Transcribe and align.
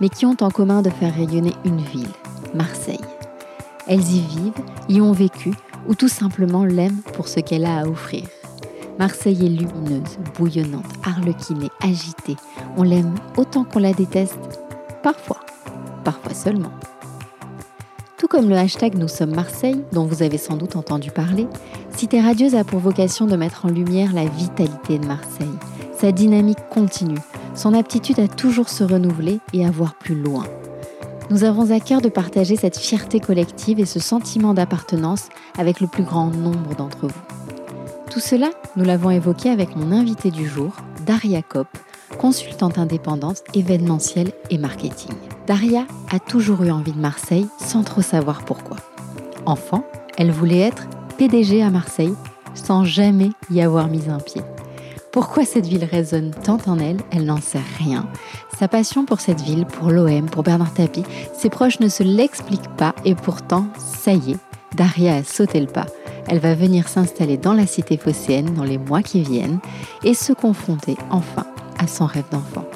mais 0.00 0.08
qui 0.08 0.26
ont 0.26 0.36
en 0.40 0.50
commun 0.50 0.82
de 0.82 0.90
faire 0.90 1.14
rayonner 1.14 1.54
une 1.64 1.80
ville, 1.80 2.08
Marseille. 2.54 3.00
Elles 3.86 4.00
y 4.00 4.20
vivent, 4.20 4.52
y 4.88 5.00
ont 5.00 5.12
vécu, 5.12 5.52
ou 5.88 5.94
tout 5.94 6.08
simplement 6.08 6.64
l'aiment 6.64 7.02
pour 7.14 7.28
ce 7.28 7.40
qu'elle 7.40 7.64
a 7.64 7.80
à 7.80 7.86
offrir. 7.86 8.24
Marseille 8.98 9.44
est 9.44 9.48
lumineuse, 9.48 10.18
bouillonnante, 10.36 10.86
arlequinée, 11.04 11.70
agitée. 11.82 12.36
On 12.76 12.82
l'aime 12.82 13.14
autant 13.36 13.64
qu'on 13.64 13.78
la 13.78 13.92
déteste, 13.92 14.38
parfois, 15.02 15.40
parfois 16.02 16.34
seulement. 16.34 16.72
Tout 18.16 18.28
comme 18.28 18.48
le 18.48 18.56
hashtag 18.56 18.94
Nous 18.96 19.08
sommes 19.08 19.34
Marseille, 19.34 19.84
dont 19.92 20.06
vous 20.06 20.22
avez 20.22 20.38
sans 20.38 20.56
doute 20.56 20.76
entendu 20.76 21.10
parler, 21.10 21.46
Cité 21.94 22.20
Radieuse 22.20 22.54
a 22.54 22.64
pour 22.64 22.80
vocation 22.80 23.26
de 23.26 23.36
mettre 23.36 23.66
en 23.66 23.68
lumière 23.68 24.14
la 24.14 24.24
vitalité 24.24 24.98
de 24.98 25.06
Marseille, 25.06 25.46
sa 25.98 26.12
dynamique 26.12 26.58
continue, 26.70 27.18
son 27.56 27.74
aptitude 27.74 28.20
à 28.20 28.28
toujours 28.28 28.68
se 28.68 28.84
renouveler 28.84 29.40
et 29.52 29.66
à 29.66 29.70
voir 29.70 29.94
plus 29.94 30.14
loin. 30.14 30.44
Nous 31.30 31.42
avons 31.42 31.72
à 31.72 31.80
cœur 31.80 32.00
de 32.00 32.08
partager 32.08 32.54
cette 32.54 32.78
fierté 32.78 33.18
collective 33.18 33.80
et 33.80 33.86
ce 33.86 33.98
sentiment 33.98 34.54
d'appartenance 34.54 35.28
avec 35.58 35.80
le 35.80 35.88
plus 35.88 36.04
grand 36.04 36.30
nombre 36.30 36.76
d'entre 36.76 37.08
vous. 37.08 37.22
Tout 38.10 38.20
cela, 38.20 38.50
nous 38.76 38.84
l'avons 38.84 39.10
évoqué 39.10 39.50
avec 39.50 39.74
mon 39.74 39.90
invité 39.90 40.30
du 40.30 40.46
jour, 40.46 40.76
Daria 41.04 41.42
Kopp, 41.42 41.68
consultante 42.18 42.78
indépendante 42.78 43.42
événementielle 43.54 44.32
et 44.50 44.58
marketing. 44.58 45.12
Daria 45.46 45.86
a 46.10 46.20
toujours 46.20 46.62
eu 46.62 46.70
envie 46.70 46.92
de 46.92 47.00
Marseille 47.00 47.48
sans 47.58 47.82
trop 47.82 48.02
savoir 48.02 48.44
pourquoi. 48.44 48.76
Enfant, 49.44 49.84
elle 50.16 50.30
voulait 50.30 50.60
être 50.60 50.86
PDG 51.18 51.62
à 51.62 51.70
Marseille 51.70 52.14
sans 52.54 52.84
jamais 52.84 53.30
y 53.50 53.60
avoir 53.60 53.88
mis 53.88 54.08
un 54.08 54.18
pied. 54.18 54.42
Pourquoi 55.16 55.46
cette 55.46 55.64
ville 55.64 55.88
résonne 55.90 56.32
tant 56.44 56.58
en 56.66 56.78
elle, 56.78 56.98
elle 57.10 57.24
n'en 57.24 57.40
sait 57.40 57.58
rien. 57.78 58.06
Sa 58.58 58.68
passion 58.68 59.06
pour 59.06 59.20
cette 59.20 59.40
ville, 59.40 59.64
pour 59.64 59.90
l'OM, 59.90 60.28
pour 60.28 60.42
Bernard 60.42 60.74
Tapie, 60.74 61.04
ses 61.32 61.48
proches 61.48 61.80
ne 61.80 61.88
se 61.88 62.02
l'expliquent 62.02 62.76
pas 62.76 62.94
et 63.06 63.14
pourtant, 63.14 63.66
ça 63.78 64.12
y 64.12 64.32
est, 64.32 64.36
Daria 64.74 65.14
a 65.14 65.24
sauté 65.24 65.58
le 65.58 65.68
pas. 65.68 65.86
Elle 66.28 66.38
va 66.38 66.54
venir 66.54 66.86
s'installer 66.86 67.38
dans 67.38 67.54
la 67.54 67.66
cité 67.66 67.96
phocéenne 67.96 68.52
dans 68.52 68.64
les 68.64 68.76
mois 68.76 69.00
qui 69.00 69.22
viennent 69.22 69.60
et 70.04 70.12
se 70.12 70.34
confronter 70.34 70.98
enfin 71.08 71.46
à 71.78 71.86
son 71.86 72.04
rêve 72.04 72.28
d'enfant. 72.30 72.66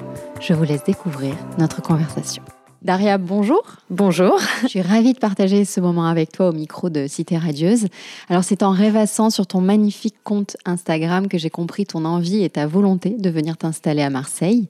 Je 0.40 0.54
vous 0.54 0.64
laisse 0.64 0.84
découvrir 0.84 1.34
notre 1.58 1.82
conversation. 1.82 2.42
Daria, 2.82 3.18
bonjour. 3.18 3.62
Bonjour. 3.90 4.40
Je 4.62 4.68
suis 4.68 4.80
ravie 4.80 5.12
de 5.12 5.18
partager 5.18 5.66
ce 5.66 5.80
moment 5.80 6.06
avec 6.06 6.32
toi 6.32 6.48
au 6.48 6.52
micro 6.52 6.88
de 6.88 7.06
Cité 7.08 7.36
Radieuse. 7.36 7.88
Alors, 8.30 8.42
c'est 8.42 8.62
en 8.62 8.70
rêvassant 8.70 9.28
sur 9.28 9.46
ton 9.46 9.60
magnifique 9.60 10.14
compte 10.24 10.56
Instagram 10.64 11.28
que 11.28 11.36
j'ai 11.36 11.50
compris 11.50 11.84
ton 11.84 12.06
envie 12.06 12.42
et 12.42 12.48
ta 12.48 12.66
volonté 12.66 13.10
de 13.18 13.28
venir 13.28 13.58
t'installer 13.58 14.00
à 14.00 14.08
Marseille. 14.08 14.66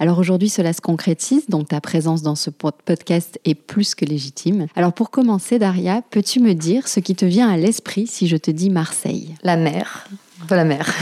Alors 0.00 0.18
aujourd'hui, 0.18 0.48
cela 0.48 0.72
se 0.72 0.80
concrétise, 0.80 1.48
donc 1.48 1.68
ta 1.68 1.80
présence 1.80 2.22
dans 2.22 2.34
ce 2.34 2.50
podcast 2.50 3.38
est 3.44 3.54
plus 3.54 3.94
que 3.94 4.04
légitime. 4.04 4.66
Alors 4.74 4.92
pour 4.92 5.12
commencer, 5.12 5.60
Daria, 5.60 6.02
peux-tu 6.10 6.40
me 6.40 6.54
dire 6.54 6.88
ce 6.88 6.98
qui 6.98 7.14
te 7.14 7.24
vient 7.24 7.48
à 7.48 7.56
l'esprit 7.56 8.08
si 8.08 8.26
je 8.26 8.36
te 8.36 8.50
dis 8.50 8.70
Marseille? 8.70 9.36
La 9.44 9.56
mer. 9.56 10.08
La 10.50 10.64
mer. 10.64 10.92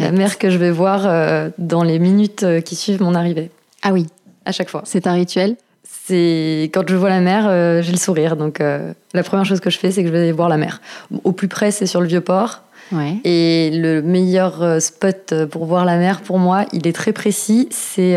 la 0.00 0.10
mer 0.10 0.38
que 0.38 0.50
je 0.50 0.58
vais 0.58 0.72
voir 0.72 1.06
euh, 1.06 1.50
dans 1.58 1.84
les 1.84 2.00
minutes 2.00 2.42
euh, 2.42 2.60
qui 2.60 2.74
suivent 2.74 3.02
mon 3.02 3.14
arrivée. 3.14 3.52
Ah 3.82 3.92
oui. 3.92 4.08
À 4.44 4.50
chaque 4.50 4.68
fois. 4.68 4.82
C'est 4.84 5.06
un 5.06 5.12
rituel? 5.12 5.56
C'est 6.06 6.70
quand 6.72 6.88
je 6.88 6.94
vois 6.94 7.08
la 7.08 7.20
mer, 7.20 7.46
euh, 7.48 7.82
j'ai 7.82 7.92
le 7.92 7.98
sourire. 7.98 8.36
Donc 8.36 8.60
euh, 8.60 8.92
la 9.12 9.22
première 9.22 9.44
chose 9.44 9.60
que 9.60 9.70
je 9.70 9.78
fais, 9.78 9.90
c'est 9.90 10.02
que 10.02 10.08
je 10.08 10.12
vais 10.12 10.32
voir 10.32 10.48
la 10.48 10.56
mer. 10.56 10.80
Au 11.24 11.32
plus 11.32 11.48
près, 11.48 11.70
c'est 11.70 11.86
sur 11.86 12.00
le 12.00 12.06
vieux 12.06 12.20
port. 12.20 12.62
Ouais. 12.92 13.16
Et 13.24 13.70
le 13.72 14.02
meilleur 14.02 14.62
euh, 14.62 14.78
spot 14.78 15.34
pour 15.50 15.66
voir 15.66 15.84
la 15.84 15.96
mer, 15.96 16.20
pour 16.20 16.38
moi, 16.38 16.64
il 16.72 16.86
est 16.86 16.92
très 16.92 17.12
précis. 17.12 17.68
C'est, 17.70 18.16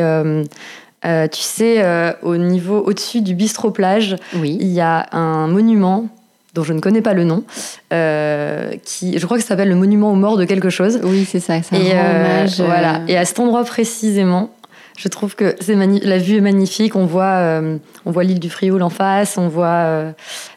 tu 1.04 1.42
sais, 1.42 2.16
au 2.22 2.38
niveau 2.38 2.80
au-dessus 2.80 3.22
du 3.22 3.34
bistrot 3.34 3.72
plage, 3.72 4.16
oui. 4.36 4.58
il 4.60 4.68
y 4.68 4.82
a 4.82 5.08
un 5.12 5.48
monument 5.48 6.08
dont 6.56 6.64
je 6.64 6.74
ne 6.74 6.80
connais 6.80 7.02
pas 7.02 7.14
le 7.14 7.24
nom, 7.24 7.44
qui, 7.90 9.18
je 9.18 9.26
crois 9.26 9.38
que 9.38 9.44
ça 9.44 9.50
s'appelle 9.50 9.70
le 9.70 9.76
monument 9.76 10.12
aux 10.12 10.16
morts 10.16 10.38
de 10.38 10.46
quelque 10.46 10.70
chose. 10.70 11.00
Oui, 11.04 11.26
c'est 11.30 11.40
ça. 11.40 11.62
ça 11.64 11.76
et, 11.76 11.92
hommage, 11.92 12.60
voilà. 12.60 13.02
Et 13.08 13.18
à 13.18 13.26
cet 13.26 13.40
endroit 13.40 13.64
précisément, 13.64 14.52
je 15.00 15.08
trouve 15.08 15.36
que 15.36 15.56
c'est 15.62 15.76
la 15.76 16.18
vue 16.18 16.38
est 16.38 16.42
magnifique. 16.42 16.98
On 16.98 17.06
voit, 17.06 17.38
euh, 17.38 17.78
on 18.06 18.12
voit 18.12 18.26
l'île 18.26 18.40
du 18.40 18.50
Frioul 18.50 18.84
en 18.84 18.90
face, 18.90 19.38
on 19.38 19.48
voit 19.48 19.68
euh, 19.68 20.12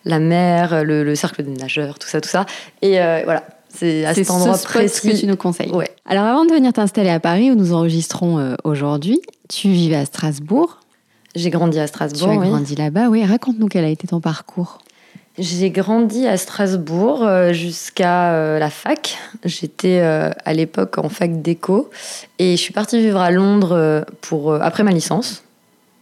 la 0.05 0.19
mer, 0.19 0.83
le, 0.85 1.15
cercle 1.15 1.45
des 1.45 1.53
nageurs, 1.53 2.01
tout 2.01 2.09
ça, 2.09 2.21
tout 2.21 2.29
ça. 2.29 2.45
Et 2.83 3.01
euh, 3.01 3.21
voilà, 3.23 3.45
c'est 3.69 4.05
à 4.05 4.15
cet 4.15 4.31
endroit 4.31 4.59
ce 4.59 4.65
précis 4.65 5.11
que 5.11 5.17
tu 5.17 5.27
nous 5.27 5.37
conseilles. 5.37 5.71
Ouais. 5.71 5.89
Alors 6.07 6.25
avant 6.25 6.45
de 6.45 6.53
venir 6.53 6.73
t'installer 6.73 7.11
à 7.11 7.21
Paris 7.21 7.53
où 7.53 7.55
nous 7.55 7.73
enregistrons 7.73 8.57
aujourd'hui, 8.65 9.23
tu 9.49 9.69
vivais 9.69 9.95
à 9.95 10.07
Strasbourg. 10.07 10.81
J'ai 11.37 11.51
grandi 11.51 11.79
à 11.79 11.87
Strasbourg. 11.87 12.29
Tu 12.29 12.37
as 12.37 12.41
oui. 12.41 12.49
grandi 12.49 12.75
là-bas, 12.75 13.09
oui. 13.11 13.25
Raconte-nous 13.25 13.69
quel 13.69 13.85
a 13.85 13.89
été 13.89 14.09
ton 14.09 14.21
parcours. 14.21 14.79
J'ai 15.39 15.71
grandi 15.71 16.27
à 16.27 16.37
Strasbourg 16.37 17.25
euh, 17.25 17.55
jusqu'à 17.55 18.35
euh, 18.35 18.59
la 18.59 18.69
fac. 18.69 19.17
J'étais 19.47 20.01
euh, 20.03 20.31
à 20.45 20.53
l'époque 20.53 20.99
en 20.99 21.09
fac 21.09 21.41
d'éco 21.41 21.89
et 22.39 22.53
je 22.53 22.61
suis 22.61 22.75
partie 22.75 23.01
vivre 23.01 23.19
à 23.19 23.31
Londres 23.31 24.05
pour 24.21 24.55
après 24.55 24.83
ma 24.83 24.91
licence 24.91 25.43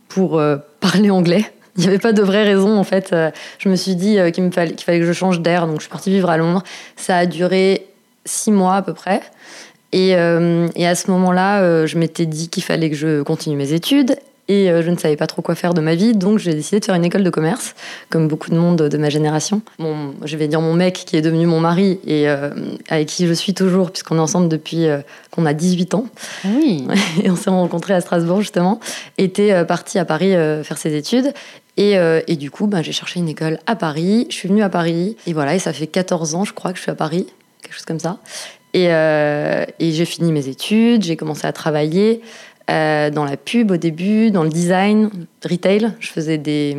pour 0.08 0.42
parler 0.80 1.10
anglais. 1.10 1.44
Il 1.76 1.82
n'y 1.82 1.86
avait 1.86 2.00
pas 2.00 2.12
de 2.12 2.22
vraie 2.22 2.42
raison 2.42 2.76
en 2.76 2.82
fait. 2.82 3.14
je 3.58 3.68
me 3.68 3.76
suis 3.76 3.94
dit 3.94 4.18
qu'il 4.32 4.50
fallait 4.52 4.72
qu'il 4.72 4.84
fallait 4.84 4.98
que 4.98 5.06
je 5.06 5.12
change 5.12 5.40
d'air, 5.40 5.68
donc 5.68 5.76
je 5.76 5.82
suis 5.82 5.90
partie 5.90 6.10
vivre 6.10 6.28
à 6.28 6.36
Londres. 6.36 6.64
Ça 6.96 7.16
a 7.16 7.26
duré 7.26 7.86
six 8.24 8.50
mois 8.50 8.74
à 8.74 8.82
peu 8.82 8.94
près. 8.94 9.20
Et, 9.92 10.10
et 10.10 10.86
à 10.86 10.94
ce 10.96 11.10
moment-là, 11.12 11.86
je 11.86 11.96
m'étais 11.96 12.26
dit 12.26 12.48
qu'il 12.48 12.64
fallait 12.64 12.90
que 12.90 12.96
je 12.96 13.22
continue 13.22 13.56
mes 13.56 13.72
études 13.72 14.16
et 14.50 14.68
euh, 14.68 14.82
je 14.82 14.90
ne 14.90 14.96
savais 14.96 15.16
pas 15.16 15.28
trop 15.28 15.42
quoi 15.42 15.54
faire 15.54 15.74
de 15.74 15.80
ma 15.80 15.94
vie, 15.94 16.12
donc 16.12 16.38
j'ai 16.38 16.52
décidé 16.54 16.80
de 16.80 16.84
faire 16.84 16.96
une 16.96 17.04
école 17.04 17.22
de 17.22 17.30
commerce, 17.30 17.76
comme 18.08 18.26
beaucoup 18.26 18.50
de 18.50 18.56
monde 18.56 18.82
de 18.82 18.98
ma 18.98 19.08
génération. 19.08 19.62
Mon, 19.78 20.14
je 20.24 20.36
vais 20.36 20.48
dire 20.48 20.60
mon 20.60 20.74
mec, 20.74 21.04
qui 21.06 21.16
est 21.16 21.22
devenu 21.22 21.46
mon 21.46 21.60
mari 21.60 22.00
et 22.04 22.28
euh, 22.28 22.50
avec 22.88 23.06
qui 23.06 23.28
je 23.28 23.32
suis 23.32 23.54
toujours, 23.54 23.92
puisqu'on 23.92 24.16
est 24.16 24.20
ensemble 24.20 24.48
depuis 24.48 24.86
euh, 24.86 25.02
qu'on 25.30 25.46
a 25.46 25.52
18 25.52 25.94
ans. 25.94 26.06
Ah 26.44 26.48
oui. 26.56 26.84
Et 27.22 27.30
on 27.30 27.36
s'est 27.36 27.50
rencontrés 27.50 27.94
à 27.94 28.00
Strasbourg, 28.00 28.40
justement, 28.40 28.80
était 29.18 29.64
parti 29.64 29.98
à 29.98 30.04
Paris 30.04 30.32
faire 30.64 30.78
ses 30.78 30.96
études. 30.96 31.32
Et, 31.76 31.94
et, 32.26 32.36
du 32.36 32.50
coup, 32.50 32.66
ben, 32.66 32.82
j'ai 32.82 32.92
cherché 32.92 33.20
une 33.20 33.28
école 33.28 33.58
à 33.66 33.76
Paris. 33.76 34.26
Je 34.30 34.34
suis 34.34 34.48
venue 34.48 34.62
à 34.62 34.68
Paris. 34.68 35.16
Et 35.26 35.32
voilà, 35.32 35.54
et 35.54 35.58
ça 35.58 35.72
fait 35.72 35.86
14 35.86 36.34
ans, 36.34 36.44
je 36.44 36.52
crois, 36.52 36.72
que 36.72 36.78
je 36.78 36.82
suis 36.82 36.90
à 36.90 36.94
Paris. 36.94 37.26
Quelque 37.62 37.74
chose 37.74 37.84
comme 37.84 38.00
ça. 38.00 38.18
Et, 38.74 38.86
et 38.86 39.92
j'ai 39.92 40.04
fini 40.04 40.32
mes 40.32 40.48
études, 40.48 41.04
j'ai 41.04 41.16
commencé 41.16 41.46
à 41.46 41.52
travailler. 41.52 42.22
Euh, 42.70 43.10
dans 43.10 43.24
la 43.24 43.36
pub 43.36 43.72
au 43.72 43.76
début, 43.76 44.30
dans 44.30 44.44
le 44.44 44.48
design, 44.48 45.10
retail. 45.44 45.92
Je 45.98 46.08
faisais 46.08 46.38
des, 46.38 46.76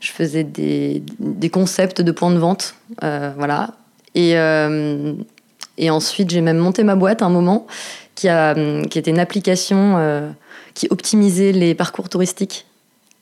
je 0.00 0.10
faisais 0.10 0.42
des, 0.42 1.02
des 1.18 1.50
concepts 1.50 2.00
de 2.00 2.12
points 2.12 2.30
de 2.30 2.38
vente. 2.38 2.76
Euh, 3.02 3.32
voilà. 3.36 3.74
Et, 4.14 4.38
euh, 4.38 5.12
et 5.76 5.90
ensuite, 5.90 6.30
j'ai 6.30 6.40
même 6.40 6.58
monté 6.58 6.82
ma 6.82 6.94
boîte 6.96 7.20
à 7.20 7.26
un 7.26 7.30
moment 7.30 7.66
qui, 8.14 8.28
a, 8.28 8.54
qui 8.88 8.98
était 8.98 9.10
une 9.10 9.18
application 9.18 10.32
qui 10.74 10.86
optimisait 10.90 11.52
les 11.52 11.74
parcours 11.74 12.08
touristiques. 12.08 12.66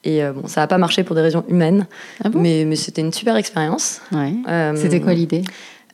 Et 0.05 0.23
bon, 0.23 0.47
ça 0.47 0.62
n'a 0.62 0.67
pas 0.67 0.79
marché 0.79 1.05
pour 1.05 1.15
des 1.15 1.23
raisons 1.23 1.44
humaines, 1.49 1.87
ah 2.25 2.31
bon? 2.31 2.41
mais, 2.41 2.65
mais 2.67 2.76
c'était 2.76 3.03
une 3.03 3.12
super 3.12 3.37
expérience. 3.37 4.00
Ouais. 4.12 4.32
c'était 4.76 5.00
quoi 5.00 5.12
l'idée? 5.12 5.44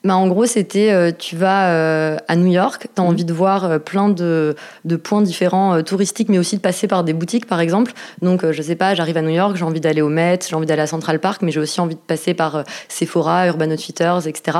Bah, 0.06 0.16
en 0.16 0.28
gros, 0.28 0.46
c'était 0.46 0.92
euh, 0.92 1.10
tu 1.16 1.36
vas 1.36 1.70
euh, 1.70 2.16
à 2.28 2.36
New 2.36 2.46
York, 2.46 2.86
tu 2.94 3.00
as 3.00 3.04
mmh. 3.04 3.08
envie 3.08 3.24
de 3.24 3.32
voir 3.32 3.64
euh, 3.64 3.78
plein 3.80 4.08
de, 4.08 4.54
de, 4.84 4.96
points 4.96 5.20
différents 5.20 5.82
touristiques, 5.82 6.28
mais 6.28 6.38
aussi 6.38 6.56
de 6.56 6.60
passer 6.60 6.86
par 6.86 7.02
des 7.02 7.12
boutiques, 7.12 7.46
par 7.46 7.60
exemple. 7.60 7.92
Donc, 8.22 8.48
je 8.48 8.62
sais 8.62 8.76
pas, 8.76 8.94
j'arrive 8.94 9.16
à 9.16 9.22
New 9.22 9.30
York, 9.30 9.56
j'ai 9.56 9.64
envie 9.64 9.80
d'aller 9.80 10.02
au 10.02 10.08
Met, 10.08 10.38
j'ai 10.48 10.54
envie 10.54 10.66
d'aller 10.66 10.82
à 10.82 10.86
Central 10.86 11.18
Park, 11.18 11.42
mais 11.42 11.50
j'ai 11.50 11.60
aussi 11.60 11.80
envie 11.80 11.96
de 11.96 12.00
passer 12.00 12.34
par 12.34 12.62
Sephora, 12.88 13.48
Urban 13.48 13.70
Outfitters, 13.70 14.26
etc. 14.26 14.58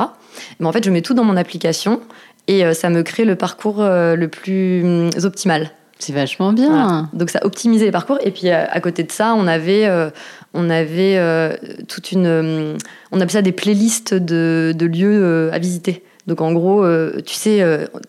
Mais 0.59 0.67
en 0.67 0.71
fait, 0.73 0.83
je 0.83 0.91
mets 0.91 1.01
tout 1.01 1.13
dans 1.13 1.23
mon 1.23 1.37
application 1.37 2.01
et 2.47 2.73
ça 2.73 2.89
me 2.89 3.01
crée 3.03 3.25
le 3.25 3.35
parcours 3.35 3.81
le 3.81 4.27
plus 4.27 4.83
hum, 4.83 5.09
optimal. 5.23 5.71
C'est 5.99 6.13
vachement 6.13 6.53
bien. 6.53 7.09
Donc 7.13 7.29
ça 7.29 7.39
optimisait 7.43 7.85
les 7.85 7.91
parcours. 7.91 8.19
Et 8.21 8.31
puis 8.31 8.49
à 8.49 8.79
côté 8.79 9.03
de 9.03 9.11
ça, 9.11 9.33
on 9.33 9.47
avait 9.47 9.87
on 10.57 10.69
avait 10.69 11.17
euh, 11.17 11.55
toute 11.87 12.11
une. 12.11 12.25
Euh, 12.25 12.77
on 13.11 13.21
appelait 13.21 13.33
ça 13.33 13.41
des 13.41 13.51
playlists 13.51 14.13
de, 14.13 14.73
lieux 14.79 15.23
euh, 15.23 15.51
à 15.53 15.59
visiter. 15.59 16.03
Donc 16.25 16.41
en 16.41 16.51
gros, 16.51 16.85
tu 17.25 17.35
sais, 17.35 17.63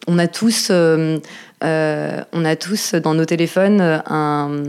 on 0.08 0.18
a 0.18 0.26
tous 0.26 0.72
on 0.72 1.20
a 1.60 2.56
tous 2.56 2.94
dans 2.94 3.14
nos 3.14 3.24
téléphones 3.24 3.80
un, 3.80 4.62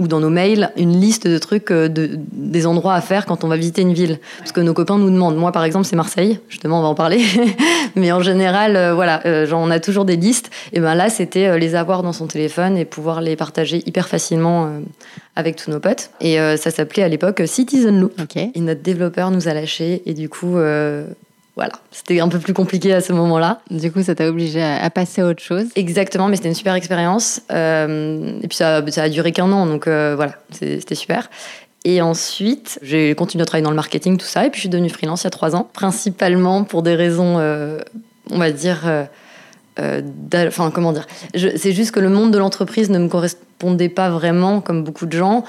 ou 0.00 0.08
dans 0.08 0.18
nos 0.18 0.30
mails 0.30 0.72
une 0.76 1.00
liste 1.00 1.28
de 1.28 1.38
trucs, 1.38 1.70
de, 1.70 2.10
des 2.32 2.66
endroits 2.66 2.94
à 2.94 3.00
faire 3.00 3.26
quand 3.26 3.44
on 3.44 3.48
va 3.48 3.56
visiter 3.56 3.82
une 3.82 3.92
ville. 3.92 4.18
Parce 4.38 4.50
que 4.50 4.60
nos 4.60 4.74
copains 4.74 4.98
nous 4.98 5.10
demandent. 5.10 5.36
Moi, 5.36 5.52
par 5.52 5.62
exemple, 5.62 5.86
c'est 5.86 5.94
Marseille. 5.94 6.40
Justement, 6.48 6.80
on 6.80 6.82
va 6.82 6.88
en 6.88 6.94
parler. 6.94 7.22
Mais 7.96 8.10
en 8.10 8.20
général, 8.20 8.92
voilà, 8.94 9.44
genre, 9.46 9.60
on 9.62 9.70
a 9.70 9.78
toujours 9.78 10.04
des 10.04 10.16
listes. 10.16 10.50
Et 10.72 10.80
ben 10.80 10.94
là, 10.94 11.08
c'était 11.10 11.58
les 11.58 11.74
avoir 11.74 12.02
dans 12.02 12.12
son 12.12 12.26
téléphone 12.26 12.76
et 12.76 12.84
pouvoir 12.84 13.20
les 13.20 13.36
partager 13.36 13.82
hyper 13.86 14.08
facilement 14.08 14.70
avec 15.36 15.56
tous 15.56 15.70
nos 15.70 15.80
potes. 15.80 16.10
Et 16.20 16.36
ça 16.56 16.70
s'appelait 16.70 17.02
à 17.02 17.08
l'époque 17.08 17.42
Citizen 17.46 18.00
Loop. 18.00 18.18
Et 18.36 18.60
notre 18.60 18.82
développeur 18.82 19.30
nous 19.30 19.48
a 19.48 19.54
lâchés. 19.54 20.02
Et 20.06 20.14
du 20.14 20.28
coup, 20.28 20.56
voilà, 21.60 21.74
c'était 21.90 22.20
un 22.20 22.28
peu 22.28 22.38
plus 22.38 22.54
compliqué 22.54 22.94
à 22.94 23.02
ce 23.02 23.12
moment-là. 23.12 23.60
Du 23.70 23.92
coup, 23.92 24.02
ça 24.02 24.14
t'a 24.14 24.26
obligé 24.26 24.62
à, 24.62 24.88
passer 24.88 25.20
à 25.20 25.26
autre 25.26 25.42
chose. 25.42 25.66
Exactement, 25.76 26.28
mais 26.28 26.36
c'était 26.36 26.48
une 26.48 26.54
super 26.54 26.72
expérience. 26.72 27.42
Euh, 27.52 28.40
et 28.42 28.48
puis 28.48 28.56
ça, 28.56 28.82
ça 28.88 29.02
a 29.02 29.08
duré 29.10 29.32
qu'un 29.32 29.52
an, 29.52 29.66
donc 29.66 29.86
euh, 29.86 30.14
voilà, 30.16 30.36
c'était 30.52 30.94
super. 30.94 31.28
Et 31.84 32.00
ensuite, 32.00 32.78
j'ai 32.80 33.14
continué 33.14 33.42
à 33.42 33.44
travailler 33.44 33.64
dans 33.64 33.70
le 33.70 33.76
marketing, 33.76 34.16
tout 34.16 34.24
ça, 34.24 34.46
et 34.46 34.48
puis 34.48 34.56
je 34.56 34.62
suis 34.62 34.68
devenue 34.70 34.88
freelance 34.88 35.20
il 35.20 35.24
y 35.24 35.26
a 35.26 35.30
trois 35.30 35.54
ans, 35.54 35.68
principalement 35.70 36.64
pour 36.64 36.82
des 36.82 36.94
raisons, 36.94 37.36
euh, 37.38 37.78
on 38.30 38.38
va 38.38 38.50
dire, 38.52 38.90
enfin 39.76 40.70
comment 40.70 40.94
dire, 40.94 41.06
c'est 41.34 41.72
juste 41.72 41.90
que 41.90 42.00
le 42.00 42.08
monde 42.08 42.30
de 42.30 42.38
l'entreprise 42.38 42.88
ne 42.88 42.98
me 42.98 43.08
correspondait 43.08 43.90
pas 43.90 44.08
vraiment, 44.08 44.62
comme 44.62 44.82
beaucoup 44.82 45.04
de 45.04 45.12
gens, 45.12 45.44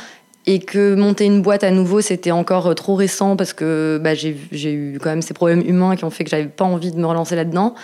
et 0.48 0.60
que 0.60 0.96
monter 0.96 1.26
une 1.26 1.42
boîte 1.42 1.64
à 1.64 1.72
nouveau, 1.72 2.02
c'était 2.02 2.32
encore 2.32 2.68
euh, 2.68 2.74
trop 2.74 2.96
récent 2.96 3.36
parce 3.36 3.54
que 3.54 4.00
bah, 4.02 4.14
j'ai 4.16 4.36
eu 4.74 4.98
quand 5.02 5.10
même 5.10 5.22
ces 5.22 5.34
problèmes 5.34 5.62
humains 5.62 5.96
qui 5.96 6.04
ont 6.04 6.10
fait 6.10 6.24
que 6.24 6.30
j'avais 6.30 6.46
pas 6.46 6.66
envie 6.66 6.92
de 6.92 6.98
me 6.98 7.06
relancer 7.06 7.36
là-dedans. 7.36 7.76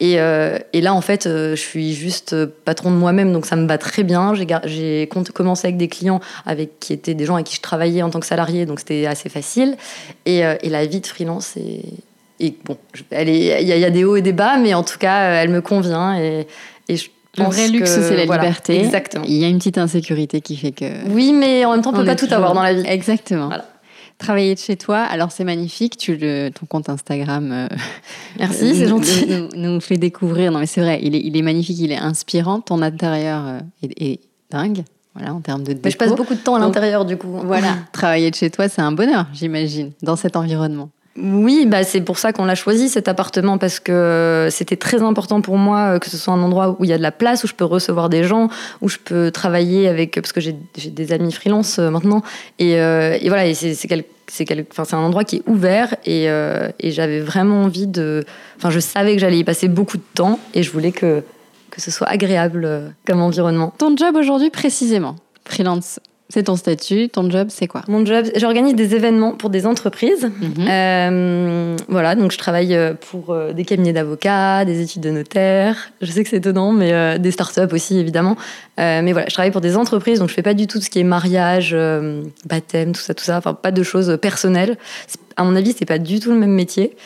Et, 0.00 0.18
euh, 0.18 0.58
là, 0.74 0.94
en 0.94 1.00
fait, 1.00 1.26
euh, 1.26 1.54
je 1.54 1.60
suis 1.60 1.94
juste 1.94 2.34
patron 2.44 2.90
de 2.90 2.96
moi-même, 2.96 3.32
donc 3.32 3.46
ça 3.46 3.54
me 3.54 3.68
va 3.68 3.78
très 3.78 4.02
bien. 4.02 4.34
J'ai 4.64 5.08
commencé 5.32 5.68
avec 5.68 5.76
des 5.76 5.86
clients 5.86 6.20
avec, 6.44 6.80
qui 6.80 6.92
étaient 6.92 7.14
des 7.14 7.24
gens 7.24 7.34
avec 7.34 7.46
qui 7.46 7.56
je 7.56 7.60
travaillais 7.60 8.02
en 8.02 8.10
tant 8.10 8.18
que 8.18 8.26
salarié, 8.26 8.66
donc 8.66 8.80
c'était 8.80 9.06
assez 9.06 9.28
facile. 9.28 9.76
Et, 10.26 10.42
la 10.64 10.86
vie 10.86 11.00
de 11.00 11.06
freelance 11.06 11.56
bon, 12.64 12.76
il 13.12 13.30
y, 13.30 13.84
a 13.84 13.90
des 13.90 14.04
hauts 14.04 14.16
et 14.16 14.22
des 14.22 14.32
bas, 14.32 14.56
mais 14.58 14.74
en 14.74 14.82
tout 14.82 14.98
cas, 14.98 15.34
elle 15.34 15.50
me 15.50 15.60
convient. 15.60 16.18
Et, 16.18 16.46
le 17.38 17.44
vrai 17.44 17.68
luxe, 17.68 17.90
c'est 17.90 18.16
la 18.16 18.24
liberté. 18.24 18.78
Exactement. 18.78 19.24
Il 19.26 19.36
y 19.36 19.44
a 19.44 19.48
une 19.48 19.58
petite 19.58 19.78
insécurité 19.78 20.40
qui 20.40 20.56
fait 20.56 20.72
que. 20.72 21.08
Oui, 21.08 21.32
mais 21.32 21.64
en 21.64 21.72
même 21.72 21.82
temps, 21.82 21.90
on 21.90 21.96
peut 21.96 22.04
pas 22.04 22.16
tout 22.16 22.28
avoir 22.30 22.52
dans 22.52 22.62
la 22.62 22.74
vie. 22.74 22.82
Exactement. 22.86 23.50
Travailler 24.18 24.54
de 24.54 24.60
chez 24.60 24.76
toi, 24.76 24.98
alors 24.98 25.32
c'est 25.32 25.42
magnifique. 25.42 25.96
Tu 25.96 26.16
le, 26.16 26.50
ton 26.50 26.66
compte 26.66 26.88
Instagram. 26.88 27.50
Euh, 27.50 27.68
Merci, 28.38 28.76
c'est 28.76 28.86
gentil. 28.86 29.26
Nous, 29.56 29.80
fait 29.80 29.96
découvrir. 29.96 30.52
Non, 30.52 30.60
mais 30.60 30.66
c'est 30.66 30.80
vrai, 30.80 31.00
il 31.02 31.16
est, 31.16 31.20
il 31.20 31.36
est, 31.36 31.42
magnifique, 31.42 31.78
il 31.80 31.90
est 31.90 31.96
inspirant. 31.96 32.60
Ton 32.60 32.82
intérieur 32.82 33.42
euh, 33.46 33.58
est, 33.82 34.20
dingue. 34.50 34.84
Voilà, 35.14 35.34
en 35.34 35.40
termes 35.40 35.64
de. 35.64 35.76
Mais 35.82 35.90
je 35.90 35.96
passe 35.96 36.14
beaucoup 36.14 36.34
de 36.34 36.40
temps 36.40 36.54
à 36.54 36.60
l'intérieur, 36.60 37.04
du 37.04 37.16
coup. 37.16 37.40
Voilà. 37.42 37.76
Travailler 37.92 38.30
de 38.30 38.36
chez 38.36 38.50
toi, 38.50 38.68
c'est 38.68 38.82
un 38.82 38.92
bonheur, 38.92 39.26
j'imagine, 39.32 39.90
dans 40.02 40.16
cet 40.16 40.36
environnement. 40.36 40.90
Oui, 41.16 41.66
bah 41.66 41.84
c'est 41.84 42.00
pour 42.00 42.16
ça 42.16 42.32
qu'on 42.32 42.46
l'a 42.46 42.54
choisi 42.54 42.88
cet 42.88 43.06
appartement 43.06 43.58
parce 43.58 43.80
que 43.80 44.48
c'était 44.50 44.76
très 44.76 45.02
important 45.02 45.42
pour 45.42 45.58
moi 45.58 45.98
que 46.00 46.08
ce 46.08 46.16
soit 46.16 46.32
un 46.32 46.42
endroit 46.42 46.74
où 46.78 46.84
il 46.84 46.90
y 46.90 46.92
a 46.94 46.96
de 46.96 47.02
la 47.02 47.12
place, 47.12 47.44
où 47.44 47.46
je 47.46 47.52
peux 47.52 47.66
recevoir 47.66 48.08
des 48.08 48.24
gens, 48.24 48.48
où 48.80 48.88
je 48.88 48.96
peux 48.96 49.30
travailler 49.30 49.88
avec 49.88 50.14
parce 50.14 50.32
que 50.32 50.40
j'ai 50.40 50.52
des 50.52 51.12
amis 51.12 51.30
freelance 51.30 51.78
euh, 51.78 51.90
maintenant 51.90 52.22
et, 52.58 52.80
euh, 52.80 53.18
voilà 53.26 53.52
c'est 53.54 54.94
un 54.94 54.98
endroit 54.98 55.24
qui 55.24 55.36
est 55.36 55.42
ouvert 55.46 55.94
et, 56.06 56.30
euh, 56.30 56.70
et 56.80 56.90
j'avais 56.92 57.20
vraiment 57.20 57.64
envie 57.64 57.86
de 57.86 58.24
enfin 58.56 58.70
je 58.70 58.80
savais 58.80 59.12
que 59.12 59.20
j'allais 59.20 59.38
y 59.38 59.44
passer 59.44 59.68
beaucoup 59.68 59.98
de 59.98 60.04
temps 60.14 60.40
et 60.54 60.62
je 60.62 60.70
voulais 60.70 60.92
que 60.92 61.22
que 61.70 61.80
ce 61.82 61.90
soit 61.90 62.08
agréable 62.08 62.94
comme 63.06 63.20
environnement. 63.20 63.72
Ton 63.76 63.96
job 63.96 64.16
aujourd'hui 64.16 64.50
précisément, 64.50 65.16
freelance? 65.44 66.00
C'est 66.32 66.44
ton 66.44 66.56
statut, 66.56 67.10
ton 67.10 67.28
job, 67.28 67.48
c'est 67.50 67.66
quoi 67.66 67.82
Mon 67.88 68.06
job, 68.06 68.24
j'organise 68.36 68.74
des 68.74 68.94
événements 68.94 69.32
pour 69.32 69.50
des 69.50 69.66
entreprises. 69.66 70.30
Mhm. 70.40 70.66
Euh, 70.66 71.76
voilà, 71.88 72.14
donc 72.14 72.32
je 72.32 72.38
travaille 72.38 72.74
euh, 72.74 72.94
pour 72.94 73.34
euh, 73.34 73.52
des 73.52 73.66
cabinets 73.66 73.92
d'avocats, 73.92 74.64
des 74.64 74.80
études 74.80 75.02
de 75.02 75.10
notaire. 75.10 75.92
Je 76.00 76.10
sais 76.10 76.24
que 76.24 76.30
c'est 76.30 76.38
étonnant, 76.38 76.72
mais 76.72 77.18
des 77.18 77.32
startups 77.32 77.70
aussi, 77.72 77.98
évidemment. 77.98 78.38
mais 78.78 79.12
voilà, 79.12 79.26
je 79.28 79.34
travaille 79.34 79.50
pour 79.50 79.60
des 79.60 79.76
entreprises, 79.76 80.20
donc 80.20 80.30
je 80.30 80.34
fais 80.34 80.42
pas 80.42 80.54
du 80.54 80.66
tout 80.66 80.80
ce 80.80 80.88
qui 80.88 81.00
est 81.00 81.04
mariage, 81.04 81.76
baptême, 82.46 82.92
tout 82.92 83.02
ça, 83.02 83.12
tout 83.12 83.24
ça. 83.24 83.36
Enfin, 83.36 83.52
pas 83.52 83.70
de 83.70 83.82
choses 83.82 84.16
personnelles. 84.22 84.78
À 85.36 85.44
mon 85.44 85.54
avis, 85.54 85.74
c'est 85.78 85.84
pas 85.84 85.98
du 85.98 86.18
tout 86.18 86.30
le 86.30 86.38
même 86.38 86.52
métier. 86.52 86.96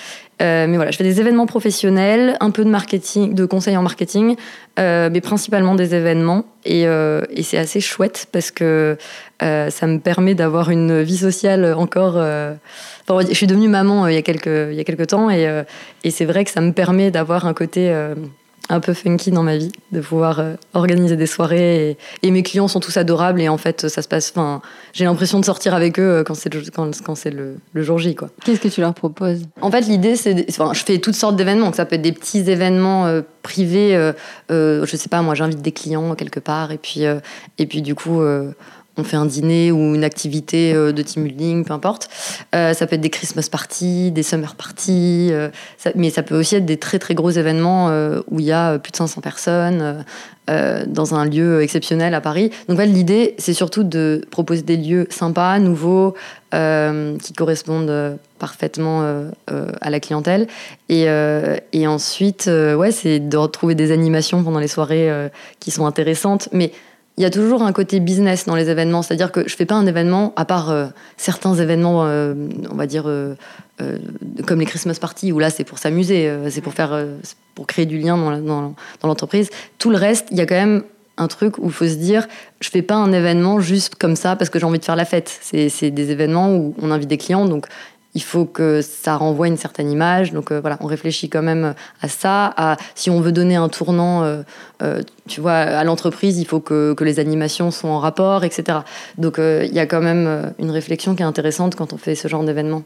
Euh, 0.43 0.67
mais 0.67 0.77
voilà, 0.77 0.91
je 0.91 0.97
fais 0.97 1.05
des 1.05 1.21
événements 1.21 1.47
professionnels, 1.47 2.37
un 2.41 2.51
peu 2.51 2.65
de 2.65 2.69
marketing, 2.69 3.35
de 3.35 3.47
conseils 3.47 3.77
en 3.77 3.83
marketing, 3.83 4.37
euh, 4.79 5.09
mais 5.11 5.21
principalement 5.21 5.75
des 5.75 5.95
événements. 5.95 6.45
Et, 6.65 6.87
euh, 6.87 7.23
et 7.31 7.43
c'est 7.43 7.57
assez 7.57 7.81
chouette 7.81 8.29
parce 8.33 8.51
que 8.51 8.99
ça 9.41 9.87
me 9.87 9.99
permet 9.99 10.35
d'avoir 10.35 10.71
une 10.71 11.03
vie 11.03 11.17
sociale 11.19 11.75
encore. 11.75 12.17
Enfin, 12.17 13.27
je 13.29 13.35
suis 13.35 13.47
devenue 13.47 13.69
maman 13.69 14.09
il 14.09 14.15
y 14.15 14.19
a 14.19 14.23
quelques, 14.23 14.47
il 14.47 14.75
y 14.75 14.81
a 14.81 14.85
quelques 14.85 15.09
temps 15.09 15.31
et, 15.31 15.63
et 16.05 16.11
c'est 16.11 16.25
vrai 16.25 16.45
que 16.45 16.51
ça 16.51 16.61
me 16.61 16.73
permet 16.73 17.11
d'avoir 17.11 17.47
un 17.47 17.55
côté 17.55 17.95
un 18.69 18.81
peu 18.81 18.95
funky 18.95 19.31
dans 19.31 19.43
ma 19.43 19.57
vie, 19.57 19.71
de 19.93 20.01
pouvoir 20.01 20.41
euh, 20.41 20.55
organiser 20.75 21.17
des 21.17 21.27
soirées. 21.27 21.97
Et, 22.23 22.31
mes 22.31 22.43
clients 22.43 22.69
sont 22.69 22.81
tous 22.81 22.97
adorables 22.97 23.41
et 23.41 23.49
en 23.49 23.57
fait, 23.57 23.89
ça 23.89 24.03
se 24.03 24.09
passe. 24.09 24.33
Enfin, 24.35 24.61
j'ai 24.93 25.05
l'impression 25.05 25.41
de 25.41 25.45
sortir 25.45 25.75
avec 25.75 25.99
eux 25.99 26.03
euh, 26.03 26.25
quand 26.25 26.35
c'est 26.35 26.53
le, 26.53 26.63
quand, 26.75 26.91
quand 27.03 27.15
c'est 27.15 27.31
le, 27.31 27.57
le, 27.73 27.83
jour 27.83 27.99
J, 27.99 28.15
quoi. 28.15 28.29
Qu'est-ce 28.45 28.61
que 28.61 28.69
tu 28.69 28.81
leur 28.81 28.93
proposes? 28.95 29.43
En 29.61 29.71
fait, 29.71 29.83
l'idée, 29.83 30.17
c'est, 30.17 30.45
enfin, 30.51 30.73
je 30.75 30.85
fais 30.85 30.99
toutes 30.99 31.15
sortes 31.15 31.37
d'événements. 31.37 31.73
Ça 31.73 31.87
peut 31.87 31.97
être 31.97 32.03
des 32.03 32.13
petits 32.13 32.51
événements 32.51 33.07
euh, 33.07 33.23
privés. 33.43 33.97
Euh, 33.97 34.85
je 34.85 34.97
sais 34.97 35.09
pas, 35.09 35.23
moi, 35.23 35.35
j'invite 35.35 35.63
des 35.63 35.73
clients 35.73 36.15
quelque 36.15 36.41
part 36.41 36.73
et 36.73 36.79
puis 36.79 37.03
et 37.59 37.67
puis 37.67 37.83
du 37.83 37.95
coup 37.95 38.21
on 38.99 39.05
fait 39.05 39.17
un 39.17 39.27
dîner 39.27 39.73
ou 39.73 39.95
une 39.95 40.05
activité 40.05 40.73
euh, 40.73 40.93
de 40.93 41.03
team 41.03 41.25
building, 41.25 41.65
peu 41.65 41.73
importe. 41.73 42.09
Euh, 42.55 42.73
ça 42.73 42.87
peut 42.87 42.95
être 42.95 43.01
des 43.01 43.11
Christmas 43.11 43.49
parties, 43.51 44.11
des 44.11 44.23
summer 44.23 44.55
parties, 44.55 45.29
euh, 45.33 45.49
mais 45.95 46.11
ça 46.11 46.23
peut 46.23 46.39
aussi 46.39 46.57
être 46.57 46.65
des 46.65 46.79
très 46.79 46.99
très 46.99 47.15
gros 47.15 47.31
événements 47.31 47.91
où 48.31 48.41
il 48.41 48.47
y 48.47 48.53
a 48.53 48.79
plus 48.79 48.93
de 48.93 48.97
500 48.97 49.21
personnes 49.21 50.05
dans 50.49 51.15
un 51.15 51.25
lieu 51.25 51.63
exceptionnel 51.63 52.15
à 52.15 52.21
Paris. 52.21 52.51
Donc 52.69 52.81
l'idée, 52.81 53.35
c'est 53.39 53.53
surtout 53.53 53.83
de 53.83 54.25
proposer 54.31 54.63
des 54.63 54.77
lieux 54.77 55.07
sympas, 55.11 55.59
nouveaux, 55.59 56.15
qui 56.53 57.33
correspondent 57.37 58.19
parfaitement 58.39 59.03
à 59.49 59.91
la 59.91 60.01
clientèle. 60.01 60.47
Et, 60.89 61.07
et 61.73 61.87
ensuite, 61.87 62.47
ouais, 62.47 62.93
c'est 62.93 63.21
de 63.21 63.37
retrouver 63.37 63.75
des 63.75 63.93
animations 63.93 64.43
pendant 64.43 64.61
les 64.61 64.69
soirées 64.69 65.11
qui 65.61 65.71
sont 65.71 65.87
intéressantes, 65.87 66.49
mais 66.53 66.73
il 67.19 67.23
y 67.23 67.25
a 67.25 67.31
toujours 67.31 67.63
un 67.63 67.73
côté 67.73 67.99
business 67.99 68.45
dans 68.45 68.57
les 68.57 68.69
événements. 68.69 69.03
C'est-à-dire 69.03 69.33
que 69.33 69.49
je 69.49 69.57
fais 69.57 69.65
pas 69.65 69.75
un 69.75 69.87
événement, 69.87 70.35
à 70.37 70.45
part 70.45 70.71
euh, 70.71 70.87
certains 71.17 71.55
événements, 71.55 72.05
euh, 72.05 72.35
on 72.71 72.75
va 72.75 72.87
dire, 72.87 73.05
euh, 73.07 73.35
comme 74.47 74.61
les 74.61 74.67
Christmas 74.67 74.99
parties, 75.01 75.33
où 75.33 75.39
là, 75.39 75.49
c'est 75.49 75.65
pour 75.65 75.79
s'amuser, 75.79 76.31
c'est 76.51 76.61
pour 76.61 76.75
faire, 76.75 77.07
pour 77.55 77.67
créer 77.67 77.87
du 77.87 77.99
lien 77.99 78.17
dans, 78.17 78.75
l'entreprise. 79.03 79.49
Tout 79.79 79.91
le 79.91 79.97
reste, 79.97 80.29
il 80.31 80.37
y 80.37 80.41
a 80.41 80.47
quand 80.47 80.55
même 80.55 80.83
un 81.19 81.29
truc 81.29 81.57
où 81.59 81.67
il 81.67 81.73
faut 81.73 81.87
se 81.87 81.95
dire, 81.95 82.27
je 82.61 82.69
fais 82.69 82.83
pas 82.83 82.97
un 82.97 83.13
événement 83.13 83.61
juste 83.61 83.95
comme 83.95 84.17
ça 84.17 84.37
parce 84.37 84.51
que 84.51 84.59
j'ai 84.59 84.67
envie 84.67 84.79
de 84.79 84.85
faire 84.85 84.97
la 84.97 85.07
fête. 85.07 85.39
C'est 85.41 85.91
des 85.91 86.11
événements 86.11 86.55
où 86.55 86.75
on 86.81 86.91
invite 86.91 87.09
des 87.09 87.17
clients, 87.17 87.47
donc 87.47 87.67
il 88.17 88.23
faut 88.23 88.47
que 88.47 88.81
ça 88.81 89.17
renvoie 89.17 89.47
une 89.47 89.59
certaine 89.59 89.91
image. 89.91 90.33
Donc 90.33 90.51
euh, 90.51 90.59
voilà, 90.59 90.79
on 90.81 90.87
réfléchit 90.87 91.29
quand 91.29 91.43
même 91.43 91.75
à 92.01 92.09
ça. 92.09 92.47
À, 92.57 92.79
si 92.95 93.11
on 93.11 93.21
veut 93.21 93.31
donner 93.31 93.57
un 93.57 93.69
tournant, 93.69 94.23
euh, 94.23 94.43
euh, 94.83 95.03
tu 95.29 95.43
vois, 95.43 95.53
à 95.53 95.85
l'entreprise, 95.85 96.39
il 96.39 96.47
faut 96.47 96.61
que, 96.61 96.95
que, 96.95 97.05
les 97.05 97.21
animations 97.21 97.71
soient 97.71 97.91
en 97.91 97.99
rapport, 97.99 98.43
etc. 98.43 98.79
Donc 99.19 99.37
il 99.39 99.73
y 99.73 99.79
a 99.79 99.87
quand 99.87 100.01
même 100.01 100.55
une 100.59 100.71
réflexion 100.71 101.15
qui 101.15 101.23
est 101.23 101.27
intéressante 101.27 101.77
quand 101.77 101.93
on 101.93 101.99
fait 101.99 102.15
ce 102.15 102.27
genre 102.27 102.43
d'événement. 102.43 102.83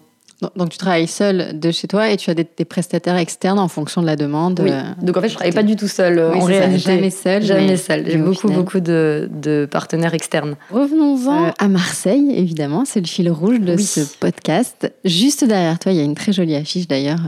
Donc 0.56 0.70
tu 0.70 0.78
travailles 0.78 1.06
seul 1.06 1.58
de 1.58 1.70
chez 1.70 1.86
toi 1.86 2.10
et 2.10 2.16
tu 2.16 2.30
as 2.30 2.34
des, 2.34 2.44
prestataires 2.64 3.16
externes 3.16 3.58
en 3.58 3.68
fonction 3.68 4.00
de 4.00 4.06
la 4.06 4.16
demande. 4.16 4.60
Oui. 4.62 4.70
Donc 5.02 5.16
en 5.16 5.20
fait 5.20 5.28
je 5.28 5.34
travaille 5.34 5.52
pas 5.52 5.62
du 5.62 5.76
tout 5.76 5.88
seul 5.88 6.18
en 6.18 6.44
réalité. 6.44 6.78
Jamais 6.78 7.10
seul. 7.10 7.42
Jamais 7.42 7.76
seul. 7.76 8.04
J'ai 8.06 8.16
beaucoup 8.16 8.48
beaucoup 8.48 8.80
de, 8.80 9.28
de, 9.30 9.68
partenaires 9.70 10.14
externes. 10.14 10.56
Revenons-en 10.70 11.46
euh, 11.46 11.50
à 11.58 11.68
Marseille 11.68 12.32
évidemment, 12.34 12.84
c'est 12.86 13.00
le 13.00 13.06
fil 13.06 13.30
rouge 13.30 13.60
de 13.60 13.76
ce 13.76 14.00
podcast. 14.18 14.92
Juste 15.04 15.44
derrière 15.44 15.78
toi 15.78 15.92
il 15.92 15.98
y 15.98 16.00
a 16.00 16.04
une 16.04 16.14
très 16.14 16.32
jolie 16.32 16.56
affiche 16.56 16.88
d'ailleurs 16.88 17.20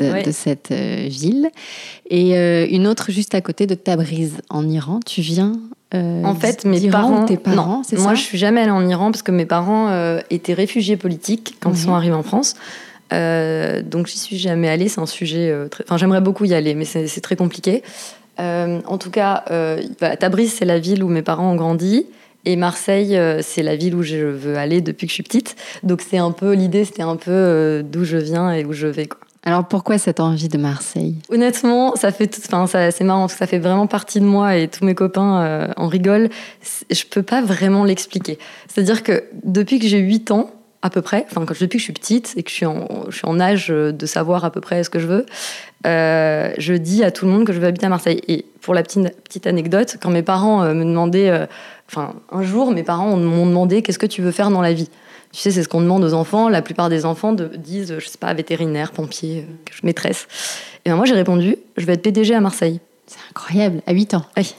euh, 0.00 0.22
de, 0.22 0.30
cette 0.30 0.70
euh, 0.72 1.06
ville 1.08 1.48
et 2.08 2.74
une 2.74 2.86
autre 2.86 3.10
juste 3.10 3.34
à 3.34 3.40
côté 3.40 3.66
de 3.66 3.74
Tabriz 3.74 4.40
en 4.48 4.68
Iran. 4.68 5.00
Tu 5.04 5.20
viens 5.20 5.52
euh, 5.96 6.24
en 6.24 6.34
fait, 6.34 6.64
mes 6.64 6.88
parents, 6.88 7.24
tes 7.24 7.36
parents, 7.36 7.82
non, 7.92 8.02
moi 8.02 8.14
je 8.14 8.22
suis 8.22 8.38
jamais 8.38 8.60
allée 8.62 8.70
en 8.70 8.86
Iran 8.86 9.10
parce 9.10 9.22
que 9.22 9.32
mes 9.32 9.46
parents 9.46 9.88
euh, 9.88 10.20
étaient 10.30 10.54
réfugiés 10.54 10.96
politiques 10.96 11.56
quand 11.60 11.70
ils 11.70 11.78
sont 11.78 11.94
arrivés 11.94 12.14
en 12.14 12.22
France. 12.22 12.54
Euh, 13.12 13.82
donc 13.82 14.06
j'y 14.06 14.18
suis 14.18 14.36
jamais 14.36 14.68
allée. 14.68 14.88
C'est 14.88 15.00
un 15.00 15.06
sujet. 15.06 15.52
Très... 15.70 15.84
Enfin, 15.84 15.96
j'aimerais 15.96 16.20
beaucoup 16.20 16.44
y 16.44 16.54
aller, 16.54 16.74
mais 16.74 16.84
c'est 16.84 17.20
très 17.20 17.36
compliqué. 17.36 17.82
en 18.38 18.98
tout 18.98 19.10
cas, 19.10 19.44
Tabriz, 20.18 20.52
c'est 20.52 20.64
la 20.64 20.78
ville 20.78 21.02
où 21.02 21.08
mes 21.08 21.22
parents 21.22 21.52
ont 21.52 21.56
grandi. 21.56 22.06
Et 22.48 22.54
Marseille, 22.54 23.18
c'est 23.42 23.64
la 23.64 23.74
ville 23.74 23.96
où 23.96 24.02
je 24.02 24.18
veux 24.18 24.56
aller 24.56 24.80
depuis 24.80 25.06
que 25.06 25.10
je 25.10 25.14
suis 25.14 25.24
petite. 25.24 25.56
Donc 25.82 26.00
c'est 26.00 26.18
un 26.18 26.30
peu 26.30 26.52
l'idée, 26.52 26.84
c'était 26.84 27.02
un 27.02 27.16
peu 27.16 27.82
d'où 27.84 28.04
je 28.04 28.18
viens 28.18 28.52
et 28.52 28.64
où 28.64 28.72
je 28.72 28.86
vais. 28.86 29.06
Quoi. 29.06 29.25
Alors 29.46 29.64
pourquoi 29.64 29.96
cette 29.96 30.18
envie 30.18 30.48
de 30.48 30.58
Marseille? 30.58 31.14
Honnêtement, 31.30 31.94
ça 31.94 32.10
fait 32.10 32.26
tout, 32.26 32.40
enfin, 32.52 32.66
c'est 32.90 33.04
marrant 33.04 33.28
ça 33.28 33.46
fait 33.46 33.60
vraiment 33.60 33.86
partie 33.86 34.18
de 34.18 34.24
moi 34.24 34.56
et 34.56 34.66
tous 34.66 34.84
mes 34.84 34.96
copains 34.96 35.40
euh, 35.40 35.68
en 35.76 35.86
rigolent. 35.86 36.28
Je 36.90 37.04
peux 37.04 37.22
pas 37.22 37.42
vraiment 37.42 37.84
l'expliquer. 37.84 38.38
C'est-à-dire 38.66 39.04
que 39.04 39.22
depuis 39.44 39.78
que 39.78 39.86
j'ai 39.86 39.98
8 39.98 40.32
ans, 40.32 40.50
à 40.82 40.90
peu 40.90 41.00
près, 41.00 41.26
enfin, 41.30 41.42
depuis 41.42 41.68
que 41.68 41.78
je 41.78 41.84
suis 41.84 41.92
petite 41.92 42.34
et 42.36 42.42
que 42.42 42.50
je 42.50 42.54
suis, 42.54 42.66
en, 42.66 42.86
je 43.08 43.16
suis 43.16 43.26
en 43.26 43.40
âge 43.40 43.68
de 43.68 44.06
savoir 44.06 44.44
à 44.44 44.50
peu 44.50 44.60
près 44.60 44.84
ce 44.84 44.90
que 44.90 44.98
je 44.98 45.06
veux, 45.06 45.26
euh, 45.86 46.52
je 46.58 46.74
dis 46.74 47.04
à 47.04 47.10
tout 47.10 47.26
le 47.26 47.32
monde 47.32 47.44
que 47.44 47.52
je 47.52 47.60
veux 47.60 47.66
habiter 47.66 47.86
à 47.86 47.88
Marseille. 47.88 48.20
Et 48.28 48.44
pour 48.60 48.74
la 48.74 48.82
petite, 48.82 49.22
petite 49.22 49.46
anecdote, 49.46 49.96
quand 50.00 50.10
mes 50.10 50.22
parents 50.22 50.62
euh, 50.62 50.74
me 50.74 50.84
demandaient, 50.84 51.30
euh, 51.30 51.46
enfin, 51.88 52.14
un 52.32 52.42
jour, 52.42 52.72
mes 52.72 52.82
parents 52.82 53.16
m'ont 53.16 53.46
demandé 53.46 53.82
qu'est-ce 53.82 53.98
que 53.98 54.06
tu 54.06 54.22
veux 54.22 54.32
faire 54.32 54.50
dans 54.50 54.62
la 54.62 54.72
vie? 54.72 54.88
Tu 55.36 55.42
sais, 55.42 55.50
c'est 55.50 55.62
ce 55.62 55.68
qu'on 55.68 55.82
demande 55.82 56.02
aux 56.02 56.14
enfants. 56.14 56.48
La 56.48 56.62
plupart 56.62 56.88
des 56.88 57.04
enfants 57.04 57.34
de, 57.34 57.44
disent, 57.58 57.98
je 57.98 58.08
sais 58.08 58.16
pas, 58.16 58.32
vétérinaire, 58.32 58.90
pompier, 58.92 59.46
maîtresse. 59.82 60.28
Et 60.86 60.88
ben 60.88 60.96
moi, 60.96 61.04
j'ai 61.04 61.12
répondu, 61.12 61.58
je 61.76 61.84
vais 61.84 61.92
être 61.92 62.02
PDG 62.02 62.34
à 62.34 62.40
Marseille. 62.40 62.80
C'est 63.06 63.18
incroyable, 63.30 63.82
à 63.86 63.92
8 63.92 64.14
ans. 64.14 64.24
Oui. 64.38 64.54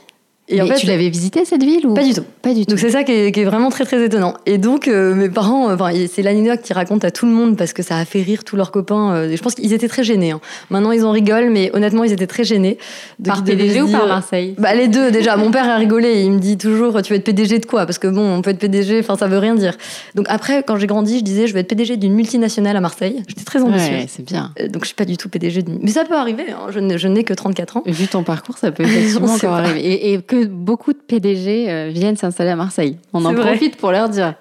Et 0.50 0.62
en 0.62 0.68
fait, 0.68 0.76
tu 0.76 0.86
l'avais 0.86 1.10
visité 1.10 1.44
cette 1.44 1.64
ville 1.64 1.86
ou 1.86 1.94
Pas 1.94 2.04
du 2.04 2.14
tout. 2.14 2.24
Pas 2.42 2.54
du 2.54 2.66
tout. 2.66 2.70
Donc 2.70 2.80
c'est 2.80 2.92
ça 2.92 3.04
qui 3.04 3.12
est, 3.12 3.44
vraiment 3.44 3.70
très 3.70 3.84
très 3.84 4.04
étonnant. 4.04 4.34
Et 4.46 4.58
donc 4.58 4.88
euh, 4.88 5.14
mes 5.14 5.30
parents, 5.30 5.72
enfin 5.74 5.92
c'est 6.10 6.22
l'anecdote 6.22 6.62
qu'ils 6.62 6.76
racontent 6.76 7.06
à 7.06 7.12
tout 7.12 7.26
le 7.26 7.34
monde 7.34 7.58
parce 7.58 7.74
que 7.74 7.84
ça 7.84 7.98
a 7.98 8.06
fait 8.06 8.22
rire 8.22 8.46
tous 8.46 8.56
leurs 8.56 8.72
copains. 8.72 9.14
Euh, 9.14 9.36
je 9.36 9.42
pense 9.42 9.56
qu'ils 9.56 9.74
étaient 9.74 9.90
très 9.90 10.06
gênés. 10.06 10.32
Hein. 10.32 10.40
Maintenant 10.70 10.92
ils 10.92 11.04
en 11.04 11.12
rigolent, 11.12 11.50
mais 11.50 11.70
honnêtement 11.74 12.06
ils 12.06 12.14
étaient 12.14 12.28
très 12.28 12.46
gênés. 12.46 12.78
par 13.24 13.44
PDG 13.44 13.82
ou 13.82 13.92
par 13.92 14.08
Marseille? 14.08 14.56
Bah 14.58 14.74
les 14.74 14.88
deux 14.88 15.12
déjà. 15.12 15.36
Mon 15.36 15.52
père 15.52 15.68
a 15.68 15.76
rigolé. 15.76 16.24
Il 16.24 16.32
me 16.32 16.40
dit 16.40 16.58
toujours 16.58 17.02
tu 17.02 17.12
veux 17.12 17.20
être 17.20 17.26
PDG 17.26 17.60
de 17.60 17.66
quoi? 17.66 17.86
Parce 17.86 17.98
que 17.98 18.08
bon 18.08 18.38
on 18.38 18.42
peut 18.42 18.52
être 18.52 18.60
PDG, 18.60 19.00
enfin 19.00 19.18
ça 19.18 19.28
veut 19.28 19.40
rien 19.40 19.56
dire. 19.56 19.76
Donc 20.16 20.28
après 20.30 20.64
quand 20.64 20.78
j'ai 20.78 20.88
grandi 20.88 21.20
je 21.20 21.24
disais 21.24 21.48
je 21.48 21.54
veux 21.54 21.60
être 21.60 21.68
PDG 21.68 21.98
d'une 21.98 22.14
multinationale 22.14 22.78
à 22.78 22.82
Marseille. 22.82 23.22
J'étais 23.28 23.44
très 23.44 23.62
ambitieuse. 23.62 23.90
Ouais, 23.90 24.06
c'est 24.08 24.26
bien. 24.26 24.54
Euh, 24.62 24.70
donc 24.70 24.84
je 24.84 24.88
suis 24.88 24.96
pas 24.96 25.06
du 25.06 25.18
tout 25.18 25.28
PDG. 25.28 25.64
De... 25.64 25.72
Mais 25.82 25.92
ça 25.92 26.06
peut 26.06 26.16
arriver. 26.16 26.46
Hein. 26.52 26.68
Je 26.70 27.08
n'ai 27.08 27.24
que 27.26 27.34
34 27.34 27.78
ans. 27.78 27.84
Vu 27.86 28.08
ton 28.08 28.24
parcours 28.24 28.58
ça 28.58 28.72
peut 28.72 28.84
effectivement 28.84 29.28
encore 29.34 29.54
arriver. 29.54 29.82
Et, 29.82 30.14
et 30.14 30.22
que 30.22 30.37
beaucoup 30.46 30.94
de 30.94 30.98
PDG 30.98 31.70
euh, 31.70 31.90
viennent 31.90 32.16
s'installer 32.16 32.52
à 32.52 32.56
Marseille. 32.56 32.98
On 33.14 33.26
en 33.26 33.34
profite 33.34 33.78
pour 33.78 33.92
leur 33.92 34.10
dire. 34.10 34.36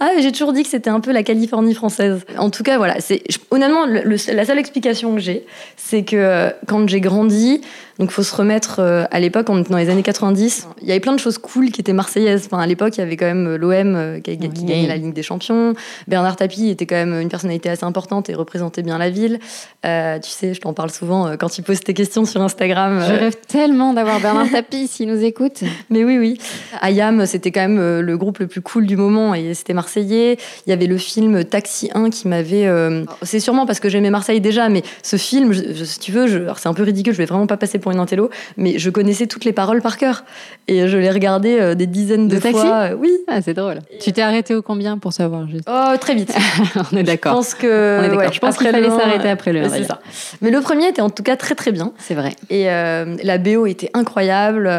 Ah, 0.00 0.12
j'ai 0.18 0.32
toujours 0.32 0.52
dit 0.52 0.62
que 0.62 0.68
c'était 0.68 0.90
un 0.90 1.00
peu 1.00 1.12
la 1.12 1.22
Californie 1.22 1.74
française. 1.74 2.24
En 2.38 2.50
tout 2.50 2.62
cas, 2.62 2.78
voilà. 2.78 3.00
C'est 3.00 3.22
honnêtement 3.50 3.86
la 3.86 4.44
seule 4.44 4.58
explication 4.58 5.14
que 5.14 5.20
j'ai, 5.20 5.44
c'est 5.76 6.02
que 6.04 6.16
euh, 6.16 6.50
quand 6.66 6.88
j'ai 6.88 7.00
grandi, 7.00 7.60
donc 7.98 8.10
faut 8.10 8.22
se 8.22 8.34
remettre 8.34 8.76
euh, 8.78 9.04
à 9.10 9.20
l'époque, 9.20 9.46
dans 9.46 9.76
les 9.76 9.90
années 9.90 10.02
90, 10.02 10.68
il 10.80 10.88
y 10.88 10.90
avait 10.90 11.00
plein 11.00 11.12
de 11.12 11.18
choses 11.18 11.38
cool 11.38 11.70
qui 11.70 11.80
étaient 11.80 11.92
marseillaises. 11.92 12.44
Enfin, 12.46 12.62
à 12.62 12.66
l'époque, 12.66 12.96
il 12.96 13.00
y 13.00 13.02
avait 13.02 13.16
quand 13.16 13.26
même 13.26 13.56
l'OM 13.56 14.20
qui, 14.22 14.38
qui 14.38 14.64
gagnait 14.64 14.86
la 14.86 14.96
Ligue 14.96 15.12
des 15.12 15.22
Champions. 15.22 15.74
Bernard 16.08 16.36
Tapie 16.36 16.70
était 16.70 16.86
quand 16.86 16.96
même 16.96 17.20
une 17.20 17.28
personnalité 17.28 17.68
assez 17.68 17.84
importante 17.84 18.30
et 18.30 18.34
représentait 18.34 18.82
bien 18.82 18.96
la 18.96 19.10
ville. 19.10 19.38
tu 19.82 20.30
sais, 20.30 20.54
je 20.54 20.60
t'en 20.60 20.72
parle 20.72 20.90
souvent 20.90 21.36
quand 21.36 21.50
tu 21.50 21.62
poses 21.62 21.80
tes 21.80 21.94
questions 21.94 22.24
sur 22.24 22.40
Instagram. 22.40 23.02
Je 23.06 23.12
rêve 23.12 23.36
tellement 23.46 23.92
d'avoir 23.92 24.20
Bernard 24.20 24.50
Tapie 24.50 24.86
s'il 24.86 25.08
nous 25.08 25.22
écoute. 25.22 25.62
Mais 25.90 26.04
oui, 26.04 26.18
oui. 26.18 26.38
Ayam, 26.80 27.26
c'était 27.26 27.50
quand 27.50 27.68
même 27.68 28.00
le 28.00 28.16
groupe 28.16 28.38
le 28.38 28.46
plus 28.46 28.62
cool 28.62 28.86
du 28.86 28.96
moment 28.96 29.34
et 29.34 29.52
c'était 29.60 29.74
marseillais. 29.74 30.38
Il 30.66 30.70
y 30.70 30.72
avait 30.72 30.86
le 30.86 30.96
film 30.96 31.44
Taxi 31.44 31.90
1 31.94 32.10
qui 32.10 32.28
m'avait. 32.28 32.66
Euh, 32.66 33.04
c'est 33.22 33.40
sûrement 33.40 33.66
parce 33.66 33.78
que 33.80 33.88
j'aimais 33.88 34.10
Marseille 34.10 34.40
déjà, 34.40 34.68
mais 34.68 34.82
ce 35.02 35.16
film, 35.16 35.52
si 35.54 35.98
tu 35.98 36.12
veux, 36.12 36.26
je... 36.26 36.38
c'est 36.56 36.68
un 36.68 36.74
peu 36.74 36.82
ridicule, 36.82 37.12
je 37.12 37.18
vais 37.18 37.26
vraiment 37.26 37.46
pas 37.46 37.56
passer 37.56 37.78
pour 37.78 37.92
une 37.92 37.98
intello, 37.98 38.30
mais 38.56 38.78
je 38.78 38.90
connaissais 38.90 39.26
toutes 39.26 39.44
les 39.44 39.52
paroles 39.52 39.82
par 39.82 39.98
cœur. 39.98 40.24
Et 40.66 40.88
je 40.88 40.96
les 40.96 41.10
regardais 41.10 41.60
euh, 41.60 41.74
des 41.74 41.86
dizaines 41.86 42.28
de, 42.28 42.36
de 42.36 42.40
fois. 42.40 42.90
Oui. 42.98 43.10
Ah, 43.28 43.42
c'est 43.42 43.54
drôle. 43.54 43.80
Tu 44.00 44.12
t'es 44.12 44.22
arrêté 44.22 44.54
au 44.54 44.62
combien 44.62 44.98
pour 44.98 45.12
savoir 45.12 45.48
juste? 45.48 45.68
Oh, 45.70 45.96
très 46.00 46.14
vite. 46.14 46.34
On 46.92 46.96
est 46.96 47.02
d'accord. 47.02 47.32
Je 47.32 47.36
pense 47.36 47.54
que. 47.54 48.28
Je 48.32 48.38
pense 48.38 48.56
qu'il 48.56 48.68
fallait 48.68 48.88
s'arrêter 48.88 49.28
après 49.28 49.52
le. 49.52 49.68
C'est 49.68 49.84
ça. 49.84 50.00
Mais 50.40 50.50
le 50.50 50.60
premier 50.60 50.88
était 50.88 51.02
en 51.02 51.10
tout 51.10 51.22
cas 51.22 51.36
très 51.36 51.54
très 51.54 51.72
bien. 51.72 51.92
C'est 51.98 52.14
vrai. 52.14 52.34
Et 52.48 52.70
euh, 52.70 53.16
la 53.22 53.38
BO 53.38 53.66
était 53.66 53.90
incroyable. 53.94 54.70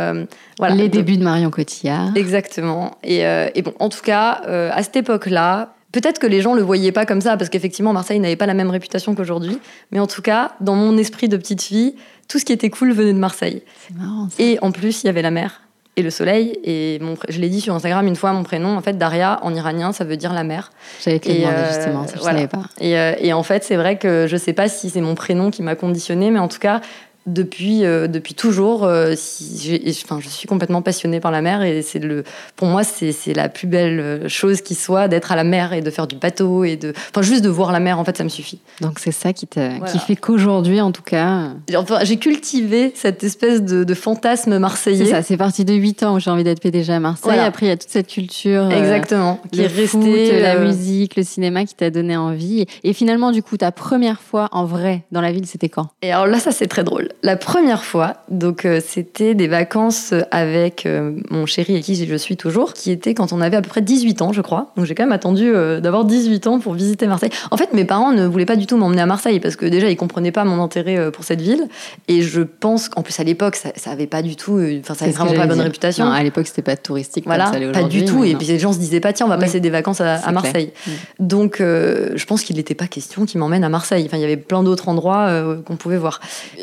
voilà. 0.58 0.76
Les 0.76 0.90
débuts 0.90 1.18
de 1.18 1.24
Marion 1.24 1.50
Cotillard. 1.50 2.12
Exactement. 2.16 2.98
Et, 3.04 3.20
et 3.22 3.62
bon, 3.62 3.74
en 3.80 3.90
tout 3.90 4.02
cas, 4.02 4.42
à 4.72 4.84
cette 4.84 4.96
époque-là, 4.96 5.74
Peut-être 5.92 6.20
que 6.20 6.28
les 6.28 6.42
gens 6.42 6.54
le 6.54 6.62
voyaient 6.62 6.92
pas 6.92 7.06
comme 7.06 7.22
ça, 7.22 7.36
parce 7.36 7.50
qu'effectivement, 7.50 7.92
Marseille 7.92 8.20
n'avait 8.20 8.38
pas 8.38 8.46
la 8.46 8.54
même 8.54 8.70
réputation 8.70 9.14
qu'aujourd'hui. 9.14 9.60
Mais 9.92 10.00
en 10.00 10.08
tout 10.08 10.22
cas, 10.22 10.54
dans 10.62 10.76
mon 10.76 10.98
esprit 10.98 11.28
de 11.28 11.36
petite 11.36 11.62
fille, 11.62 11.96
tout 12.30 12.40
ce 12.40 12.46
qui 12.46 12.54
était 12.54 12.70
cool 12.70 12.94
venait 12.94 13.14
de 13.14 13.20
Marseille. 13.20 13.62
C'est 13.86 13.96
marrant. 13.98 14.30
Ça. 14.30 14.42
Et 14.42 14.58
en 14.62 14.72
plus, 14.72 15.04
il 15.04 15.08
y 15.08 15.10
avait 15.10 15.22
la 15.22 15.32
mer 15.32 15.62
et 15.98 16.02
le 16.02 16.10
soleil. 16.10 16.58
Et 16.64 16.98
mon, 17.02 17.16
je 17.28 17.42
l'ai 17.42 17.50
dit 17.50 17.60
sur 17.60 17.76
Instagram 17.76 18.08
une 18.08 18.16
fois, 18.16 18.32
mon 18.32 18.44
prénom, 18.44 18.78
en 18.78 18.82
fait, 18.82 18.98
Daria, 18.98 19.40
en 19.44 19.54
iranien, 19.54 19.92
ça 19.92 20.06
veut 20.06 20.16
dire 20.16 20.32
la 20.32 20.46
mer. 20.46 20.72
J'avais 21.04 21.20
demandé 21.20 21.46
euh, 21.46 21.68
justement, 21.68 22.08
ça, 22.08 22.14
je 22.16 22.22
savais 22.22 22.48
pas. 22.48 22.64
Et, 22.80 22.98
euh, 22.98 23.14
et, 23.20 23.34
en 23.34 23.44
fait, 23.44 23.66
c'est 23.66 23.76
vrai 23.76 23.98
que 23.98 24.28
je 24.30 24.38
sais 24.38 24.54
pas 24.54 24.70
si 24.70 24.90
c'est 24.90 25.02
mon 25.02 25.16
prénom 25.16 25.52
qui 25.52 25.62
m'a 25.62 25.76
conditionné, 25.76 26.32
mais 26.32 26.40
en 26.40 26.48
tout 26.48 26.60
cas, 26.60 26.80
depuis, 27.26 27.86
euh, 27.86 28.08
depuis 28.08 28.34
toujours. 28.34 28.84
Euh, 28.84 29.14
si 29.16 29.80
enfin, 30.04 30.20
je 30.22 30.28
suis 30.28 30.48
complètement 30.48 30.82
passionnée 30.82 31.20
par 31.20 31.32
la 31.32 31.42
mer 31.42 31.62
et 31.62 31.82
c'est 31.82 32.00
le, 32.00 32.24
pour 32.56 32.68
moi, 32.68 32.84
c'est 32.84 33.34
la 33.36 33.50
plus 33.50 33.68
belle 33.68 34.00
euh, 34.00 34.28
chose 34.28 34.62
qui 34.62 34.76
soit 34.76 35.08
d'être 35.08 35.32
à 35.32 35.36
la 35.36 35.44
mer 35.44 35.74
et 35.74 35.82
de 35.82 35.90
faire 35.92 36.08
du 36.08 36.16
bateau 36.16 36.64
et 36.64 36.78
de, 36.78 36.94
enfin, 37.12 37.22
juste 37.22 37.44
de 37.44 37.50
voir 37.50 37.72
la 37.72 37.80
mer. 37.80 38.00
En 38.00 38.06
fait, 38.06 38.18
ça 38.18 38.24
me 38.24 38.30
suffit. 38.30 38.60
Donc 38.82 39.00
c'est 39.00 39.12
ça 39.12 39.34
qui, 39.34 39.48
qui 39.48 40.00
fait 40.00 40.16
qu'aujourd'hui, 40.16 40.82
en 40.82 40.92
tout 40.92 41.04
cas, 41.04 41.50
enfin, 41.76 42.00
j'ai 42.04 42.18
cultivé 42.18 42.92
cette 42.96 43.24
espèce 43.24 43.62
de, 43.62 43.84
de 43.84 43.94
fantasme 43.94 44.58
marseillais. 44.58 45.06
C'est 45.06 45.12
ça. 45.12 45.22
C'est 45.22 45.38
parti 45.38 45.66
de 45.66 45.74
8 45.74 46.04
ans 46.04 46.16
où 46.16 46.20
j'ai 46.20 46.32
envie 46.32 46.44
d'être 46.44 46.62
PDG 46.62 46.92
à 46.92 47.00
Marseille. 47.00 47.40
Après, 47.40 47.68
il 47.68 47.70
y 47.70 47.72
a 47.72 47.78
toute 47.78 47.90
cette 47.90 48.08
culture. 48.08 48.72
Exactement. 48.72 49.40
qui 49.52 49.62
est 49.62 49.68
restée, 49.68 50.42
la 50.42 50.58
musique, 50.60 51.16
le 51.16 51.24
cinéma 51.24 51.66
qui 51.66 51.76
t'a 51.76 51.90
donné 51.90 52.18
envie. 52.18 52.66
Et 52.84 52.94
finalement, 52.94 53.32
du 53.32 53.44
coup, 53.44 53.58
ta 53.58 53.72
première 53.72 54.22
fois 54.22 54.50
en 54.52 54.66
vrai 54.66 55.04
dans 55.12 55.22
la 55.22 55.32
ville, 55.32 55.46
c'était 55.46 55.70
quand? 55.70 55.90
Et 56.02 56.12
alors 56.12 56.28
là, 56.28 56.40
ça 56.40 56.52
c'est 56.52 56.68
très 56.68 56.84
drôle. 56.84 57.11
La 57.24 57.36
première 57.36 57.84
fois, 57.84 58.18
donc 58.30 58.66
euh, 58.66 58.80
c'était 58.86 59.36
des 59.36 59.48
vacances 59.48 60.14
avec 60.32 60.86
euh, 60.86 61.14
mon 61.30 61.46
chéri 61.46 61.76
et 61.76 61.82
qui 61.82 61.96
je 61.96 62.16
suis 62.16 62.38
toujours, 62.38 62.74
qui 62.74 62.92
était 62.92 63.14
quand 63.14 63.34
on 63.34 63.42
avait 63.42 63.58
à 63.58 63.62
peu 63.62 63.70
près 63.70 63.82
18 63.82 64.22
ans, 64.22 64.34
je 64.34 64.42
crois. 64.42 64.72
Donc 64.76 64.86
j'ai 64.86 64.96
quand 64.96 65.04
même 65.04 65.12
attendu 65.12 65.52
euh, 65.54 65.80
d'avoir 65.80 66.06
18 66.06 66.48
ans 66.48 66.60
pour 66.60 66.74
visiter 66.74 67.08
Marseille. 67.08 67.30
En 67.50 67.58
fait, 67.58 67.74
mes 67.74 67.86
parents 67.86 68.12
ne 68.12 68.26
voulaient 68.26 68.46
pas 68.46 68.56
du 68.56 68.66
tout 68.66 68.78
m'emmener 68.78 69.02
à 69.02 69.06
Marseille 69.06 69.40
parce 69.40 69.56
que 69.56 69.66
déjà 69.66 69.90
ils 69.90 69.98
comprenaient 69.98 70.32
pas 70.32 70.44
mon 70.44 70.62
intérêt 70.62 71.12
pour 71.12 71.24
cette 71.24 71.42
ville. 71.42 71.68
Et 72.08 72.22
je 72.22 72.42
pense 72.42 72.90
qu'en 72.90 73.02
plus 73.02 73.20
à 73.20 73.24
l'époque, 73.24 73.56
ça, 73.56 73.70
ça 73.76 73.92
avait 73.92 74.08
pas 74.08 74.22
du 74.22 74.36
tout, 74.36 74.60
enfin 74.80 74.94
ça 74.94 75.06
avait 75.06 75.14
vraiment 75.14 75.34
pas 75.34 75.48
bonne 75.48 75.62
réputation. 75.62 76.06
Non, 76.06 76.12
à 76.12 76.24
l'époque 76.24 76.48
c'était 76.48 76.62
pas 76.62 76.76
touristique. 76.76 77.26
Voilà, 77.26 77.52
pas 77.74 77.84
du 77.84 78.06
tout. 78.06 78.24
Et 78.24 78.36
puis 78.36 78.48
les 78.48 78.60
gens 78.60 78.74
se 78.74 78.80
disaient 78.80 79.00
pas 79.00 79.14
tiens 79.14 79.26
on 79.26 79.30
va 79.30 79.38
passer 79.38 79.60
des 79.60 79.70
vacances 79.70 80.02
à, 80.02 80.32
Marseille. 80.32 80.72
Donc 81.20 81.58
je 81.60 82.26
pense 82.26 82.44
qu'il 82.44 82.58
n'était 82.58 82.76
pas 82.76 82.88
question 82.88 83.26
qu'ils 83.26 83.40
m'emmènent 83.40 83.64
à 83.64 83.70
Marseille. 83.70 84.04
Enfin 84.06 84.18
il 84.18 84.22
y 84.22 84.26
avait 84.26 84.38
plein 84.38 84.64
d'autres 84.64 84.90
endroits 84.90 85.30
qu'on 85.66 85.76
pouvait 85.76 85.98
voir. 85.98 86.20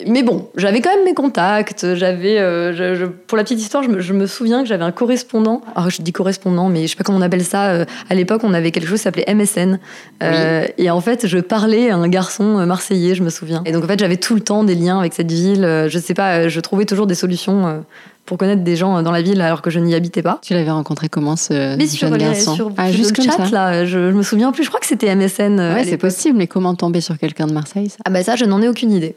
Mais 0.06 0.22
bon, 0.22 0.37
j'avais 0.56 0.80
quand 0.80 0.94
même 0.94 1.04
mes 1.04 1.14
contacts. 1.14 1.94
J'avais, 1.94 2.38
euh, 2.38 3.08
pour 3.26 3.36
la 3.36 3.44
petite 3.44 3.60
histoire, 3.60 3.82
je 3.82 4.12
me, 4.12 4.26
souviens 4.26 4.62
que 4.62 4.68
j'avais 4.68 4.84
un 4.84 4.92
correspondant. 4.92 5.62
Alors 5.74 5.90
je 5.90 6.02
dis 6.02 6.12
correspondant, 6.12 6.68
mais 6.68 6.82
je 6.82 6.88
sais 6.88 6.96
pas 6.96 7.04
comment 7.04 7.18
on 7.18 7.22
appelle 7.22 7.44
ça. 7.44 7.70
Euh, 7.70 7.84
à 8.10 8.14
l'époque, 8.14 8.42
on 8.44 8.54
avait 8.54 8.70
quelque 8.70 8.88
chose 8.88 8.98
qui 8.98 9.04
s'appelait 9.04 9.32
MSN. 9.32 9.78
Euh, 10.22 10.66
et 10.76 10.90
en 10.90 11.00
fait, 11.00 11.26
je 11.26 11.38
parlais 11.38 11.90
à 11.90 11.96
un 11.96 12.08
garçon 12.08 12.66
marseillais, 12.66 13.14
je 13.14 13.22
me 13.22 13.30
souviens. 13.30 13.62
Et 13.66 13.72
donc 13.72 13.84
en 13.84 13.86
fait, 13.86 13.98
j'avais 13.98 14.16
tout 14.16 14.34
le 14.34 14.40
temps 14.40 14.64
des 14.64 14.74
liens 14.74 14.98
avec 14.98 15.14
cette 15.14 15.30
ville. 15.30 15.86
Je 15.88 15.98
sais 15.98 16.14
pas, 16.14 16.48
je 16.48 16.60
trouvais 16.60 16.84
toujours 16.84 17.06
des 17.06 17.14
solutions 17.14 17.84
pour 18.26 18.36
connaître 18.36 18.62
des 18.62 18.76
gens 18.76 19.02
dans 19.02 19.10
la 19.10 19.22
ville 19.22 19.40
alors 19.40 19.62
que 19.62 19.70
je 19.70 19.78
n'y 19.78 19.94
habitais 19.94 20.22
pas. 20.22 20.38
Tu 20.42 20.52
l'avais 20.52 20.70
rencontré 20.70 21.08
comment 21.08 21.34
ce 21.36 21.76
mais 21.76 21.86
jeune 21.86 22.16
garçon 22.18 22.54
sur, 22.54 22.72
ah, 22.76 22.92
juste 22.92 23.16
le 23.16 23.24
chat 23.24 23.50
là, 23.50 23.86
je, 23.86 23.98
me 23.98 24.22
souviens 24.22 24.52
plus. 24.52 24.64
Je 24.64 24.68
crois 24.68 24.80
que 24.80 24.86
c'était 24.86 25.14
MSN. 25.14 25.58
Ouais, 25.58 25.84
c'est 25.84 25.96
possible. 25.96 26.36
Mais 26.36 26.46
comment 26.46 26.74
tomber 26.74 27.00
sur 27.00 27.16
quelqu'un 27.18 27.46
de 27.46 27.54
Marseille 27.54 27.90
Ah 28.04 28.10
bah 28.10 28.22
ça, 28.22 28.36
je 28.36 28.44
n'en 28.44 28.60
ai 28.60 28.68
aucune 28.68 28.92
idée. 28.92 29.16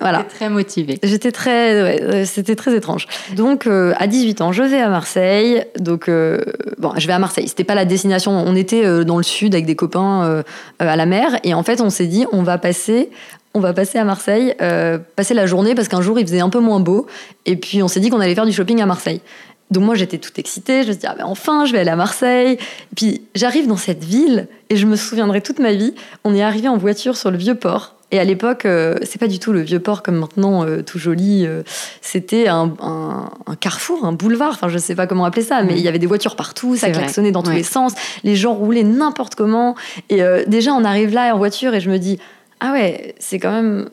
Voilà. 0.00 0.24
très 0.24 0.48
motivée. 0.48 0.98
J'étais 1.02 1.32
très, 1.32 1.82
ouais, 1.82 2.24
c'était 2.24 2.56
très 2.56 2.76
étrange. 2.76 3.06
Donc, 3.36 3.66
euh, 3.66 3.94
à 3.98 4.06
18 4.06 4.40
ans, 4.40 4.52
je 4.52 4.62
vais 4.62 4.80
à 4.80 4.88
Marseille. 4.88 5.64
Donc, 5.78 6.08
euh, 6.08 6.40
bon, 6.78 6.92
je 6.96 7.06
vais 7.06 7.12
à 7.12 7.18
Marseille. 7.18 7.48
C'était 7.48 7.64
pas 7.64 7.74
la 7.74 7.84
destination. 7.84 8.32
On 8.32 8.54
était 8.54 8.84
euh, 8.84 9.04
dans 9.04 9.16
le 9.16 9.22
sud 9.22 9.54
avec 9.54 9.66
des 9.66 9.76
copains 9.76 10.42
à 10.78 10.96
la 10.96 11.06
mer. 11.06 11.38
Et 11.44 11.54
en 11.54 11.62
fait, 11.62 11.80
on 11.80 11.90
s'est 11.90 12.06
dit, 12.06 12.26
on 12.32 12.42
va 12.42 12.58
passer 12.58 13.10
on 13.54 13.60
va 13.60 13.72
passer 13.72 13.98
à 13.98 14.04
Marseille, 14.04 14.54
passer 15.16 15.34
la 15.34 15.46
journée 15.46 15.74
parce 15.74 15.88
qu'un 15.88 16.02
jour 16.02 16.20
il 16.20 16.26
faisait 16.26 16.40
un 16.40 16.50
peu 16.50 16.60
moins 16.60 16.80
beau. 16.80 17.06
Et 17.46 17.56
puis 17.56 17.82
on 17.82 17.88
s'est 17.88 17.98
dit 17.98 18.10
qu'on 18.10 18.20
allait 18.20 18.34
faire 18.34 18.46
du 18.46 18.52
shopping 18.52 18.80
à 18.82 18.86
Marseille. 18.86 19.20
Donc 19.70 19.84
moi 19.84 19.94
j'étais 19.94 20.18
toute 20.18 20.38
excitée, 20.38 20.82
je 20.82 20.88
me 20.88 20.92
suis 20.92 21.00
dit 21.00 21.06
ah 21.08 21.14
ben 21.18 21.24
enfin 21.24 21.64
je 21.64 21.72
vais 21.72 21.80
aller 21.80 21.90
à 21.90 21.96
Marseille. 21.96 22.52
Et 22.52 22.94
puis 22.94 23.22
j'arrive 23.34 23.66
dans 23.66 23.76
cette 23.76 24.04
ville 24.04 24.48
et 24.70 24.76
je 24.76 24.86
me 24.86 24.96
souviendrai 24.96 25.40
toute 25.40 25.58
ma 25.58 25.72
vie. 25.72 25.94
On 26.24 26.34
est 26.34 26.42
arrivé 26.42 26.68
en 26.68 26.76
voiture 26.76 27.16
sur 27.16 27.30
le 27.30 27.38
vieux 27.38 27.54
port 27.54 27.97
et 28.10 28.18
à 28.18 28.24
l'époque, 28.24 28.64
euh, 28.64 28.96
c'est 29.02 29.18
pas 29.18 29.26
du 29.26 29.38
tout 29.38 29.52
le 29.52 29.60
vieux 29.60 29.80
port 29.80 30.02
comme 30.02 30.16
maintenant, 30.16 30.64
euh, 30.64 30.82
tout 30.82 30.98
joli. 30.98 31.44
Euh, 31.46 31.62
c'était 32.00 32.48
un, 32.48 32.72
carrefour, 33.60 34.06
un 34.06 34.12
boulevard. 34.12 34.52
Enfin, 34.52 34.68
je 34.68 34.78
sais 34.78 34.94
pas 34.94 35.06
comment 35.06 35.26
appeler 35.26 35.42
ça, 35.42 35.62
mais 35.62 35.74
il 35.74 35.82
y 35.82 35.88
avait 35.88 35.98
des 35.98 36.06
voitures 36.06 36.36
partout, 36.36 36.76
ça 36.76 36.90
klaxonnait 36.90 37.32
dans 37.32 37.42
tous 37.42 37.50
les 37.50 37.62
sens. 37.62 37.92
Les 38.24 38.34
gens 38.34 38.54
roulaient 38.54 38.82
n'importe 38.82 39.34
comment. 39.34 39.74
Et 40.08 40.22
déjà, 40.46 40.72
on 40.72 40.84
arrive 40.84 41.12
là 41.12 41.34
en 41.34 41.38
voiture 41.38 41.74
et 41.74 41.80
je 41.80 41.90
me 41.90 41.98
dis, 41.98 42.18
ah 42.60 42.72
ouais, 42.72 43.14
c'est 43.18 43.38
quand 43.38 43.52
même 43.52 43.88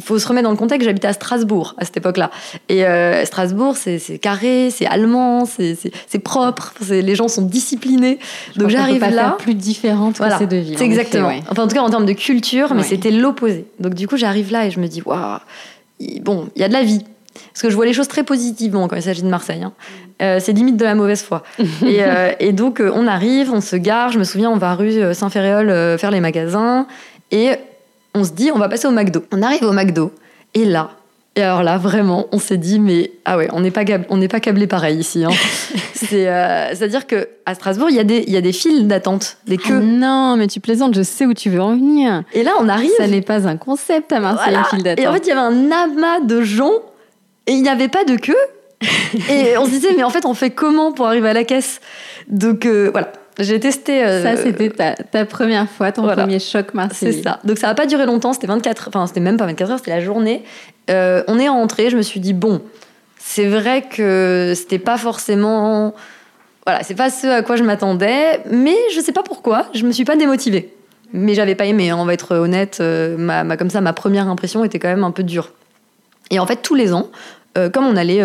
faut 0.00 0.18
se 0.18 0.26
remettre 0.26 0.44
dans 0.44 0.50
le 0.50 0.56
contexte. 0.56 0.86
J'habitais 0.86 1.08
à 1.08 1.12
Strasbourg 1.12 1.74
à 1.78 1.84
cette 1.84 1.96
époque-là. 1.96 2.30
Et 2.68 2.84
euh, 2.84 3.24
Strasbourg, 3.24 3.76
c'est 3.76 4.18
carré, 4.18 4.70
c'est 4.70 4.86
allemand, 4.86 5.44
c'est 5.46 6.18
propre. 6.22 6.72
Les 6.90 7.14
gens 7.14 7.28
sont 7.28 7.42
disciplinés. 7.42 8.18
Je 8.54 8.60
Donc 8.60 8.70
j'arrive 8.70 9.00
là. 9.00 9.10
Faire 9.10 9.36
plus 9.36 9.54
différente 9.54 10.18
que 10.18 10.38
ces 10.38 10.46
deux 10.46 10.58
villes. 10.58 10.78
C'est 10.78 10.84
exactement. 10.84 11.32
Enfin, 11.48 11.64
en 11.64 11.68
tout 11.68 11.74
cas, 11.74 11.82
en 11.82 11.90
termes 11.90 12.06
de 12.06 12.12
culture, 12.12 12.74
mais 12.74 12.82
c'était 12.82 13.10
l'opposé. 13.10 13.66
Donc 13.78 13.94
du 13.94 14.06
coup, 14.08 14.16
j'arrive 14.16 14.52
là 14.52 14.66
et 14.66 14.70
je 14.70 14.80
me 14.80 14.86
dis, 14.86 15.02
waouh, 15.02 15.38
bon, 16.20 16.48
il 16.56 16.62
y 16.62 16.64
a 16.64 16.68
de 16.68 16.72
la 16.72 16.82
vie. 16.82 17.04
Parce 17.52 17.62
que 17.62 17.70
je 17.70 17.76
vois 17.76 17.86
les 17.86 17.92
choses 17.92 18.08
très 18.08 18.24
positivement 18.24 18.88
quand 18.88 18.96
il 18.96 19.02
s'agit 19.02 19.22
de 19.22 19.28
Marseille. 19.28 19.62
Hein. 19.62 19.72
Euh, 20.20 20.38
c'est 20.40 20.52
limite 20.52 20.76
de 20.76 20.84
la 20.84 20.94
mauvaise 20.94 21.22
foi. 21.22 21.42
et, 21.58 22.02
euh, 22.02 22.32
et, 22.38 22.52
donc, 22.52 22.82
on 22.82 23.06
arrive, 23.06 23.52
on 23.52 23.60
se 23.60 23.76
gare. 23.76 24.10
Je 24.10 24.18
me 24.18 24.24
souviens, 24.24 24.50
on 24.50 24.56
va 24.56 24.74
rue 24.74 25.14
Saint-Ferréol 25.14 25.98
faire 25.98 26.10
les 26.10 26.20
magasins. 26.20 26.86
Et 27.30 27.52
on 28.14 28.24
se 28.24 28.32
dit, 28.32 28.50
on 28.52 28.58
va 28.58 28.68
passer 28.68 28.86
au 28.86 28.92
McDo. 28.92 29.24
On 29.32 29.42
arrive 29.42 29.64
au 29.64 29.72
McDo, 29.72 30.12
et 30.54 30.64
là, 30.64 30.90
et 31.36 31.42
alors 31.42 31.62
là, 31.62 31.78
vraiment, 31.78 32.26
on 32.32 32.40
s'est 32.40 32.56
dit, 32.56 32.80
mais 32.80 33.12
ah 33.24 33.36
ouais, 33.36 33.48
on 33.52 33.60
n'est 33.60 33.70
pas, 33.70 33.84
on 34.08 34.16
n'est 34.16 34.28
pas 34.28 34.40
câblé 34.40 34.66
pareil 34.66 34.98
ici. 34.98 35.24
Hein. 35.24 35.30
c'est, 35.94 36.26
à 36.26 36.70
euh, 36.70 36.88
dire 36.88 37.06
que 37.06 37.28
à 37.46 37.54
Strasbourg, 37.54 37.88
il 37.88 37.96
y 37.96 38.00
a 38.00 38.04
des, 38.04 38.24
il 38.26 38.32
y 38.32 38.36
a 38.36 38.40
des 38.40 38.52
files 38.52 38.88
d'attente, 38.88 39.36
des 39.46 39.56
ah 39.62 39.68
queues. 39.68 39.80
non, 39.80 40.36
mais 40.36 40.48
tu 40.48 40.58
plaisantes, 40.58 40.94
je 40.94 41.02
sais 41.02 41.26
où 41.26 41.34
tu 41.34 41.48
veux 41.48 41.60
en 41.60 41.76
venir. 41.76 42.24
Et 42.32 42.42
là, 42.42 42.52
on 42.58 42.68
arrive. 42.68 42.90
Ça 42.96 43.06
n'est 43.06 43.20
pas 43.20 43.46
un 43.46 43.56
concept 43.56 44.12
à 44.12 44.18
Marseille, 44.18 44.56
une 44.56 44.64
file 44.64 44.82
d'attente. 44.82 45.04
Et 45.04 45.08
en 45.08 45.12
fait, 45.12 45.26
il 45.26 45.28
y 45.28 45.32
avait 45.32 45.40
un 45.40 45.70
amas 45.70 46.20
de 46.20 46.42
gens, 46.42 46.72
et 47.46 47.52
il 47.52 47.62
n'y 47.62 47.68
avait 47.68 47.88
pas 47.88 48.02
de 48.02 48.16
queue. 48.16 48.34
et 49.30 49.56
on 49.56 49.66
se 49.66 49.70
disait, 49.70 49.94
mais 49.96 50.02
en 50.02 50.10
fait, 50.10 50.26
on 50.26 50.34
fait 50.34 50.50
comment 50.50 50.90
pour 50.90 51.06
arriver 51.06 51.28
à 51.28 51.32
la 51.32 51.44
caisse? 51.44 51.80
Donc 52.28 52.66
euh, 52.66 52.90
voilà. 52.90 53.12
J'ai 53.40 53.58
testé. 53.60 54.04
Euh, 54.04 54.22
ça, 54.22 54.36
c'était 54.36 54.70
ta, 54.70 55.24
première 55.24 55.68
fois, 55.68 55.92
ton 55.92 56.06
premier 56.06 56.38
choc 56.38 56.74
marseillais. 56.74 57.12
C'est 57.12 57.22
ça. 57.22 57.40
Donc 57.44 57.58
ça 57.58 57.68
n'a 57.68 57.74
pas 57.74 57.86
duré 57.86 58.06
longtemps, 58.06 58.32
c'était 58.32 58.46
24, 58.46 58.88
enfin 58.88 59.06
c'était 59.06 59.20
même 59.20 59.36
pas 59.36 59.46
24 59.46 59.70
heures, 59.70 59.78
c'était 59.78 59.90
la 59.90 60.00
journée. 60.00 60.44
Euh, 60.90 61.22
on 61.26 61.38
est 61.38 61.48
rentré, 61.48 61.90
je 61.90 61.96
me 61.96 62.02
suis 62.02 62.20
dit, 62.20 62.32
bon, 62.32 62.60
c'est 63.18 63.46
vrai 63.46 63.82
que 63.82 64.52
c'était 64.54 64.78
pas 64.78 64.96
forcément. 64.96 65.94
Voilà, 66.66 66.82
c'est 66.82 66.94
pas 66.94 67.10
ce 67.10 67.26
à 67.26 67.42
quoi 67.42 67.56
je 67.56 67.64
m'attendais, 67.64 68.40
mais 68.50 68.76
je 68.94 69.00
sais 69.00 69.12
pas 69.12 69.22
pourquoi, 69.22 69.66
je 69.74 69.84
me 69.84 69.92
suis 69.92 70.04
pas 70.04 70.16
démotivée. 70.16 70.74
Mais 71.12 71.34
j'avais 71.34 71.54
pas 71.54 71.64
aimé, 71.64 71.90
hein, 71.90 71.96
on 71.98 72.04
va 72.04 72.14
être 72.14 72.36
honnête, 72.36 72.78
euh, 72.80 73.16
ma, 73.16 73.56
comme 73.56 73.70
ça, 73.70 73.80
ma 73.80 73.92
première 73.92 74.28
impression 74.28 74.62
était 74.64 74.78
quand 74.78 74.88
même 74.88 75.02
un 75.02 75.10
peu 75.10 75.24
dure. 75.24 75.52
Et 76.30 76.38
en 76.38 76.46
fait, 76.46 76.62
tous 76.62 76.74
les 76.74 76.92
ans, 76.92 77.10
comme 77.72 77.84
on 77.84 77.96
allait 77.96 78.22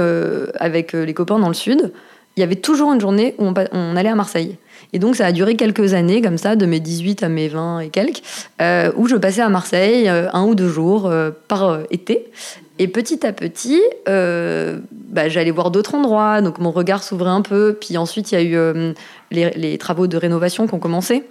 avec 0.59 0.93
les 0.93 1.13
copains 1.15 1.39
dans 1.39 1.47
le 1.47 1.55
sud, 1.55 1.91
il 2.37 2.41
y 2.41 2.43
avait 2.43 2.55
toujours 2.55 2.93
une 2.93 3.01
journée 3.01 3.33
où 3.39 3.45
on 3.71 3.95
allait 3.95 4.09
à 4.09 4.15
Marseille. 4.15 4.59
Et 4.93 4.99
donc, 4.99 5.15
ça 5.15 5.25
a 5.25 5.31
duré 5.31 5.55
quelques 5.55 5.93
années, 5.93 6.21
comme 6.21 6.37
ça, 6.37 6.55
de 6.55 6.65
mes 6.65 6.79
18 6.79 7.23
à 7.23 7.29
mes 7.29 7.47
20 7.47 7.79
et 7.79 7.89
quelques, 7.89 8.21
euh, 8.61 8.91
où 8.95 9.07
je 9.07 9.15
passais 9.15 9.41
à 9.41 9.49
Marseille 9.49 10.07
euh, 10.07 10.27
un 10.33 10.43
ou 10.45 10.55
deux 10.55 10.69
jours 10.69 11.07
euh, 11.07 11.31
par 11.47 11.79
été. 11.91 12.31
Et 12.77 12.87
petit 12.87 13.25
à 13.25 13.31
petit, 13.31 13.81
bah, 14.05 15.29
j'allais 15.29 15.51
voir 15.51 15.71
d'autres 15.71 15.95
endroits, 15.95 16.41
donc 16.41 16.59
mon 16.59 16.71
regard 16.71 17.03
s'ouvrait 17.03 17.29
un 17.29 17.41
peu. 17.41 17.77
Puis 17.79 17.97
ensuite, 17.97 18.33
il 18.33 18.35
y 18.35 18.37
a 18.37 18.43
eu 18.43 18.93
les, 19.31 19.77
travaux 19.77 20.07
de 20.07 20.17
rénovation 20.17 20.67
qui 20.67 20.73
ont 20.73 20.79
commencé. 20.79 21.23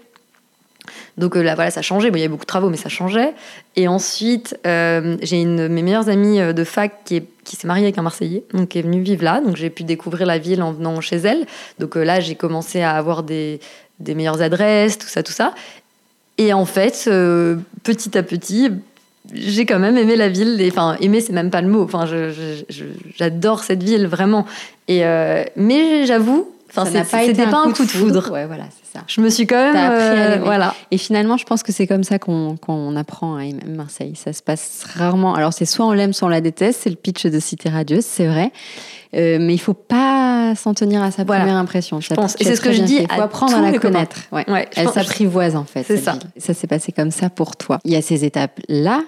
Donc 1.17 1.37
là, 1.37 1.55
voilà, 1.55 1.71
ça 1.71 1.83
changeait. 1.83 2.11
Bon, 2.11 2.17
il 2.17 2.21
y 2.21 2.23
avait 2.25 2.29
beaucoup 2.29 2.45
de 2.45 2.49
travaux, 2.49 2.71
mais 2.71 2.77
ça 2.77 2.89
changeait. 2.89 3.35
Et 3.77 3.89
ensuite, 3.89 4.59
j'ai 4.65 5.41
une 5.41 5.57
de 5.57 5.69
mes 5.69 5.83
meilleures 5.83 6.09
amies 6.09 6.39
de 6.53 6.65
fac 6.65 7.05
qui 7.05 7.17
est 7.17 7.27
qui 7.45 7.57
s'est 7.57 7.69
mariée 7.69 7.85
avec 7.85 7.99
un 7.99 8.03
Marseillais, 8.03 8.45
donc 8.53 8.71
qui 8.71 8.79
est 8.79 8.83
venue 8.83 9.03
vivre 9.03 9.23
là. 9.23 9.41
Donc 9.41 9.57
j'ai 9.57 9.71
pu 9.71 9.85
découvrir 9.85 10.27
la 10.27 10.39
ville 10.39 10.63
en 10.63 10.73
venant 10.73 11.01
chez 11.01 11.17
elle. 11.17 11.47
Donc 11.79 11.97
euh, 11.97 12.03
là, 12.03 12.21
j'ai 12.21 12.35
commencé 12.35 12.83
à 12.83 12.93
avoir 12.93 13.23
des, 13.23 13.61
des, 14.01 14.15
meilleures 14.15 14.43
adresses, 14.43 14.99
tout 14.99 15.07
ça, 15.07 15.23
tout 15.23 15.33
ça. 15.33 15.55
Et 16.39 16.53
en 16.53 16.65
fait, 16.65 17.05
euh, 17.07 17.57
petit 17.85 18.19
à 18.19 18.23
petit, 18.23 18.71
j'ai 19.33 19.67
quand 19.67 19.79
même 19.79 19.97
aimé 19.97 20.17
la 20.17 20.29
ville. 20.29 20.61
enfin, 20.69 20.97
aimer, 21.01 21.21
c'est 21.21 21.33
même 21.33 21.51
pas 21.51 21.61
le 21.61 21.69
mot. 21.69 21.83
Enfin, 21.83 22.07
j'adore 23.17 23.63
cette 23.63 23.83
ville 23.83 24.07
vraiment. 24.07 24.47
Et 24.89 25.05
euh, 25.05 25.45
mais 25.55 26.07
j'avoue, 26.07 26.51
enfin, 26.71 26.85
c'était 26.87 27.47
pas, 27.47 27.63
un 27.65 27.73
coup 27.73 27.85
de 27.85 27.91
foudre. 27.91 28.33
Ouais, 28.33 28.47
voilà, 28.47 28.65
c'est 28.71 28.84
ça. 28.95 29.03
Je 29.07 29.21
me 29.21 29.29
suis 29.29 29.47
quand 29.47 29.73
même, 29.73 30.43
voilà. 30.43 30.75
Et 30.91 30.99
finalement, 30.99 31.37
je 31.37 31.45
pense 31.45 31.63
que 31.63 31.73
c'est 31.73 31.87
comme 31.87 32.05
ça 32.05 32.19
qu'on 32.19 32.97
apprend 32.97 33.37
à 33.37 33.45
aimer 33.45 33.65
Marseille. 33.67 34.15
Ça 34.17 34.33
se 34.33 34.43
passe 34.43 34.85
rarement. 34.95 35.35
Alors, 35.35 35.53
c'est 35.53 35.65
soit 35.65 35.87
on 35.87 35.93
l'aime, 35.93 36.13
soit 36.13 36.27
on 36.27 36.31
la 36.31 36.41
déteste. 36.41 36.81
C'est 36.85 36.91
le 36.91 36.97
pitch 36.97 37.27
de 37.27 37.41
Cité 37.41 37.69
Radieuse, 37.69 38.05
c'est 38.05 38.27
vrai. 38.27 38.53
Euh, 39.15 39.39
mais 39.41 39.55
il 39.55 39.59
faut 39.59 39.75
pas 39.75 40.55
s'en 40.57 40.75
tenir 40.75 41.03
à 41.03 41.11
sa 41.11 41.25
première 41.25 41.57
impression. 41.57 42.01
Je 42.01 42.13
pense. 42.15 42.35
Et 42.41 42.45
c'est 42.45 42.57
ce 42.57 42.61
que 42.61 42.73
je 42.73 42.83
dis. 42.83 42.99
Il 43.01 43.13
faut 43.13 43.21
apprendre 43.21 43.57
à 43.57 43.71
la 43.71 43.79
connaître. 43.79 44.17
Ouais. 44.33 44.45
Elle 44.77 44.89
s'apprivoise 44.89 45.57
en 45.57 45.65
fait. 45.65 45.85
C'est 45.85 45.99
ça. 45.99 46.19
Ça 46.37 46.55
s'est 46.55 46.67
passé 46.67 46.93
comme 46.93 47.11
ça 47.11 47.31
pour 47.31 47.57
toi. 47.57 47.79
Il 47.85 47.93
y 47.93 47.97
a 47.97 48.03
ces 48.03 48.25
étapes 48.25 48.61
là 48.69 49.03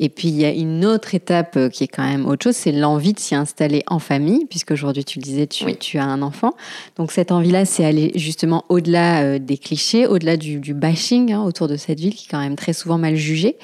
et 0.00 0.08
puis 0.08 0.28
il 0.28 0.36
y 0.40 0.46
a 0.46 0.50
une 0.50 0.86
autre 0.86 1.14
étape 1.14 1.56
euh, 1.56 1.68
qui 1.68 1.84
est 1.84 1.88
quand 1.88 2.02
même 2.02 2.26
autre 2.26 2.44
chose, 2.44 2.56
c'est 2.56 2.72
l'envie 2.72 3.12
de 3.12 3.20
s'y 3.20 3.34
installer 3.34 3.84
en 3.86 3.98
famille, 3.98 4.46
puisque 4.46 4.70
aujourd'hui 4.72 5.04
tu 5.04 5.18
le 5.18 5.22
disais, 5.22 5.46
tu, 5.46 5.66
tu, 5.76 5.98
as 5.98 6.04
un 6.04 6.22
enfant. 6.22 6.54
Donc 6.96 7.12
cette 7.12 7.30
envie-là, 7.30 7.66
c'est 7.66 7.84
aller 7.84 8.10
justement 8.16 8.64
au-delà 8.70 9.22
euh, 9.22 9.38
des 9.38 9.58
clichés, 9.58 10.06
au-delà 10.06 10.38
du, 10.38 10.58
bashing 10.72 11.32
hein, 11.32 11.44
autour 11.44 11.68
de 11.68 11.76
cette 11.76 12.00
ville 12.00 12.14
qui 12.14 12.26
est 12.26 12.30
quand 12.30 12.40
même 12.40 12.56
très 12.56 12.72
souvent 12.72 12.96
mal 12.96 13.14
jugée. 13.14 13.58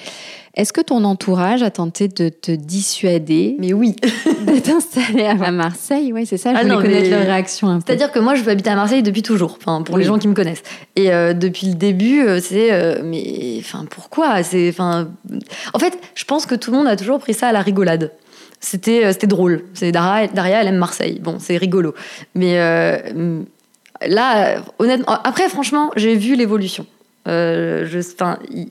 Est-ce 0.57 0.73
que 0.73 0.81
ton 0.81 1.05
entourage 1.05 1.63
a 1.63 1.71
tenté 1.71 2.09
de 2.09 2.31
te 2.31 2.51
dissuader 2.51 3.57
Mais 3.59 3.75
oui. 3.75 3.95
de 4.47 4.59
t'installer 4.59 5.27
à 5.27 5.51
Marseille 5.51 6.15
Oui, 6.15 6.25
c'est 6.25 6.39
ça, 6.39 6.55
je 6.55 6.59
ah 6.59 6.63
voulais 6.63 6.77
connaître 6.77 7.11
leur 7.11 7.27
réaction 7.27 7.79
C'est-à-dire 7.85 8.11
que 8.11 8.19
moi, 8.19 8.37
je 8.37 8.43
veux 8.43 8.51
habiter 8.51 8.71
à 8.71 8.75
Marseille 8.75 9.03
depuis 9.03 9.21
toujours, 9.21 9.59
enfin, 9.61 9.83
pour 9.83 9.99
les 9.99 10.05
gens 10.05 10.19
qui 10.19 10.29
me 10.29 10.35
connaissent. 10.35 10.63
Et 10.97 11.13
euh, 11.13 11.35
depuis 11.35 11.67
le 11.67 11.75
début, 11.75 12.23
euh, 12.23 12.41
c'est... 12.41 12.73
Euh, 12.73 13.03
mais 13.05 13.57
enfin, 13.59 13.85
pourquoi? 13.91 14.43
C'est, 14.43 14.71
enfin, 14.71 15.09
En 15.75 15.79
fait, 15.79 15.99
je 16.15 16.25
pense 16.25 16.47
que 16.47 16.55
tout 16.55 16.71
le 16.71 16.79
monde 16.79 16.87
a 16.87 16.97
toujours 16.97 17.19
pris 17.19 17.35
ça 17.35 17.49
à 17.49 17.53
la 17.53 17.61
rigolade. 17.61 18.13
C'était, 18.59 19.13
c'était 19.13 19.27
drôle. 19.27 19.65
C'est 19.75 19.93
Daria, 19.93 20.27
Daria, 20.29 20.63
elle 20.63 20.69
aime 20.69 20.77
Marseille. 20.77 21.21
Bon, 21.23 21.37
c'est 21.39 21.59
rigolo. 21.59 21.95
Mais 22.35 22.57
là, 24.07 24.63
honnêtement... 24.79 25.19
Après, 25.23 25.51
franchement, 25.51 25.91
j'ai 25.97 26.17
vu 26.17 26.35
l'évolution. 26.35 26.87
Euh, 27.27 27.87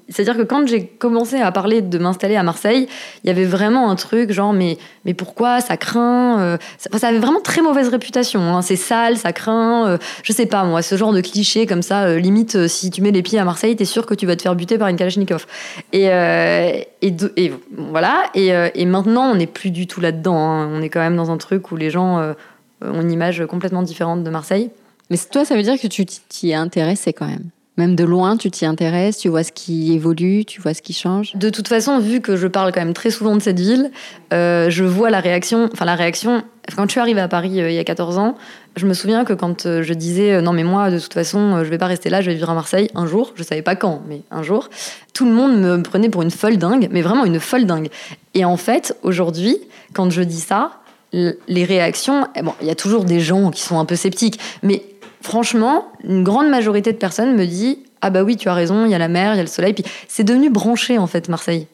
c'est-à-dire 0.07 0.37
que 0.37 0.43
quand 0.43 0.67
j'ai 0.67 0.85
commencé 0.85 1.37
à 1.37 1.51
parler 1.51 1.81
de 1.81 1.97
m'installer 1.97 2.35
à 2.35 2.43
Marseille, 2.43 2.87
il 3.23 3.27
y 3.27 3.29
avait 3.29 3.45
vraiment 3.45 3.89
un 3.89 3.95
truc 3.95 4.31
genre 4.31 4.53
mais, 4.53 4.77
mais 5.03 5.13
pourquoi 5.13 5.59
ça 5.59 5.77
craint 5.77 6.39
euh, 6.39 6.57
ça, 6.77 7.07
avait 7.07 7.19
vraiment 7.19 7.41
très 7.41 7.61
mauvaise 7.61 7.89
réputation. 7.89 8.39
Hein. 8.41 8.61
c'est 8.61 8.75
sale, 8.75 9.17
ça 9.17 9.33
craint. 9.33 9.87
Euh, 9.87 9.97
je 10.23 10.31
sais 10.31 10.45
pas 10.45 10.63
moi, 10.63 10.81
ce 10.81 10.95
genre 10.95 11.13
de 11.13 11.21
cliché 11.21 11.65
comme 11.65 11.81
ça. 11.81 12.15
limite, 12.17 12.67
si 12.67 12.89
tu 12.91 13.01
mets 13.01 13.11
les 13.11 13.21
pieds 13.21 13.39
à 13.39 13.45
Marseille, 13.45 13.75
t'es 13.75 13.85
sûr 13.85 14.05
que 14.05 14.13
tu 14.13 14.25
vas 14.25 14.35
te 14.35 14.41
faire 14.41 14.55
buter 14.55 14.77
par 14.77 14.87
une 14.87 14.95
Kalachnikov. 14.95 15.45
Et, 15.91 16.05
et, 16.05 17.53
voilà. 17.75 18.23
Et, 18.33 18.85
maintenant, 18.85 19.31
on 19.31 19.35
n'est 19.35 19.47
plus 19.47 19.71
du 19.71 19.87
tout 19.87 20.01
là-dedans. 20.01 20.37
Hein. 20.37 20.69
On 20.71 20.81
est 20.81 20.89
quand 20.89 20.99
même 20.99 21.15
dans 21.15 21.31
un 21.31 21.37
truc 21.37 21.71
où 21.71 21.75
les 21.75 21.89
gens 21.89 22.33
ont 22.81 23.01
une 23.01 23.11
image 23.11 23.45
complètement 23.47 23.81
différente 23.81 24.23
de 24.23 24.29
Marseille. 24.29 24.69
Mais 25.09 25.17
toi, 25.31 25.45
ça 25.45 25.55
veut 25.55 25.63
dire 25.63 25.79
que 25.79 25.87
tu 25.87 26.05
t'y 26.05 26.51
es 26.51 26.55
intéressé 26.55 27.13
quand 27.13 27.27
même 27.27 27.49
même 27.77 27.95
de 27.95 28.03
loin, 28.03 28.37
tu 28.37 28.49
t'y 28.49 28.65
intéresses, 28.65 29.17
tu 29.17 29.29
vois 29.29 29.43
ce 29.43 29.51
qui 29.51 29.93
évolue, 29.93 30.45
tu 30.45 30.61
vois 30.61 30.73
ce 30.73 30.81
qui 30.81 30.93
change. 30.93 31.35
De 31.35 31.49
toute 31.49 31.67
façon, 31.67 31.99
vu 31.99 32.21
que 32.21 32.37
je 32.37 32.47
parle 32.47 32.71
quand 32.71 32.79
même 32.79 32.93
très 32.93 33.11
souvent 33.11 33.35
de 33.35 33.41
cette 33.41 33.59
ville, 33.59 33.91
euh, 34.33 34.69
je 34.69 34.83
vois 34.83 35.09
la 35.09 35.19
réaction. 35.19 35.69
Enfin, 35.73 35.85
la 35.85 35.95
réaction. 35.95 36.43
Quand 36.75 36.85
je 36.85 36.91
suis 36.91 36.99
arrivée 36.99 37.21
à 37.21 37.27
Paris 37.27 37.61
euh, 37.61 37.69
il 37.69 37.75
y 37.75 37.79
a 37.79 37.83
14 37.83 38.17
ans, 38.17 38.35
je 38.75 38.87
me 38.87 38.93
souviens 38.93 39.23
que 39.23 39.33
quand 39.33 39.65
euh, 39.65 39.83
je 39.83 39.93
disais 39.93 40.41
non 40.41 40.51
mais 40.51 40.63
moi 40.63 40.89
de 40.89 40.97
toute 40.97 41.13
façon 41.13 41.63
je 41.63 41.69
vais 41.69 41.77
pas 41.77 41.85
rester 41.85 42.09
là, 42.09 42.21
je 42.21 42.31
vais 42.31 42.35
vivre 42.35 42.49
à 42.49 42.55
Marseille 42.55 42.89
un 42.95 43.05
jour, 43.05 43.33
je 43.35 43.43
savais 43.43 43.61
pas 43.61 43.75
quand, 43.75 44.01
mais 44.07 44.23
un 44.31 44.41
jour, 44.41 44.69
tout 45.13 45.25
le 45.25 45.31
monde 45.31 45.59
me 45.59 45.81
prenait 45.83 46.09
pour 46.09 46.23
une 46.23 46.31
folle 46.31 46.57
dingue, 46.57 46.87
mais 46.91 47.03
vraiment 47.03 47.23
une 47.23 47.39
folle 47.39 47.65
dingue. 47.65 47.89
Et 48.33 48.45
en 48.45 48.57
fait, 48.57 48.97
aujourd'hui, 49.03 49.57
quand 49.93 50.09
je 50.09 50.23
dis 50.23 50.39
ça, 50.39 50.71
les 51.13 51.63
réactions, 51.63 52.27
eh 52.35 52.41
bon, 52.41 52.53
il 52.61 52.67
y 52.67 52.71
a 52.71 52.75
toujours 52.75 53.05
des 53.05 53.19
gens 53.19 53.51
qui 53.51 53.61
sont 53.61 53.79
un 53.79 53.85
peu 53.85 53.95
sceptiques, 53.95 54.39
mais 54.63 54.83
franchement, 55.25 55.87
une 56.03 56.23
grande 56.23 56.49
majorité 56.49 56.93
de 56.93 56.97
personnes 56.97 57.35
me 57.35 57.45
dit 57.45 57.79
Ah 58.01 58.09
bah 58.09 58.23
oui, 58.23 58.37
tu 58.37 58.47
as 58.47 58.53
raison, 58.53 58.85
il 58.85 58.91
y 58.91 58.95
a 58.95 58.99
la 58.99 59.07
mer, 59.07 59.33
il 59.33 59.37
y 59.37 59.39
a 59.39 59.43
le 59.43 59.49
soleil. 59.49 59.73
Puis 59.73 59.83
c'est 60.07 60.23
devenu 60.23 60.49
branché 60.49 60.97
en 60.97 61.07
fait, 61.07 61.27
Marseille. 61.27 61.67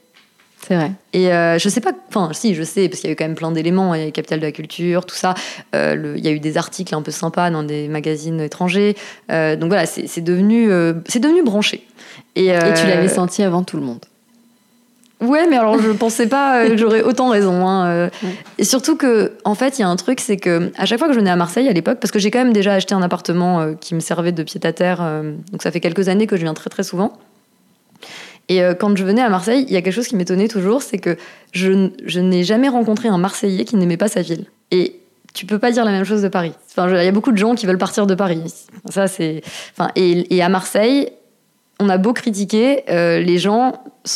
C'est 0.68 0.76
vrai. 0.76 0.92
Et 1.14 1.34
euh, 1.34 1.58
je 1.58 1.70
sais 1.70 1.82
pas, 1.82 1.92
enfin, 2.08 2.30
si, 2.34 2.54
je 2.54 2.64
sais, 2.64 2.88
parce 2.88 3.02
qu'il 3.02 3.10
y 3.10 3.12
a 3.12 3.14
eu 3.14 3.16
quand 3.16 3.26
même 3.26 3.36
plein 3.36 3.52
d'éléments. 3.52 3.96
Il 3.96 4.02
y 4.02 4.04
a 4.06 4.08
eu 4.08 4.12
Capital 4.12 4.40
de 4.40 4.46
la 4.46 4.52
Culture, 4.52 5.06
tout 5.06 5.16
ça. 5.16 5.34
Euh, 5.76 6.14
il 6.16 6.24
y 6.24 6.28
a 6.28 6.32
eu 6.32 6.40
des 6.40 6.58
articles 6.58 6.94
un 6.94 7.02
peu 7.02 7.12
sympas 7.12 7.50
dans 7.50 7.64
des 7.64 7.88
magazines 7.88 8.40
étrangers. 8.40 8.96
Euh, 9.32 9.56
donc 9.56 9.70
voilà, 9.70 9.86
c'est 9.86 10.22
devenu, 10.22 10.70
c'est 11.08 11.20
devenu 11.20 11.44
branché. 11.44 11.86
Et, 12.36 12.48
Et 12.48 12.74
tu 12.76 12.88
l'avais 12.88 13.10
senti 13.10 13.44
avant 13.44 13.64
tout 13.64 13.78
le 13.78 13.84
monde. 13.84 14.06
Ouais, 15.22 15.48
mais 15.48 15.58
alors 15.58 15.80
je 15.80 15.92
pensais 15.92 16.28
pas 16.28 16.68
que 16.68 16.78
j'aurais 16.78 17.04
autant 17.04 17.30
raison. 17.30 17.68
Hein, 17.68 17.88
euh. 17.88 18.10
Et 18.58 18.64
surtout 18.64 18.96
que, 18.98 19.34
en 19.46 19.56
fait, 19.56 19.78
il 19.78 19.82
y 19.82 19.86
a 19.86 19.88
un 19.88 19.96
truc, 19.96 20.20
c'est 20.20 20.38
que 20.38 20.72
à 20.78 20.86
chaque 20.86 21.00
fois 21.00 21.08
que 21.08 21.14
je 21.14 21.20
venais 21.20 21.30
à 21.30 21.36
Marseille 21.36 21.70
à 21.70 21.74
l'époque, 21.74 22.00
parce 22.00 22.12
que 22.12 22.20
j'ai 22.20 22.32
quand 22.32 22.40
même 22.40 22.54
déjà 22.54 22.74
acheté 22.74 22.96
un 22.96 23.02
appartement 23.02 23.62
euh, 23.62 23.74
qui 23.74 23.96
me 23.96 24.00
servait 24.00 24.32
de 24.32 24.44
pied 24.44 24.60
à 24.64 24.74
terre, 24.74 25.00
euh, 25.02 25.36
donc 25.52 25.62
ça 25.62 25.72
fait 25.72 25.80
quelques 25.80 26.10
années 26.10 26.28
que 26.28 26.36
je 26.36 26.42
viens 26.42 26.54
très 26.54 26.70
très 26.70 26.84
souvent. 26.84 27.14
Et 28.50 28.60
quand 28.80 28.98
je 28.98 29.06
venais 29.06 29.22
à 29.22 29.30
Marseille, 29.30 29.64
il 29.66 29.74
y 29.74 29.78
a 29.78 29.82
quelque 29.82 29.94
chose 29.94 30.10
qui 30.10 30.18
m'étonnait 30.18 30.50
toujours, 30.50 30.82
c'est 30.82 30.98
que 30.98 31.16
je, 31.54 31.90
je 32.04 32.20
n'ai 32.20 32.44
jamais 32.44 32.68
rencontré 32.68 33.08
un 33.08 33.18
Marseillais 33.18 33.64
qui 33.64 33.78
n'aimait 33.78 33.96
pas 33.96 34.10
sa 34.10 34.22
ville. 34.22 34.46
Et 34.72 35.00
tu 35.34 35.46
peux 35.46 35.60
pas 35.60 35.72
dire 35.72 35.86
la 35.86 35.92
même 35.92 36.04
chose 36.04 36.22
de 36.22 36.28
Paris. 36.28 36.52
Enfin, 36.70 36.90
il 36.90 37.06
y 37.06 37.08
a 37.08 37.12
beaucoup 37.14 37.32
de 37.32 37.38
gens 37.38 37.56
qui 37.56 37.66
veulent 37.66 37.78
partir 37.78 38.08
de 38.08 38.16
Paris. 38.16 38.44
Ça, 38.90 39.08
c'est. 39.08 39.42
Enfin, 39.72 39.92
et, 39.96 40.36
et 40.36 40.42
à 40.44 40.50
Marseille, 40.50 41.14
on 41.82 41.90
a 41.90 41.98
beau 41.98 42.14
critiquer, 42.14 42.84
les 42.88 43.38
gens, 43.38 43.74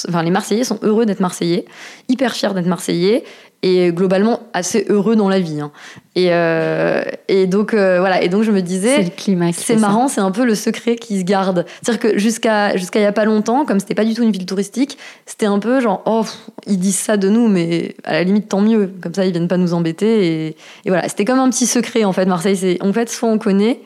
enfin 0.08 0.24
les 0.24 0.32
Marseillais 0.32 0.64
sont 0.64 0.80
heureux 0.84 1.06
d'être 1.06 1.20
Marseillais, 1.20 1.66
hyper 2.08 2.34
fiers 2.34 2.54
d'être 2.54 2.68
Marseillais 2.68 3.24
et 3.66 3.92
globalement 3.92 4.42
assez 4.54 4.86
heureux 4.90 5.16
dans 5.16 5.28
la 5.28 5.40
vie. 5.40 5.60
Hein. 5.60 5.72
Et, 6.16 6.28
euh, 6.30 7.04
et, 7.28 7.48
donc 7.48 7.74
euh, 7.74 8.00
voilà. 8.00 8.22
Et 8.22 8.30
donc 8.30 8.44
je 8.44 8.52
me 8.52 8.62
disais, 8.62 8.98
c'est 8.98 9.04
le 9.04 9.10
climat. 9.10 9.52
C'est 9.54 9.76
marrant, 9.76 10.08
c'est 10.08 10.22
un 10.22 10.30
peu 10.30 10.46
le 10.46 10.54
secret 10.54 10.96
qui 10.96 11.20
se 11.20 11.24
garde. 11.24 11.66
C'est-à-dire 11.82 12.00
que 12.00 12.18
jusqu'à 12.20 12.78
jusqu'à 12.78 13.00
il 13.00 13.04
y 13.04 13.08
a 13.08 13.12
pas 13.12 13.26
longtemps, 13.26 13.66
comme 13.66 13.80
c'était 13.80 13.96
pas 13.96 14.06
du 14.06 14.14
tout 14.14 14.22
une 14.22 14.32
ville 14.32 14.46
touristique, 14.46 15.00
c'était 15.26 15.48
un 15.48 15.58
peu 15.58 15.82
genre 15.82 16.04
oh 16.06 16.24
ils 16.68 16.78
disent 16.78 17.00
ça 17.00 17.18
de 17.18 17.28
nous, 17.28 17.48
mais 17.48 17.96
à 18.04 18.14
la 18.14 18.24
limite 18.24 18.50
tant 18.50 18.62
mieux. 18.62 18.92
Comme 19.02 19.16
ça 19.16 19.26
ils 19.26 19.32
viennent 19.32 19.48
pas 19.48 19.58
nous 19.58 19.74
embêter. 19.74 20.28
Et, 20.28 20.48
et 20.86 20.90
voilà, 20.90 21.10
c'était 21.10 21.26
comme 21.26 21.40
un 21.40 21.50
petit 21.50 21.66
secret 21.66 22.04
en 22.04 22.14
fait. 22.14 22.28
Marseille, 22.28 22.58
c'est 22.58 22.78
en 22.84 22.94
fait 22.94 23.10
soit 23.10 23.30
on 23.30 23.40
connaît 23.40 23.82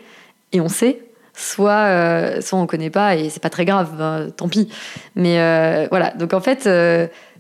et 0.51 0.59
on 0.59 0.67
sait, 0.67 0.99
soit 1.39 1.71
euh, 1.71 2.41
soit 2.41 2.59
on 2.59 2.67
connaît 2.67 2.89
pas 2.89 3.15
et 3.15 3.29
c'est 3.29 3.41
pas 3.41 3.49
très 3.49 3.65
grave, 3.65 3.95
ben, 3.97 4.29
tant 4.35 4.49
pis. 4.49 4.69
Mais 5.15 5.37
voilà. 5.89 6.11
Donc 6.11 6.33
en 6.33 6.41
fait 6.41 6.63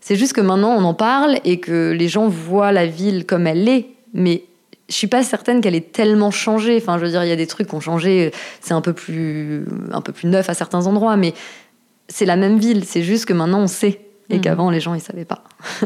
c'est 0.01 0.15
juste 0.15 0.33
que 0.33 0.41
maintenant 0.41 0.71
on 0.71 0.83
en 0.83 0.93
parle 0.93 1.39
et 1.43 1.59
que 1.59 1.91
les 1.91 2.07
gens 2.07 2.27
voient 2.27 2.71
la 2.71 2.85
ville 2.85 3.25
comme 3.25 3.47
elle 3.47 3.67
est, 3.67 3.87
mais 4.13 4.43
je 4.89 4.95
suis 4.95 5.07
pas 5.07 5.23
certaine 5.23 5.61
qu'elle 5.61 5.75
ait 5.75 5.81
tellement 5.81 6.31
changé. 6.31 6.77
Enfin, 6.77 6.97
je 6.97 7.05
veux 7.05 7.11
dire, 7.11 7.23
il 7.23 7.29
y 7.29 7.33
a 7.33 7.35
des 7.35 7.47
trucs 7.47 7.67
qui 7.67 7.75
ont 7.75 7.79
changé. 7.79 8.31
C'est 8.59 8.73
un 8.73 8.81
peu 8.81 8.93
plus, 8.93 9.65
un 9.91 10.01
peu 10.01 10.11
plus 10.11 10.27
neuf 10.27 10.49
à 10.49 10.55
certains 10.55 10.87
endroits, 10.87 11.15
mais 11.15 11.33
c'est 12.07 12.25
la 12.25 12.35
même 12.35 12.57
ville. 12.57 12.83
C'est 12.85 13.03
juste 13.03 13.25
que 13.25 13.33
maintenant 13.33 13.61
on 13.61 13.67
sait 13.67 14.01
et 14.29 14.35
mhm. 14.35 14.41
qu'avant 14.41 14.69
les 14.71 14.79
gens 14.79 14.95
ils 14.95 15.01
savaient 15.01 15.25
pas. 15.25 15.43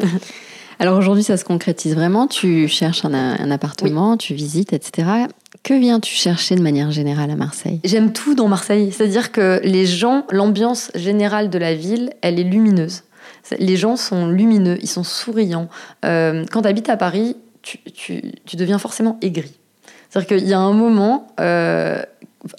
Alors 0.80 0.98
aujourd'hui, 0.98 1.24
ça 1.24 1.38
se 1.38 1.46
concrétise 1.46 1.96
vraiment. 1.96 2.28
Tu 2.28 2.68
cherches 2.68 3.06
un, 3.06 3.52
appartement, 3.52 4.18
tu 4.18 4.34
visites, 4.34 4.74
etc. 4.74 5.08
Que 5.64 5.74
viens-tu 5.74 6.14
chercher 6.14 6.56
de 6.56 6.62
manière 6.62 6.92
générale 6.92 7.32
à 7.32 7.38
Marseille? 7.38 7.80
J'aime 7.86 8.12
tout 8.12 8.36
dans 8.36 8.50
Marseille. 8.50 8.92
C'est-à-dire 8.92 9.32
que 9.32 9.62
les 9.64 9.86
gens, 9.86 10.26
l'ambiance 10.30 10.92
générale 10.94 11.50
de 11.50 11.58
la 11.58 11.74
ville, 11.74 12.12
elle 12.22 12.38
est 12.38 12.44
lumineuse. 12.44 13.04
Les 13.58 13.78
gens 13.78 13.96
sont 13.96 14.28
lumineux, 14.28 14.78
ils 14.82 14.90
sont 14.90 15.06
souriants. 15.06 15.70
Euh, 16.04 16.44
quand 16.52 16.64
tu 16.64 16.68
habites 16.68 16.90
à 16.90 16.98
Paris, 16.98 17.38
tu, 17.62 18.22
deviens 18.56 18.78
forcément 18.78 19.18
aigri. 19.22 19.54
C'est-à-dire 20.10 20.38
qu'il 20.38 20.48
y 20.48 20.54
a 20.54 20.60
un 20.60 20.74
moment, 20.74 21.28
euh, 21.40 22.02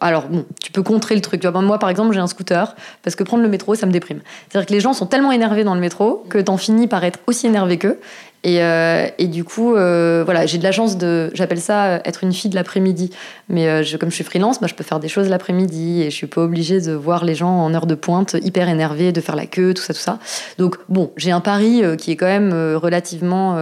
alors 0.01 0.29
bon, 0.29 0.47
tu 0.63 0.73
peux 0.73 0.83
contrer 0.83 1.15
le 1.15 1.21
truc. 1.21 1.45
Moi 1.45 1.79
par 1.79 1.91
exemple, 1.91 2.15
j'ai 2.15 2.21
un 2.21 2.27
scooter 2.27 2.75
parce 3.03 3.17
que 3.17 3.23
prendre 3.23 3.43
le 3.43 3.51
métro, 3.51 3.75
ça 3.75 3.85
me 3.87 3.93
déprime. 3.93 4.21
C'est-à-dire 4.49 4.67
que 4.67 4.73
les 4.73 4.81
gens 4.81 4.95
sont 4.95 5.07
tellement 5.07 5.31
énervés 5.31 5.63
dans 5.63 5.75
le 5.75 5.81
métro 5.81 6.25
que 6.31 6.39
t'en 6.39 6.57
finis 6.57 6.87
par 6.87 7.05
être 7.05 7.21
aussi 7.27 7.47
énervé 7.47 7.77
qu'eux. 7.77 8.01
Et, 8.45 8.63
euh, 8.63 9.07
et, 9.17 9.27
du 9.27 9.43
coup, 9.43 9.75
euh, 9.75 10.23
voilà, 10.23 10.45
j'ai 10.45 10.59
de 10.59 10.63
la 10.63 10.71
chance 10.71 10.99
de, 10.99 11.31
j'appelle 11.33 11.61
ça 11.61 11.85
euh, 11.85 11.99
être 12.05 12.23
une 12.23 12.33
fille 12.35 12.51
de 12.51 12.55
l'après-midi. 12.55 13.11
Mais 13.49 13.67
comme 13.99 14.11
je 14.11 14.15
suis 14.15 14.25
freelance, 14.25 14.61
bah, 14.61 14.67
je 14.69 14.75
peux 14.75 14.85
faire 14.85 15.01
des 15.01 15.09
choses 15.09 15.31
l'après-midi 15.31 16.03
et 16.03 16.11
je 16.11 16.15
suis 16.15 16.27
pas 16.27 16.43
obligée 16.43 16.83
de 16.83 16.93
voir 16.93 17.25
les 17.25 17.35
gens 17.35 17.49
en 17.49 17.73
heure 17.73 17.87
de 17.87 17.95
pointe 17.95 18.37
hyper 18.43 18.69
énervés, 18.69 19.13
de 19.13 19.21
faire 19.23 19.35
la 19.35 19.47
queue, 19.47 19.73
tout 19.73 19.83
ça, 19.83 19.95
tout 19.95 20.01
ça. 20.01 20.19
Donc 20.59 20.77
bon, 20.91 21.11
j'ai 21.17 21.31
un 21.31 21.41
pari 21.41 21.83
qui 21.97 22.13
est 22.13 22.17
quand 22.17 22.27
même 22.27 22.53
relativement 22.77 23.59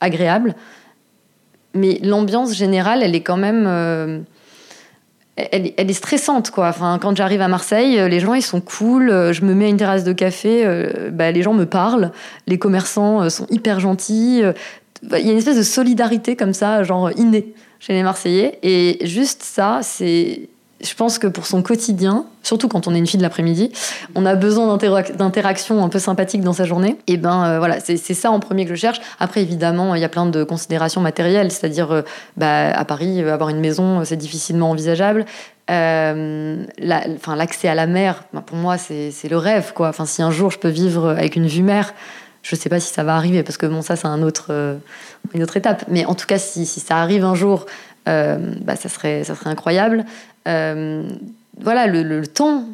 agréable, 0.00 0.54
mais 1.74 2.00
l'ambiance 2.02 2.54
générale, 2.54 3.02
elle 3.02 3.14
est 3.14 3.22
quand 3.22 3.36
même 3.36 4.24
elle, 5.36 5.90
est 5.90 5.92
stressante, 5.92 6.50
quoi. 6.50 6.68
Enfin, 6.68 6.98
quand 7.00 7.16
j'arrive 7.16 7.40
à 7.40 7.48
Marseille, 7.48 7.98
euh, 7.98 8.08
les 8.08 8.20
gens, 8.20 8.34
ils 8.34 8.42
sont 8.42 8.60
cool. 8.60 9.10
Euh, 9.10 9.32
je 9.32 9.44
me 9.44 9.54
mets 9.54 9.66
à 9.66 9.68
une 9.68 9.76
terrasse 9.76 10.04
de 10.04 10.12
café, 10.12 10.62
euh, 10.64 11.10
bah, 11.10 11.30
les 11.30 11.42
gens 11.42 11.54
me 11.54 11.66
parlent. 11.66 12.12
Les 12.46 12.58
commerçants 12.58 13.28
sont 13.30 13.46
hyper 13.50 13.80
gentils. 13.80 14.42
Bah, 15.02 15.18
il 15.18 15.26
y 15.26 15.28
a 15.28 15.32
une 15.32 15.38
espèce 15.38 15.56
de 15.56 15.62
solidarité 15.62 16.36
comme 16.36 16.52
ça, 16.52 16.82
genre 16.82 17.10
innée 17.12 17.54
chez 17.78 17.92
les 17.92 18.02
Marseillais. 18.02 18.58
Et 18.62 18.98
juste 19.06 19.42
ça, 19.42 19.80
c'est 19.82 20.48
je 20.82 20.94
pense 20.94 21.18
que 21.18 21.26
pour 21.26 21.46
son 21.46 21.62
quotidien, 21.62 22.26
surtout 22.42 22.68
quand 22.68 22.88
on 22.88 22.94
est 22.94 22.98
une 22.98 23.06
fille 23.06 23.18
de 23.18 23.22
l'après-midi, 23.22 23.72
on 24.14 24.24
a 24.24 24.34
besoin 24.34 24.76
d'interactions 24.76 25.84
un 25.84 25.88
peu 25.88 25.98
sympathiques 25.98 26.42
dans 26.42 26.52
sa 26.52 26.64
journée. 26.64 26.96
Et 27.06 27.16
ben 27.16 27.44
euh, 27.44 27.58
voilà, 27.58 27.80
c'est 27.80 27.96
ça 27.96 28.30
en 28.30 28.40
premier 28.40 28.64
que 28.64 28.74
je 28.74 28.80
cherche. 28.80 29.00
Après, 29.18 29.42
évidemment, 29.42 29.94
il 29.94 30.00
y 30.00 30.04
a 30.04 30.08
plein 30.08 30.26
de 30.26 30.44
considérations 30.44 31.00
matérielles, 31.00 31.50
c'est-à-dire 31.50 31.92
euh, 31.92 32.02
bah, 32.36 32.70
à 32.70 32.84
Paris, 32.84 33.22
euh, 33.22 33.34
avoir 33.34 33.50
une 33.50 33.60
maison, 33.60 34.04
c'est 34.04 34.16
difficilement 34.16 34.70
envisageable. 34.70 35.26
l'accès 35.68 37.68
à 37.68 37.74
la 37.74 37.86
mer, 37.86 38.24
bah, 38.32 38.42
pour 38.44 38.56
moi, 38.56 38.76
c'est 38.78 39.28
le 39.28 39.36
rêve. 39.36 39.72
Quoi. 39.74 39.88
Enfin, 39.88 40.06
si 40.06 40.22
un 40.22 40.30
jour 40.30 40.50
je 40.50 40.58
peux 40.58 40.68
vivre 40.68 41.10
avec 41.10 41.36
une 41.36 41.46
vue 41.46 41.62
mer, 41.62 41.92
je 42.42 42.56
ne 42.56 42.60
sais 42.60 42.70
pas 42.70 42.80
si 42.80 42.92
ça 42.92 43.04
va 43.04 43.16
arriver 43.16 43.42
parce 43.42 43.58
que 43.58 43.66
bon, 43.66 43.82
ça, 43.82 43.96
c'est 43.96 44.08
une 44.08 44.24
autre 44.24 45.56
étape. 45.56 45.84
Mais 45.88 46.06
en 46.06 46.14
tout 46.14 46.26
cas, 46.26 46.38
si 46.38 46.64
ça 46.64 46.96
arrive 46.96 47.24
un 47.24 47.34
jour, 47.34 47.66
bah, 48.06 48.76
ça, 48.76 48.88
serait, 48.88 49.24
ça 49.24 49.34
serait 49.34 49.50
incroyable. 49.50 50.04
Euh, 50.48 51.08
voilà, 51.60 51.86
le, 51.86 52.26
temps, 52.26 52.64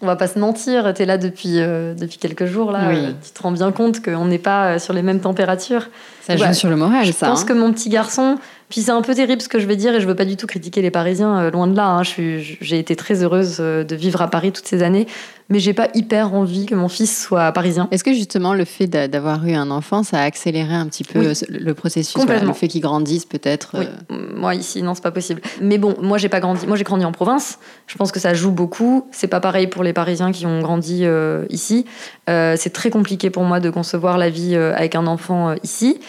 on 0.00 0.06
va 0.06 0.16
pas 0.16 0.28
se 0.28 0.38
mentir, 0.38 0.92
tu 0.94 1.02
es 1.02 1.06
là 1.06 1.18
depuis, 1.18 1.60
euh, 1.60 1.94
depuis 1.94 2.18
quelques 2.18 2.46
jours, 2.46 2.70
là, 2.70 2.90
tu 3.22 3.30
te 3.30 3.42
rends 3.42 3.52
bien 3.52 3.72
compte 3.72 4.02
qu'on 4.02 4.26
n'est 4.26 4.38
pas 4.38 4.66
euh, 4.74 4.78
sur 4.78 4.92
les 4.92 5.02
mêmes 5.02 5.20
températures. 5.20 5.88
Ça 6.22 6.36
joue 6.36 6.52
sur 6.52 6.70
le 6.70 6.76
moral, 6.76 7.06
ça. 7.06 7.26
Je 7.26 7.30
pense 7.30 7.42
hein. 7.42 7.46
que 7.46 7.52
mon 7.52 7.72
petit 7.72 7.88
garçon, 7.88 8.38
puis 8.68 8.80
c'est 8.80 8.90
un 8.90 9.02
peu 9.02 9.14
terrible 9.14 9.40
ce 9.40 9.48
que 9.48 9.60
je 9.60 9.66
vais 9.66 9.76
dire 9.76 9.94
et 9.94 10.00
je 10.00 10.06
veux 10.06 10.16
pas 10.16 10.24
du 10.24 10.36
tout 10.36 10.46
critiquer 10.46 10.82
les 10.82 10.90
Parisiens, 10.90 11.38
euh, 11.38 11.50
loin 11.50 11.68
de 11.68 11.76
là. 11.76 11.88
Hein. 11.88 12.02
J'ai 12.02 12.78
été 12.78 12.96
très 12.96 13.22
heureuse 13.22 13.58
euh, 13.60 13.84
de 13.84 13.94
vivre 13.94 14.20
à 14.22 14.28
Paris 14.28 14.50
toutes 14.50 14.66
ces 14.66 14.82
années, 14.82 15.06
mais 15.48 15.60
j'ai 15.60 15.72
pas 15.72 15.88
hyper 15.94 16.34
envie 16.34 16.66
que 16.66 16.74
mon 16.74 16.88
fils 16.88 17.22
soit 17.22 17.52
parisien. 17.52 17.86
Est-ce 17.92 18.02
que 18.02 18.12
justement 18.12 18.54
le 18.54 18.64
fait 18.64 18.88
d'avoir 18.88 19.46
eu 19.46 19.52
un 19.52 19.70
enfant, 19.70 20.02
ça 20.02 20.18
a 20.18 20.22
accéléré 20.24 20.74
un 20.74 20.86
petit 20.86 21.04
peu 21.04 21.32
le 21.48 21.74
processus 21.74 22.14
Complètement. 22.14 22.48
Le 22.48 22.54
fait 22.54 22.66
qu'il 22.66 22.80
grandisse 22.80 23.24
peut-être 23.24 23.76
Oui, 23.78 23.86
euh, 24.10 24.34
moi 24.34 24.56
ici, 24.56 24.82
non, 24.82 24.94
c'est 24.94 25.02
pas 25.02 25.12
possible. 25.12 25.42
Mais 25.60 25.78
bon, 25.78 25.94
moi 26.02 26.18
j'ai 26.18 26.28
pas 26.28 26.40
grandi. 26.40 26.66
Moi 26.66 26.76
j'ai 26.76 26.84
grandi 26.84 27.04
en 27.04 27.12
province. 27.12 27.60
Je 27.86 27.96
pense 27.96 28.10
que 28.10 28.18
ça 28.18 28.34
joue 28.34 28.50
beaucoup. 28.50 29.06
C'est 29.12 29.28
pas 29.28 29.40
pareil 29.40 29.68
pour 29.68 29.84
les 29.84 29.92
Parisiens 29.92 30.32
qui 30.32 30.44
ont 30.44 30.60
grandi 30.60 31.04
ici. 31.50 31.86
c'est 32.26 32.72
très 32.72 32.90
compliqué 32.90 33.30
pour 33.30 33.44
moi 33.44 33.60
de 33.60 33.70
concevoir 33.70 34.18
la 34.18 34.28
vie 34.28 34.56
avec 34.56 34.96
un 34.96 35.06
enfant 35.06 35.54
ici 35.62 36.00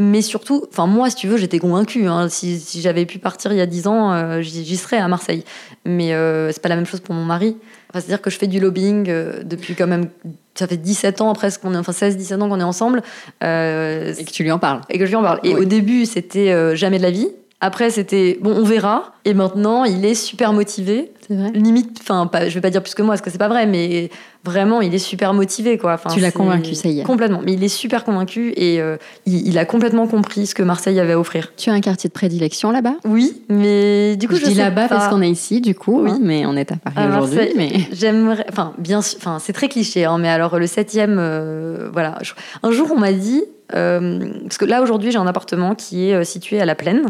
mais 0.00 0.22
surtout, 0.22 0.64
enfin 0.70 0.86
moi, 0.86 1.10
si 1.10 1.16
tu 1.16 1.28
veux, 1.28 1.36
j'étais 1.36 1.58
convaincue. 1.58 2.06
Hein. 2.06 2.28
Si, 2.30 2.60
j'avais 2.80 3.04
pu 3.04 3.18
partir 3.18 3.52
il 3.52 3.58
y 3.58 3.60
a 3.60 3.66
10 3.66 3.86
ans, 3.86 4.12
euh, 4.12 4.40
j'y 4.40 4.76
serais 4.76 4.96
à 4.96 5.06
Marseille. 5.08 5.44
Mais 5.84 6.14
euh, 6.14 6.50
c'est 6.52 6.62
pas 6.62 6.68
la 6.70 6.76
même 6.76 6.86
chose 6.86 7.00
pour 7.00 7.14
mon 7.14 7.24
mari. 7.24 7.56
C'est-à-dire 7.92 8.22
que 8.22 8.30
je 8.30 8.38
fais 8.38 8.46
du 8.46 8.60
lobbying 8.60 9.08
euh, 9.08 9.42
depuis 9.44 9.74
quand 9.74 9.86
même, 9.86 10.08
ça 10.54 10.66
fait 10.66 10.78
17 10.78 11.20
ans 11.20 11.32
presque, 11.34 11.60
qu'on 11.60 11.74
est, 11.74 11.76
enfin 11.76 11.92
16-17 11.92 12.40
ans 12.40 12.48
qu'on 12.48 12.60
est 12.60 12.64
ensemble. 12.64 13.02
et 13.42 14.24
que 14.24 14.30
tu 14.32 14.42
lui 14.42 14.50
en 14.50 14.58
parles. 14.58 14.80
Et 14.88 14.98
que 14.98 15.04
je 15.04 15.10
lui 15.10 15.16
en 15.16 15.22
parle. 15.22 15.40
Et 15.44 15.54
au 15.54 15.64
début, 15.64 16.06
c'était 16.06 16.76
jamais 16.76 16.98
de 16.98 17.02
la 17.02 17.10
vie. 17.10 17.28
Après, 17.62 17.90
c'était 17.90 18.38
bon, 18.40 18.52
on 18.56 18.64
verra. 18.64 19.12
Et 19.26 19.34
maintenant, 19.34 19.84
il 19.84 20.04
est 20.06 20.14
super 20.14 20.54
motivé. 20.54 21.12
C'est 21.28 21.36
vrai. 21.36 21.50
Limite, 21.52 21.98
enfin, 22.00 22.28
je 22.48 22.54
vais 22.54 22.60
pas 22.62 22.70
dire 22.70 22.82
plus 22.82 22.94
que 22.94 23.02
moi, 23.02 23.12
parce 23.12 23.20
que 23.20 23.30
c'est 23.30 23.38
pas 23.38 23.48
vrai, 23.48 23.66
mais 23.66 24.08
vraiment, 24.44 24.80
il 24.80 24.94
est 24.94 24.98
super 24.98 25.34
motivé, 25.34 25.76
quoi. 25.76 25.92
Enfin, 25.92 26.08
tu 26.08 26.20
l'as 26.20 26.30
convaincu, 26.30 26.74
ça 26.74 26.88
y 26.88 27.00
est. 27.00 27.02
Complètement. 27.02 27.42
Mais 27.44 27.52
il 27.52 27.62
est 27.62 27.68
super 27.68 28.04
convaincu 28.04 28.54
et 28.56 28.80
euh, 28.80 28.96
il, 29.26 29.58
a 29.58 29.66
complètement 29.66 30.06
compris 30.06 30.46
ce 30.46 30.54
que 30.54 30.62
Marseille 30.62 30.98
avait 30.98 31.12
à 31.12 31.20
offrir. 31.20 31.52
Tu 31.58 31.68
as 31.68 31.74
un 31.74 31.80
quartier 31.80 32.08
de 32.08 32.14
prédilection 32.14 32.70
là-bas? 32.70 32.94
Oui, 33.04 33.42
mais 33.50 34.16
du 34.16 34.26
coup, 34.26 34.36
je, 34.36 34.40
je 34.40 34.46
dis 34.46 34.54
là-bas 34.54 34.88
parce 34.88 35.08
qu'on 35.08 35.20
est 35.20 35.30
ici, 35.30 35.60
du 35.60 35.74
coup, 35.74 36.00
oui. 36.02 36.12
Hein, 36.12 36.18
mais 36.22 36.46
on 36.46 36.56
est 36.56 36.72
à 36.72 36.76
Paris 36.76 37.08
aujourd'hui. 37.08 37.50
Mais 37.56 37.72
j'aimerais, 37.92 38.46
enfin, 38.48 38.72
bien 38.78 39.02
sûr, 39.02 39.18
enfin, 39.20 39.38
c'est 39.38 39.52
très 39.52 39.68
cliché, 39.68 40.06
hein, 40.06 40.16
mais 40.18 40.30
alors 40.30 40.58
le 40.58 40.66
septième, 40.66 41.16
euh, 41.18 41.90
voilà. 41.92 42.18
Un 42.62 42.70
jour, 42.70 42.90
on 42.94 42.98
m'a 42.98 43.12
dit, 43.12 43.44
euh, 43.74 44.18
parce 44.44 44.56
que 44.56 44.64
là 44.64 44.80
aujourd'hui, 44.80 45.12
j'ai 45.12 45.18
un 45.18 45.26
appartement 45.26 45.74
qui 45.74 46.08
est 46.08 46.24
situé 46.24 46.58
à 46.58 46.64
la 46.64 46.74
plaine. 46.74 47.02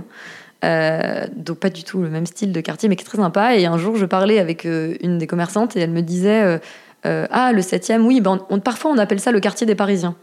Euh, 0.65 1.27
donc 1.35 1.59
pas 1.59 1.71
du 1.71 1.85
tout 1.85 2.03
le 2.03 2.11
même 2.11 2.27
style 2.27 2.53
de 2.53 2.61
quartier, 2.61 2.89
mais 2.89 2.97
qui 2.97 3.03
est 3.03 3.07
très 3.07 3.19
sympa. 3.19 3.57
Et 3.57 3.67
un 3.67 3.79
jour, 3.79 3.97
je 3.97 4.07
parlais 4.07 4.39
avec 4.39 4.67
euh, 4.67 4.95
une 5.01 5.19
des 5.19 5.27
commerçantes 5.27 5.77
et 5.77 5.81
elle 5.81 5.91
me 5.91 6.03
disait 6.03 6.61
euh, 7.07 7.27
Ah, 7.31 7.53
le 7.53 7.61
7e, 7.63 8.01
oui, 8.01 8.21
ben, 8.21 8.39
parfois 8.63 8.91
on 8.91 8.99
appelle 8.99 9.21
ça 9.21 9.33
le 9.33 9.41
quartier 9.41 9.67
des 9.67 9.75
Parisiens. 9.75 10.15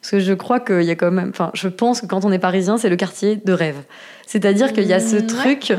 Parce 0.00 0.10
que 0.12 0.20
je 0.20 0.34
crois 0.34 0.60
qu'il 0.60 0.82
y 0.82 0.90
a 0.90 0.96
quand 0.96 1.10
même. 1.10 1.30
Enfin, 1.30 1.50
je 1.54 1.68
pense 1.68 2.02
que 2.02 2.06
quand 2.06 2.24
on 2.24 2.32
est 2.32 2.38
parisien, 2.38 2.76
c'est 2.76 2.90
le 2.90 2.96
quartier 2.96 3.36
de 3.36 3.52
rêve. 3.52 3.82
C'est-à-dire 4.26 4.72
qu'il 4.72 4.84
y 4.84 4.92
a 4.92 5.00
ce 5.00 5.16
mmh, 5.16 5.26
truc 5.26 5.72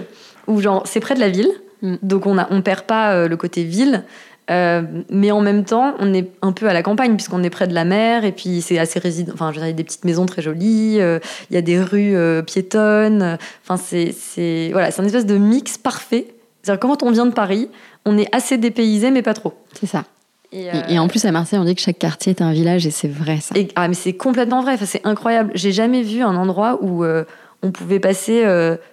où, 0.48 0.60
genre, 0.62 0.84
c'est 0.86 1.00
près 1.00 1.14
de 1.14 1.20
la 1.20 1.30
ville, 1.30 1.52
mmh. 1.84 1.96
donc 2.02 2.26
on 2.26 2.34
ne 2.34 2.42
on 2.50 2.62
perd 2.62 2.82
pas 2.82 3.28
le 3.28 3.38
côté 3.38 3.64
ville, 3.64 4.04
euh, 4.52 4.84
mais 5.10 5.32
en 5.32 5.42
même 5.42 5.66
temps, 5.66 5.96
on 6.00 6.14
est 6.14 6.30
un 6.42 6.52
peu 6.52 6.68
à 6.68 6.74
la 6.74 6.84
campagne 6.84 7.16
puisqu'on 7.16 7.44
est 7.44 7.50
près 7.50 7.68
de 7.68 7.74
la 7.74 7.86
mer 7.86 8.26
et 8.26 8.32
puis 8.32 8.62
c'est 8.62 8.78
assez 8.78 9.00
résident. 9.00 9.34
Enfin, 9.34 9.52
il 9.54 9.60
y 9.60 9.64
a 9.64 9.72
des 9.72 9.84
petites 9.84 10.06
maisons 10.06 10.26
très 10.26 10.42
jolies, 10.42 10.98
euh, 11.00 11.20
il 11.50 11.56
y 11.56 11.58
a 11.58 11.62
des 11.62 11.82
rues 11.82 12.16
euh, 12.16 12.42
piétonnes. 12.42 13.38
Enfin, 13.68 13.78
c'est 13.78 14.70
voilà, 14.72 14.92
c'est 14.92 15.02
un 15.02 15.06
espèce 15.06 15.26
de 15.26 15.38
mix 15.38 15.78
parfait. 15.78 16.28
C'est-à-dire 16.62 16.80
quand 16.80 17.04
on 17.04 17.12
vient 17.12 17.26
de 17.26 17.34
Paris, 17.34 17.70
on 18.06 18.18
est 18.18 18.34
assez 18.36 18.58
dépaysé 18.58 19.12
mais 19.12 19.22
pas 19.22 19.34
trop. 19.34 19.54
C'est 19.74 19.88
ça. 19.88 20.06
Et, 20.52 21.00
en 21.00 21.10
plus 21.10 21.26
à 21.26 21.32
Marseille, 21.34 21.60
on 21.60 21.66
dit 21.66 21.76
que 21.76 21.82
chaque 21.82 22.00
quartier 22.00 22.30
est 22.30 22.42
un 22.42 22.54
village 22.54 22.88
et 22.88 22.92
c'est 22.92 23.10
vrai 23.10 23.40
ça. 23.42 23.54
ah 23.76 23.90
mais 23.90 23.94
c'est 23.94 24.14
complètement 24.14 24.62
vrai. 24.62 24.76
Enfin, 24.76 24.86
c'est 24.86 25.06
incroyable. 25.06 25.52
J'ai 25.54 25.74
jamais 25.74 26.02
vu 26.02 26.22
un 26.22 26.36
endroit 26.38 26.80
où 26.82 27.04
on 27.04 27.72
pouvait 27.72 28.00
passer 28.00 28.46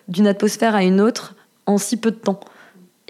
d'une 0.09 0.27
atmosphère 0.27 0.75
à 0.75 0.83
une 0.83 1.01
autre 1.01 1.37
en 1.67 1.79
si 1.79 1.99
peu 1.99 2.11
de 2.11 2.17
temps. 2.17 2.41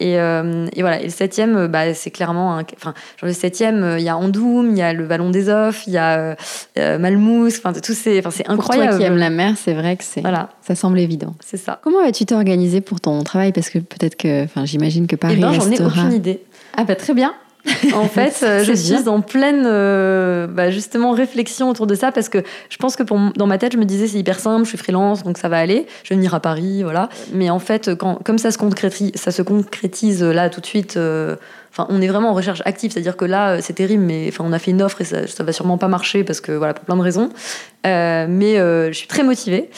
Euh, 0.01 0.67
et, 0.73 0.81
voilà. 0.81 1.01
Et 1.01 1.05
le 1.05 1.11
septième, 1.11 1.57
euh, 1.57 1.69
bah, 1.69 1.95
c'est 1.95 2.11
clairement, 2.11 2.61
enfin, 2.77 2.95
genre 3.21 3.29
le 3.29 3.33
septième, 3.33 3.83
euh, 3.83 3.99
il 3.99 4.05
y 4.05 4.09
a 4.09 4.17
Andoum, 4.17 4.71
il 4.71 4.79
y 4.79 4.83
a 4.83 4.93
le 4.93 5.05
Vallon 5.05 5.31
des 5.31 5.49
Offs, 5.49 5.87
il 5.87 5.93
y 5.93 5.99
a 5.99 6.37
Malmousse, 6.77 7.59
enfin, 7.59 7.73
tout 7.73 7.93
c'est, 7.93 8.19
enfin, 8.19 8.31
c'est 8.31 8.49
incroyable. 8.49 8.89
Pour 8.89 8.99
toi 8.99 9.07
qui 9.07 9.13
aimes 9.13 9.19
la 9.19 9.31
mer, 9.31 9.55
c'est 9.57 9.75
vrai 9.75 9.97
que 9.97 10.05
c'est, 10.05 10.21
voilà. 10.21 10.49
ça 10.63 10.75
semble 10.75 10.99
évident. 10.99 11.35
C'est 11.45 11.57
ça. 11.59 11.81
Comment 11.83 12.03
vas-tu 12.03 12.25
t'organiser 12.25 12.81
pour 12.81 13.01
ton 13.01 13.23
travail? 13.23 13.53
Parce 13.53 13.71
que 13.71 13.79
peut-être 13.79 14.17
que, 14.17 14.45
enfin, 14.45 14.65
j'imagine 14.65 15.07
que 15.07 15.17
Paris. 15.17 15.35
Eh 15.37 15.41
ben, 15.41 15.53
j'en 15.53 15.71
ai 15.71 15.81
aucune 15.83 16.13
idée. 16.13 16.43
Ah 16.77 16.85
bah 16.85 16.97
très 16.97 17.13
bien. 17.13 17.35
En 17.95 18.09
fait, 18.09 18.41
euh, 18.43 18.65
je 18.65 18.73
suis 18.73 19.09
en 19.09 19.21
pleine 19.21 19.65
euh, 19.67 20.47
bah, 20.47 20.71
justement 20.71 21.13
réflexion 21.13 21.69
autour 21.69 21.87
de 21.87 21.95
ça 21.95 22.11
parce 22.11 22.29
que 22.29 22.39
je 22.69 22.77
pense 22.77 22.97
que 22.97 23.03
pour, 23.03 23.19
dans 23.37 23.47
ma 23.47 23.59
tête, 23.59 23.73
je 23.73 23.79
me 23.79 23.85
disais 23.85 24.09
c'est 24.09 24.19
hyper 24.19 24.41
simple, 24.41 24.65
je 24.65 24.71
suis 24.71 24.79
freelance 24.79 25.23
donc 25.23 25.39
ça 25.39 25.49
va 25.49 25.59
aller, 25.59 25.87
je 26.03 26.11
vais 26.11 26.17
venir 26.17 26.35
à 26.35 26.41
Paris, 26.41 26.83
voilà. 26.83 27.09
Mais 27.33 27.51
en 27.51 27.59
fait, 27.59 27.95
quand, 27.95 28.17
comme 28.25 28.39
ça 28.39 28.51
se 28.51 28.59
concrétise, 28.59 29.13
ça 29.15 29.31
se 29.31 29.43
concrétise 29.43 30.23
là 30.23 30.51
tout 30.51 30.61
de 30.61 30.67
suite. 30.67 30.97
Euh, 30.97 31.37
enfin, 31.71 31.87
on 31.89 32.03
est 32.03 32.09
vraiment 32.09 32.31
en 32.31 32.35
recherche 32.35 32.63
active, 32.65 32.91
c'est-à-dire 32.93 33.17
que 33.17 33.25
là, 33.25 33.61
c'est 33.61 33.75
terrible, 33.75 34.03
mais 34.03 34.27
enfin, 34.29 34.45
on 34.47 34.53
a 34.53 34.59
fait 34.59 34.73
une 34.73 34.83
offre 34.83 35.01
et 35.01 35.05
ça, 35.05 35.27
ça 35.27 35.45
va 35.45 35.53
sûrement 35.53 35.79
pas 35.79 35.89
marcher 35.89 36.25
parce 36.25 36.41
que 36.41 36.53
voilà, 36.53 36.75
pour 36.75 36.85
plein 36.85 36.97
de 36.97 37.03
raisons. 37.03 37.31
mais 37.85 38.57
je 38.57 38.93
suis 38.93 39.09
très 39.09 39.23
motivée. 39.23 39.71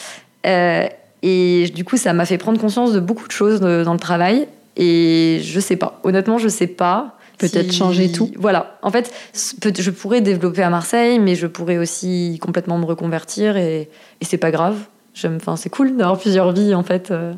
et 0.45 1.73
du 1.75 1.85
coup, 1.85 1.97
ça 1.97 2.15
m'a 2.15 2.25
fait 2.25 2.39
prendre 2.39 2.59
conscience 2.59 2.93
de 2.93 3.01
beaucoup 3.01 3.27
de 3.27 3.33
choses 3.33 3.61
dans 3.61 3.93
le 3.93 4.01
travail. 4.01 4.49
Et 4.77 5.41
je 5.43 5.61
sais 5.61 5.77
pas. 5.77 6.01
Honnêtement, 6.03 6.39
je 6.39 6.49
sais 6.49 6.67
pas. 6.67 7.17
Peut-être 7.39 7.73
changer 7.73 8.13
tout. 8.13 8.31
Voilà. 8.39 8.79
En 8.83 8.91
fait, 8.91 9.13
je 9.35 9.91
pourrais 9.91 10.21
développer 10.21 10.63
à 10.63 10.71
Marseille, 10.71 11.19
mais 11.19 11.35
je 11.35 11.47
pourrais 11.47 11.79
aussi 11.79 12.39
complètement 12.41 12.79
me 12.79 12.85
reconvertir 12.85 13.57
et, 13.57 13.89
et 14.21 14.25
c'est 14.25 14.39
pas 14.39 14.51
grave. 14.51 14.77
Enfin, 15.25 15.57
c'est 15.57 15.71
cool 15.71 15.97
d'avoir 15.97 16.19
plusieurs 16.19 16.53
vies 16.53 16.75
en 16.75 16.83
fait. 16.83 17.11
Euh, 17.11 17.33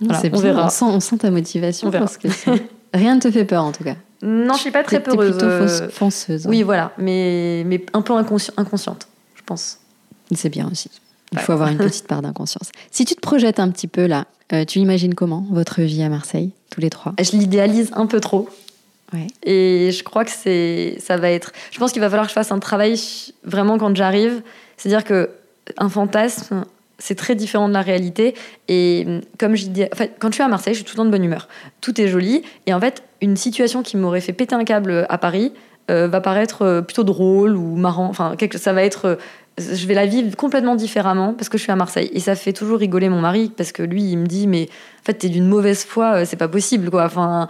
on 0.00 0.38
verra. 0.38 0.68
On 0.82 1.00
sent, 1.00 1.18
ta 1.18 1.30
motivation. 1.30 1.90
Parce 1.90 2.18
que 2.18 2.28
rien 2.94 3.16
ne 3.16 3.20
te 3.20 3.30
fait 3.30 3.44
peur 3.44 3.64
en 3.64 3.72
tout 3.72 3.84
cas. 3.84 3.96
Non, 4.22 4.54
je 4.54 4.60
suis 4.60 4.70
pas 4.70 4.82
très 4.82 5.02
peureuse. 5.02 5.32
plutôt 5.32 5.46
euh, 5.46 5.88
fonceuse. 5.90 6.46
Hein. 6.46 6.50
Oui, 6.50 6.62
voilà, 6.62 6.92
mais, 6.98 7.64
mais 7.66 7.84
un 7.92 8.02
peu 8.02 8.14
inconsciente, 8.14 9.08
je 9.34 9.42
pense. 9.44 9.78
C'est 10.34 10.48
bien 10.48 10.68
aussi. 10.70 10.90
Il 11.32 11.38
faut 11.38 11.52
avoir 11.52 11.68
une 11.68 11.78
petite 11.78 12.06
part 12.06 12.22
d'inconscience. 12.22 12.70
Si 12.90 13.04
tu 13.04 13.14
te 13.14 13.20
projettes 13.20 13.60
un 13.60 13.70
petit 13.70 13.88
peu 13.88 14.06
là, 14.06 14.24
euh, 14.52 14.64
tu 14.64 14.78
imagines 14.78 15.14
comment 15.14 15.46
votre 15.50 15.82
vie 15.82 16.02
à 16.02 16.08
Marseille, 16.08 16.50
tous 16.70 16.80
les 16.80 16.90
trois? 16.90 17.14
Je 17.20 17.32
l'idéalise 17.32 17.90
un 17.94 18.06
peu 18.06 18.20
trop. 18.20 18.48
Et 19.42 19.90
je 19.92 20.02
crois 20.02 20.24
que 20.24 20.30
c'est, 20.30 20.96
ça 21.00 21.16
va 21.16 21.30
être. 21.30 21.52
Je 21.70 21.78
pense 21.78 21.92
qu'il 21.92 22.00
va 22.00 22.08
falloir 22.08 22.26
que 22.26 22.30
je 22.30 22.34
fasse 22.34 22.52
un 22.52 22.58
travail 22.58 23.00
vraiment 23.44 23.78
quand 23.78 23.94
j'arrive. 23.96 24.42
C'est-à-dire 24.76 25.04
que 25.04 25.30
un 25.78 25.88
fantasme, 25.88 26.64
c'est 26.98 27.14
très 27.14 27.34
différent 27.34 27.68
de 27.68 27.74
la 27.74 27.82
réalité. 27.82 28.34
Et 28.68 29.06
comme 29.38 29.54
je 29.54 29.66
dis, 29.66 29.84
en 29.84 29.96
fait, 29.96 30.16
quand 30.18 30.28
je 30.28 30.34
suis 30.34 30.42
à 30.42 30.48
Marseille, 30.48 30.74
je 30.74 30.78
suis 30.78 30.84
tout 30.84 30.94
le 30.94 30.98
temps 30.98 31.04
de 31.04 31.10
bonne 31.10 31.24
humeur. 31.24 31.48
Tout 31.80 32.00
est 32.00 32.08
joli. 32.08 32.42
Et 32.66 32.74
en 32.74 32.80
fait, 32.80 33.02
une 33.20 33.36
situation 33.36 33.82
qui 33.82 33.96
m'aurait 33.96 34.20
fait 34.20 34.32
péter 34.32 34.54
un 34.54 34.64
câble 34.64 35.06
à 35.08 35.18
Paris 35.18 35.52
euh, 35.90 36.08
va 36.08 36.20
paraître 36.20 36.62
euh, 36.62 36.82
plutôt 36.82 37.04
drôle 37.04 37.56
ou 37.56 37.76
marrant. 37.76 38.08
Enfin, 38.08 38.34
ça 38.56 38.72
va 38.72 38.82
être 38.82 39.18
je 39.58 39.86
vais 39.86 39.94
la 39.94 40.04
vivre 40.04 40.36
complètement 40.36 40.74
différemment 40.74 41.32
parce 41.32 41.48
que 41.48 41.56
je 41.56 41.62
suis 41.62 41.72
à 41.72 41.76
Marseille. 41.76 42.10
Et 42.12 42.20
ça 42.20 42.34
fait 42.34 42.52
toujours 42.52 42.78
rigoler 42.78 43.08
mon 43.08 43.20
mari 43.20 43.50
parce 43.56 43.72
que 43.72 43.82
lui, 43.82 44.02
il 44.02 44.18
me 44.18 44.26
dit, 44.26 44.46
mais 44.46 44.68
en 45.00 45.04
fait, 45.04 45.14
t'es 45.14 45.28
d'une 45.30 45.46
mauvaise 45.46 45.84
foi, 45.84 46.16
euh, 46.16 46.24
c'est 46.26 46.36
pas 46.36 46.48
possible, 46.48 46.90
quoi. 46.90 47.04
Enfin, 47.04 47.48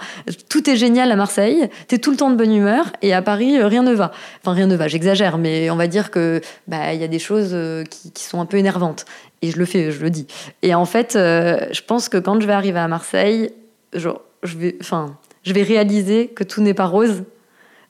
tout 0.48 0.70
est 0.70 0.76
génial 0.76 1.10
à 1.10 1.16
Marseille, 1.16 1.68
t'es 1.88 1.98
tout 1.98 2.12
le 2.12 2.16
temps 2.16 2.30
de 2.30 2.36
bonne 2.36 2.54
humeur 2.54 2.92
et 3.02 3.12
à 3.12 3.22
Paris, 3.22 3.58
euh, 3.58 3.66
rien 3.66 3.82
ne 3.82 3.92
va. 3.92 4.12
Enfin, 4.40 4.52
rien 4.52 4.68
ne 4.68 4.76
va, 4.76 4.86
j'exagère, 4.86 5.36
mais 5.36 5.68
on 5.70 5.76
va 5.76 5.88
dire 5.88 6.12
que, 6.12 6.40
bah, 6.68 6.94
il 6.94 7.00
y 7.00 7.04
a 7.04 7.08
des 7.08 7.18
choses 7.18 7.50
euh, 7.52 7.82
qui, 7.84 8.22
sont 8.22 8.40
un 8.40 8.46
peu 8.46 8.56
énervantes. 8.56 9.04
Et 9.42 9.50
je 9.50 9.58
le 9.58 9.64
fais, 9.64 9.90
je 9.90 10.00
le 10.00 10.10
dis. 10.10 10.26
Et 10.62 10.74
en 10.74 10.84
fait, 10.84 11.12
je 11.14 11.82
pense 11.82 12.08
que 12.08 12.16
quand 12.16 12.40
je 12.40 12.46
vais 12.46 12.52
arriver 12.52 12.78
à 12.78 12.88
Marseille, 12.88 13.50
je 13.92 14.08
vais, 14.44 14.76
enfin, 14.80 15.16
je 15.42 15.52
vais 15.52 15.62
réaliser 15.62 16.28
que 16.28 16.42
tout 16.42 16.62
n'est 16.62 16.74
pas 16.74 16.86
rose. 16.86 17.24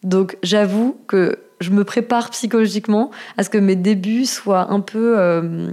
Donc, 0.02 0.36
j'avoue 0.42 0.98
que 1.06 1.38
je 1.60 1.70
me 1.70 1.84
prépare 1.84 2.30
psychologiquement 2.30 3.10
à 3.36 3.42
ce 3.42 3.50
que 3.50 3.58
mes 3.58 3.76
débuts 3.76 4.26
soient 4.26 4.70
un 4.70 4.80
peu 4.80 5.18
euh, 5.18 5.70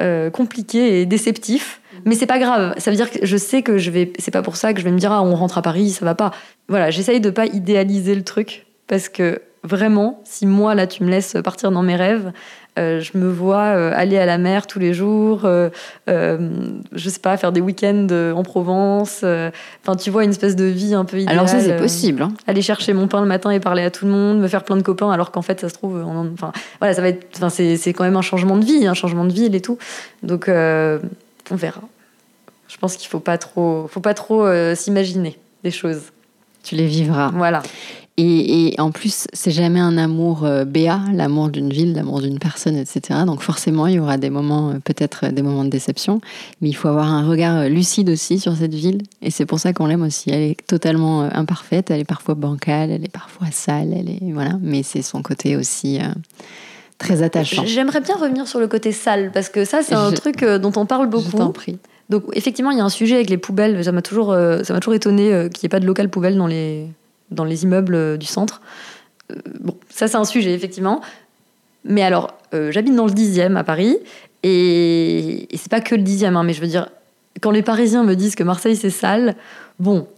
euh, 0.00 0.30
compliqués 0.30 1.00
et 1.00 1.06
déceptifs. 1.06 1.80
Mais 2.04 2.14
c'est 2.14 2.26
pas 2.26 2.38
grave. 2.38 2.74
Ça 2.78 2.90
veut 2.90 2.96
dire 2.96 3.10
que 3.10 3.24
je 3.24 3.36
sais 3.36 3.62
que 3.62 3.78
je 3.78 3.90
vais. 3.90 4.12
C'est 4.18 4.30
pas 4.30 4.42
pour 4.42 4.56
ça 4.56 4.72
que 4.72 4.80
je 4.80 4.84
vais 4.84 4.92
me 4.92 4.98
dire 4.98 5.12
ah 5.12 5.22
on 5.22 5.34
rentre 5.34 5.58
à 5.58 5.62
Paris, 5.62 5.90
ça 5.90 6.04
va 6.04 6.14
pas. 6.14 6.32
Voilà, 6.68 6.90
j'essaye 6.90 7.20
de 7.20 7.30
pas 7.30 7.46
idéaliser 7.46 8.14
le 8.14 8.22
truc 8.22 8.66
parce 8.86 9.08
que 9.08 9.42
vraiment, 9.64 10.20
si 10.24 10.46
moi 10.46 10.74
là 10.74 10.86
tu 10.86 11.02
me 11.02 11.10
laisses 11.10 11.36
partir 11.42 11.70
dans 11.70 11.82
mes 11.82 11.96
rêves, 11.96 12.32
euh, 12.78 13.00
je 13.00 13.18
me 13.18 13.28
vois 13.30 13.74
euh, 13.74 13.92
aller 13.94 14.18
à 14.18 14.26
la 14.26 14.38
mer 14.38 14.66
tous 14.66 14.78
les 14.78 14.94
jours, 14.94 15.42
euh, 15.44 15.68
je 16.06 17.08
sais 17.08 17.20
pas, 17.20 17.36
faire 17.36 17.52
des 17.52 17.60
week-ends 17.60 18.06
en 18.34 18.42
Provence. 18.42 19.24
Enfin, 19.24 19.96
tu 19.96 20.10
vois, 20.10 20.24
une 20.24 20.30
espèce 20.30 20.56
de 20.56 20.64
vie 20.64 20.94
un 20.94 21.04
peu 21.04 21.18
idéale. 21.18 21.34
Alors 21.34 21.48
ça, 21.48 21.60
c'est 21.60 21.76
possible. 21.76 22.22
Hein. 22.22 22.32
Aller 22.46 22.62
chercher 22.62 22.92
mon 22.92 23.08
pain 23.08 23.20
le 23.20 23.26
matin 23.26 23.50
et 23.50 23.60
parler 23.60 23.82
à 23.82 23.90
tout 23.90 24.06
le 24.06 24.12
monde, 24.12 24.38
me 24.40 24.48
faire 24.48 24.64
plein 24.64 24.76
de 24.76 24.82
copains, 24.82 25.10
alors 25.10 25.30
qu'en 25.30 25.42
fait, 25.42 25.60
ça 25.60 25.68
se 25.68 25.74
trouve, 25.74 26.02
enfin, 26.34 26.52
voilà, 26.80 26.94
ça 26.94 27.02
va 27.02 27.08
être, 27.08 27.26
enfin, 27.36 27.50
c'est 27.50 27.92
quand 27.92 28.04
même 28.04 28.16
un 28.16 28.22
changement 28.22 28.56
de 28.56 28.64
vie, 28.64 28.86
un 28.86 28.94
changement 28.94 29.24
de 29.24 29.32
ville 29.32 29.54
et 29.54 29.60
tout. 29.60 29.78
Donc, 30.22 30.48
on 30.48 31.56
verra. 31.56 31.82
Je 32.68 32.76
pense 32.76 32.96
qu'il 32.96 33.08
faut 33.08 33.20
pas 33.20 33.38
trop, 33.38 33.88
faut 33.88 34.00
pas 34.00 34.14
trop 34.14 34.46
s'imaginer 34.74 35.38
des 35.64 35.70
choses. 35.70 36.02
Tu 36.62 36.74
les 36.74 36.86
vivras. 36.86 37.30
Voilà. 37.34 37.62
Et, 38.20 38.74
en 38.78 38.90
plus, 38.90 39.28
c'est 39.32 39.52
jamais 39.52 39.78
un 39.78 39.96
amour 39.96 40.44
euh, 40.44 40.64
béat, 40.64 41.00
l'amour 41.14 41.50
d'une 41.50 41.70
ville, 41.70 41.94
l'amour 41.94 42.20
d'une 42.20 42.40
personne, 42.40 42.76
etc. 42.76 43.20
Donc 43.24 43.42
forcément, 43.42 43.86
il 43.86 43.94
y 43.94 43.98
aura 44.00 44.16
des 44.16 44.28
moments, 44.28 44.70
euh, 44.70 44.78
peut-être 44.82 45.28
des 45.28 45.40
moments 45.40 45.64
de 45.64 45.70
déception, 45.70 46.20
mais 46.60 46.68
il 46.68 46.72
faut 46.72 46.88
avoir 46.88 47.06
un 47.06 47.28
regard 47.28 47.56
euh, 47.58 47.68
lucide 47.68 48.10
aussi 48.10 48.40
sur 48.40 48.56
cette 48.56 48.74
ville. 48.74 49.02
Et 49.22 49.30
c'est 49.30 49.46
pour 49.46 49.60
ça 49.60 49.72
qu'on 49.72 49.86
l'aime 49.86 50.02
aussi. 50.02 50.30
Elle 50.30 50.42
est 50.42 50.66
totalement 50.66 51.22
imparfaite, 51.32 51.92
elle 51.92 52.00
est 52.00 52.04
parfois 52.04 52.34
bancale, 52.34 52.90
elle 52.90 53.04
est 53.04 53.12
parfois 53.12 53.46
sale, 53.52 53.94
elle 53.96 54.10
est 54.10 54.32
voilà. 54.32 54.58
Mais 54.60 54.82
c'est 54.82 55.02
son 55.02 55.22
côté 55.22 55.54
aussi. 55.54 56.00
très 56.98 57.22
attachant. 57.22 57.64
J'aimerais 57.66 58.00
bien 58.00 58.16
revenir 58.16 58.48
sur 58.48 58.58
le 58.58 58.66
côté 58.66 58.90
sale 58.90 59.30
parce 59.32 59.48
que 59.48 59.64
ça 59.64 59.82
c'est 59.82 59.94
un 59.94 60.10
truc 60.10 60.44
dont 60.44 60.72
on 60.74 60.86
parle 60.86 61.08
beaucoup. 61.08 61.30
Je 61.30 61.36
t'en 61.36 61.52
prie. 61.52 61.78
Donc 62.10 62.24
effectivement 62.32 62.72
il 62.72 62.78
y 62.78 62.80
a 62.80 62.84
un 62.84 62.88
sujet 62.88 63.14
avec 63.14 63.30
les 63.30 63.38
poubelles. 63.38 63.84
Ça 63.84 63.92
m'a 63.92 64.02
toujours 64.02 64.32
ça 64.32 64.72
m'a 64.72 64.80
toujours 64.80 64.94
étonné 64.94 65.48
qu'il 65.54 65.62
n'y 65.62 65.66
ait 65.66 65.68
pas 65.68 65.78
de 65.78 65.86
local 65.86 66.08
poubelle 66.08 66.36
dans 66.36 66.48
les 66.48 66.88
dans 67.30 67.44
les 67.44 67.64
immeubles 67.64 67.94
euh, 67.94 68.16
du 68.16 68.26
centre. 68.26 68.60
Euh, 69.30 69.36
bon, 69.60 69.76
ça 69.88 70.08
c'est 70.08 70.16
un 70.16 70.24
sujet, 70.24 70.52
effectivement. 70.52 71.00
Mais 71.84 72.02
alors, 72.02 72.34
euh, 72.54 72.72
j'habite 72.72 72.94
dans 72.94 73.06
le 73.06 73.12
10e 73.12 73.56
à 73.56 73.64
Paris, 73.64 73.96
et, 74.42 75.52
et 75.52 75.56
c'est 75.56 75.70
pas 75.70 75.80
que 75.80 75.94
le 75.94 76.02
10e, 76.02 76.34
hein, 76.34 76.42
mais 76.42 76.52
je 76.52 76.60
veux 76.60 76.66
dire, 76.66 76.88
quand 77.40 77.50
les 77.50 77.62
Parisiens 77.62 78.04
me 78.04 78.14
disent 78.14 78.34
que 78.34 78.42
Marseille 78.42 78.76
c'est 78.76 78.90
sale, 78.90 79.36
bon, 79.78 80.08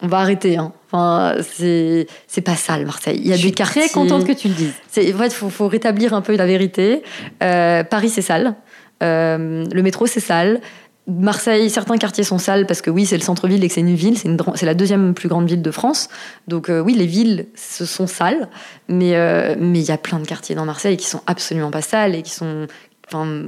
on 0.00 0.08
va 0.08 0.18
arrêter. 0.18 0.56
Hein. 0.56 0.72
Enfin, 0.86 1.34
c'est, 1.42 2.06
pas 2.44 2.54
sale, 2.54 2.86
Marseille. 2.86 3.20
Il 3.22 3.28
y 3.28 3.32
a 3.32 3.36
je 3.36 3.42
des 3.42 3.48
suis 3.48 3.52
très 3.54 3.88
contente 3.88 4.26
que 4.26 4.32
tu 4.32 4.48
le 4.48 4.54
dises. 4.54 4.74
C'est, 4.88 5.12
en 5.12 5.18
fait, 5.18 5.26
il 5.26 5.32
faut, 5.32 5.50
faut, 5.50 5.68
rétablir 5.68 6.14
un 6.14 6.20
peu 6.20 6.36
la 6.36 6.46
vérité. 6.46 7.02
Paris, 7.40 8.10
c'est 8.10 8.22
sale. 8.22 8.54
le 9.00 9.80
métro, 9.82 10.06
c'est 10.06 10.20
sale. 10.20 10.60
Marseille, 11.08 11.70
certains 11.70 11.98
quartiers 11.98 12.24
sont 12.24 12.38
sales 12.38 12.66
parce 12.66 12.82
que 12.82 12.90
oui, 12.90 13.06
c'est 13.06 13.16
le 13.16 13.22
centre-ville 13.22 13.62
et 13.62 13.68
que 13.68 13.74
c'est 13.74 13.80
une 13.80 13.94
ville, 13.94 14.18
c'est 14.18 14.66
la 14.66 14.74
deuxième 14.74 15.14
plus 15.14 15.28
grande 15.28 15.48
ville 15.48 15.62
de 15.62 15.70
France. 15.70 16.08
Donc 16.48 16.68
euh, 16.68 16.80
oui, 16.80 16.94
les 16.94 17.06
villes, 17.06 17.46
ce 17.54 17.84
sont 17.84 18.08
sales, 18.08 18.48
mais 18.88 19.14
euh, 19.14 19.54
mais 19.56 19.78
il 19.78 19.86
y 19.86 19.92
a 19.92 19.98
plein 19.98 20.18
de 20.18 20.26
quartiers 20.26 20.56
dans 20.56 20.64
Marseille 20.64 20.96
qui 20.96 21.06
sont 21.06 21.20
absolument 21.26 21.70
pas 21.70 21.82
sales 21.82 22.16
et 22.16 22.22
qui 22.22 22.32
sont 22.32 22.66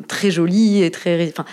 très 0.07 0.31
jolis 0.31 0.85
et 0.85 0.93
très 0.93 1.29
enfin 1.29 1.45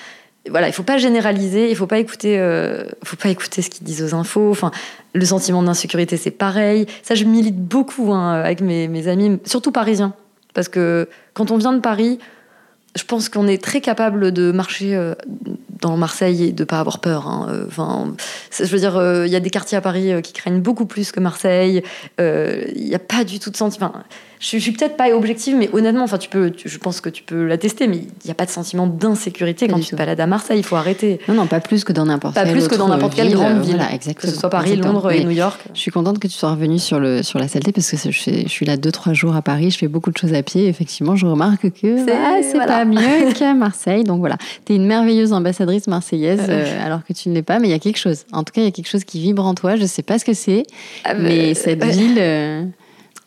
voilà, 0.47 0.67
il 0.67 0.73
faut 0.73 0.83
pas 0.83 0.99
généraliser, 0.99 1.71
il 1.71 1.75
faut 1.75 1.87
pas 1.87 1.97
écouter, 1.97 2.37
euh, 2.37 2.83
faut 3.03 3.15
pas 3.15 3.29
écouter 3.29 3.63
ce 3.63 3.71
qu'ils 3.71 3.83
disent 3.83 4.03
aux 4.03 4.15
infos. 4.15 4.51
Enfin, 4.51 4.69
le 5.13 5.25
sentiment 5.25 5.63
d'insécurité, 5.63 6.17
c'est 6.17 6.29
pareil. 6.29 6.85
Ça, 7.01 7.15
je 7.15 7.23
milite 7.23 7.57
beaucoup 7.57 8.13
hein, 8.13 8.33
avec 8.33 8.61
mes, 8.61 9.07
amis, 9.07 9.39
surtout 9.45 9.71
parisiens, 9.71 10.13
parce 10.53 10.69
que 10.69 11.09
quand 11.33 11.49
on 11.49 11.57
vient 11.57 11.73
de 11.73 11.79
Paris, 11.79 12.19
je 12.95 13.03
pense 13.05 13.27
qu'on 13.27 13.47
est 13.47 13.61
très 13.61 13.81
capable 13.81 14.31
de 14.31 14.51
marcher 14.51 14.95
Marseille 15.97 16.45
et 16.45 16.51
de 16.51 16.63
pas 16.63 16.79
avoir 16.79 16.99
peur. 16.99 17.27
Hein. 17.27 17.47
Euh, 17.49 17.65
enfin, 17.67 18.13
je 18.51 18.65
veux 18.65 18.79
dire, 18.79 18.97
euh, 18.97 19.25
il 19.27 19.31
y 19.31 19.35
a 19.35 19.39
des 19.39 19.49
quartiers 19.49 19.77
à 19.77 19.81
Paris 19.81 20.21
qui 20.21 20.33
craignent 20.33 20.61
beaucoup 20.61 20.85
plus 20.85 21.11
que 21.11 21.19
Marseille. 21.19 21.83
Il 22.19 22.83
n'y 22.83 22.95
a 22.95 22.99
pas 22.99 23.23
du 23.23 23.39
tout 23.39 23.49
de 23.49 23.57
sentiment 23.57 23.93
je, 24.39 24.57
suis 24.57 24.71
peut-être 24.71 24.97
pas 24.97 25.09
objective, 25.15 25.55
mais 25.55 25.69
honnêtement, 25.73 26.03
enfin, 26.03 26.17
tu 26.17 26.29
peux, 26.29 26.51
je 26.63 26.77
pense 26.77 27.01
que 27.01 27.09
tu 27.09 27.23
peux 27.23 27.45
l'attester, 27.45 27.87
mais 27.87 27.97
il 27.97 28.25
n'y 28.25 28.31
a 28.31 28.35
pas 28.35 28.45
de 28.45 28.51
sentiment 28.51 28.87
d'insécurité 28.87 29.67
quand 29.67 29.79
tu 29.79 29.91
te 29.91 29.95
balades 29.95 30.19
à 30.19 30.27
Marseille. 30.27 30.59
Il 30.59 30.65
faut 30.65 30.75
arrêter. 30.75 31.19
Non, 31.27 31.35
non, 31.35 31.47
pas 31.47 31.59
plus 31.59 31.83
que 31.83 31.93
dans 31.93 32.05
n'importe 32.05 32.35
Pas 32.35 32.45
plus 32.45 32.67
que 32.67 32.75
dans 32.75 32.87
n'importe 32.87 33.15
quelle 33.15 33.33
grande 33.33 33.61
ville. 33.61 33.81
Que 34.15 34.27
ce 34.27 34.35
soit 34.35 34.49
Paris, 34.49 34.75
Londres 34.75 35.11
et 35.11 35.23
New 35.23 35.31
York. 35.31 35.59
Je 35.73 35.79
suis 35.79 35.91
contente 35.91 36.19
que 36.19 36.27
tu 36.27 36.33
sois 36.33 36.51
revenue 36.51 36.79
sur, 36.79 36.99
le, 36.99 37.23
sur 37.23 37.39
la 37.39 37.47
saleté 37.47 37.71
parce 37.71 37.89
que 37.89 37.97
je, 38.11 38.11
je 38.11 38.47
suis 38.47 38.65
là 38.65 38.77
deux, 38.77 38.91
trois 38.91 39.13
jours 39.13 39.35
à 39.35 39.41
Paris. 39.41 39.71
Je 39.71 39.77
fais 39.77 39.87
beaucoup 39.87 40.11
de 40.11 40.17
choses 40.17 40.33
à 40.33 40.43
pied. 40.43 40.67
Effectivement, 40.67 41.15
je 41.15 41.25
remarque 41.25 41.69
que 41.71 41.97
c'est 42.05 42.57
bah, 42.57 42.65
pas 42.65 42.85
mieux 42.85 43.33
qu'à 43.37 43.53
Marseille. 43.53 44.03
Donc 44.03 44.19
voilà, 44.19 44.37
tu 44.65 44.73
es 44.73 44.75
une 44.75 44.85
merveilleuse 44.85 45.33
ambassadrice 45.33 45.87
marseillaise 45.87 46.45
euh, 46.49 46.85
alors 46.85 47.03
que 47.03 47.13
tu 47.13 47.29
ne 47.29 47.33
l'es 47.33 47.43
pas, 47.43 47.59
mais 47.59 47.67
il 47.67 47.71
y 47.71 47.75
a 47.75 47.79
quelque 47.79 47.99
chose. 47.99 48.25
En 48.31 48.43
tout 48.43 48.51
cas, 48.53 48.61
il 48.61 48.65
y 48.65 48.67
a 48.67 48.71
quelque 48.71 48.89
chose 48.89 49.03
qui 49.03 49.19
vibre 49.19 49.45
en 49.45 49.53
toi. 49.53 49.75
Je 49.75 49.85
sais 49.85 50.03
pas 50.03 50.19
ce 50.19 50.25
que 50.25 50.33
c'est, 50.33 50.63
ah, 51.03 51.13
mais, 51.13 51.53
cette 51.53 51.83
ville. 51.83 52.73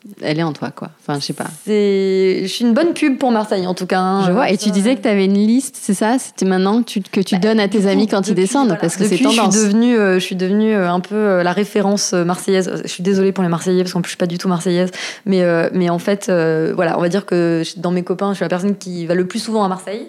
Euh, 0.07 0.11
elle 0.23 0.39
est 0.39 0.43
en 0.43 0.53
toi, 0.53 0.71
quoi. 0.71 0.91
Enfin, 1.01 1.19
je 1.19 1.25
sais 1.25 1.33
pas. 1.33 1.47
Je 1.67 2.47
suis 2.47 2.65
une 2.65 2.73
bonne 2.73 2.95
pub 2.95 3.19
pour 3.19 3.31
Marseille, 3.31 3.67
en 3.67 3.75
tout 3.75 3.87
cas. 3.87 4.01
Hein. 4.01 4.27
Je 4.27 4.33
vois. 4.33 4.51
Et 4.51 4.57
tu 4.57 4.71
disais 4.71 4.97
que 4.97 5.03
tu 5.03 5.09
avais 5.09 5.25
une 5.25 5.35
liste, 5.35 5.77
c'est 5.81 5.95
ça? 5.95 6.19
C'était 6.19 6.47
maintenant 6.47 6.83
que 6.83 6.89
tu, 6.89 7.01
que 7.01 7.21
tu 7.21 7.35
bah, 7.37 7.41
donnes 7.41 7.61
à 7.61 7.69
tes 7.69 7.87
amis 7.87 8.07
quand 8.07 8.27
ils 8.29 8.35
descendent, 8.35 8.77
parce 8.81 8.97
que 8.97 9.05
c'est 9.05 9.19
tendance. 9.19 9.55
Je 9.55 9.59
suis 9.59 9.67
devenue, 9.67 9.99
euh, 9.99 10.15
je 10.15 10.25
suis 10.25 10.37
devenue 10.37 10.75
euh, 10.75 10.91
un 10.91 11.01
peu 11.01 11.15
euh, 11.15 11.43
la 11.43 11.53
référence 11.53 12.13
marseillaise. 12.13 12.71
Je 12.85 12.89
suis 12.89 13.03
désolée 13.03 13.33
pour 13.33 13.43
les 13.43 13.51
Marseillais, 13.51 13.83
parce 13.83 13.93
qu'en 13.93 14.01
plus, 14.01 14.11
je 14.11 14.13
suis 14.13 14.19
pas 14.19 14.27
du 14.27 14.39
tout 14.39 14.49
marseillaise. 14.49 14.91
Mais, 15.27 15.45
mais 15.73 15.91
en 15.91 15.99
fait, 15.99 16.31
voilà, 16.75 16.99
on 16.99 17.01
va 17.01 17.09
dire 17.09 17.27
que 17.27 17.63
dans 17.77 17.91
mes 17.91 18.03
copains, 18.03 18.33
je 18.33 18.37
suis 18.37 18.45
la 18.45 18.49
personne 18.49 18.77
qui 18.77 19.07
va 19.07 19.15
le 19.15 19.27
plus 19.27 19.41
souvent 19.41 19.65
à 19.65 19.69
Marseille. 19.69 20.07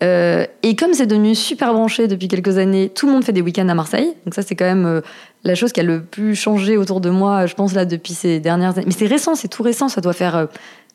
et 0.00 0.76
comme 0.76 0.94
c'est 0.94 1.06
devenu 1.06 1.34
super 1.34 1.72
branché 1.72 2.08
depuis 2.08 2.28
quelques 2.28 2.58
années, 2.58 2.88
tout 2.88 3.06
le 3.06 3.12
monde 3.12 3.24
fait 3.24 3.32
des 3.32 3.42
week-ends 3.42 3.68
à 3.68 3.74
Marseille. 3.74 4.12
Donc 4.24 4.34
ça, 4.34 4.42
c'est 4.42 4.54
quand 4.54 4.64
même 4.64 5.02
la 5.44 5.54
chose 5.54 5.72
qui 5.72 5.80
a 5.80 5.82
le 5.82 6.02
plus 6.02 6.34
changé 6.34 6.76
autour 6.76 7.00
de 7.00 7.10
moi, 7.10 7.46
je 7.46 7.54
pense, 7.54 7.74
là, 7.74 7.84
depuis 7.84 8.14
ces 8.14 8.40
dernières 8.40 8.76
années. 8.76 8.86
Mais 8.86 8.92
c'est 8.92 9.06
récent, 9.06 9.34
c'est 9.34 9.48
tout 9.48 9.62
récent, 9.62 9.88
ça 9.88 10.00
doit 10.00 10.12
faire 10.12 10.48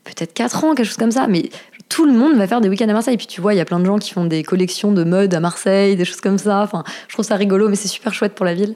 peut-être 0.03 0.33
4 0.33 0.63
ans, 0.63 0.75
quelque 0.75 0.87
chose 0.87 0.97
comme 0.97 1.11
ça. 1.11 1.27
Mais 1.27 1.49
tout 1.89 2.05
le 2.05 2.13
monde 2.13 2.35
va 2.35 2.47
faire 2.47 2.61
des 2.61 2.69
week-ends 2.69 2.87
à 2.87 2.93
Marseille. 2.93 3.15
Et 3.15 3.17
puis 3.17 3.27
tu 3.27 3.41
vois, 3.41 3.53
il 3.53 3.57
y 3.57 3.59
a 3.59 3.65
plein 3.65 3.79
de 3.79 3.85
gens 3.85 3.97
qui 3.97 4.11
font 4.11 4.25
des 4.25 4.43
collections 4.43 4.91
de 4.91 5.03
mode 5.03 5.33
à 5.33 5.39
Marseille, 5.39 5.95
des 5.95 6.05
choses 6.05 6.21
comme 6.21 6.37
ça. 6.37 6.61
Enfin, 6.61 6.83
je 7.07 7.13
trouve 7.13 7.25
ça 7.25 7.35
rigolo, 7.35 7.67
mais 7.67 7.75
c'est 7.75 7.87
super 7.87 8.13
chouette 8.13 8.35
pour 8.35 8.45
la 8.45 8.53
ville. 8.53 8.75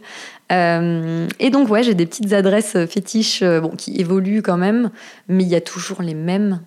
Euh, 0.52 1.28
et 1.40 1.50
donc, 1.52 1.70
ouais, 1.70 1.84
j'ai 1.84 1.94
des 1.94 2.06
petites 2.06 2.34
adresses 2.34 2.78
fétiches 2.90 3.42
euh, 3.44 3.62
bon, 3.62 3.70
qui 3.70 4.00
évoluent 4.00 4.42
quand 4.42 4.58
même, 4.58 4.90
mais 5.28 5.44
il 5.44 5.50
y 5.50 5.56
a 5.56 5.62
toujours 5.62 6.02
les 6.02 6.16
mêmes. 6.16 6.62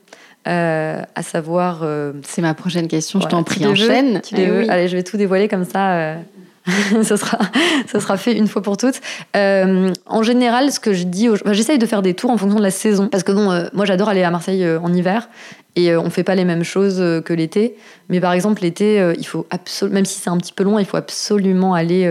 Euh, 0.49 1.03
à 1.17 1.23
savoir. 1.25 1.85
c'est 2.23 2.41
ma 2.41 2.55
prochaine 2.55 2.87
question, 2.87 3.21
je 3.21 3.27
t'en 3.27 3.43
prie, 3.43 3.67
enchaîne. 3.67 4.23
Eh 4.37 4.71
Allez, 4.71 4.87
je 4.87 4.97
vais 4.97 5.03
tout 5.03 5.17
dévoiler 5.17 5.49
comme 5.49 5.65
ça. 5.65 6.19
ça, 7.03 7.17
sera, 7.17 7.39
ça 7.87 8.01
sera 8.01 8.17
fait 8.17 8.37
une 8.37 8.49
fois 8.49 8.63
pour 8.63 8.77
toutes. 8.77 9.01
en 9.35 10.23
général, 10.23 10.73
ce 10.73 10.81
que 10.81 10.93
je 10.93 11.05
dis, 11.05 11.29
j'essaye 11.53 11.79
de 11.79 11.87
faire 11.87 12.03
des 12.03 12.15
tours 12.15 12.31
en 12.31 12.37
fonction 12.37 12.59
de 12.59 12.65
la 12.65 12.71
saison. 12.71 13.09
Parce 13.09 13.23
que 13.23 13.33
bon, 13.33 13.69
moi 13.73 13.85
j'adore 13.85 14.09
aller 14.09 14.23
à 14.23 14.31
Marseille 14.31 14.67
en 14.83 14.93
hiver 14.93 15.29
et 15.77 15.95
on 15.97 16.11
fait 16.11 16.25
pas 16.25 16.35
les 16.35 16.45
mêmes 16.45 16.65
choses 16.65 16.97
que 17.25 17.33
l'été. 17.33 17.77
Mais 18.09 18.21
par 18.21 18.33
exemple, 18.33 18.63
l'été, 18.63 19.13
il 19.19 19.27
faut 19.27 19.47
même 19.91 20.05
si 20.05 20.21
c'est 20.21 20.31
un 20.31 20.39
petit 20.39 20.53
peu 20.53 20.65
loin, 20.65 20.81
il 20.81 20.87
faut 20.87 20.97
absolument 20.97 21.75
aller 21.75 22.07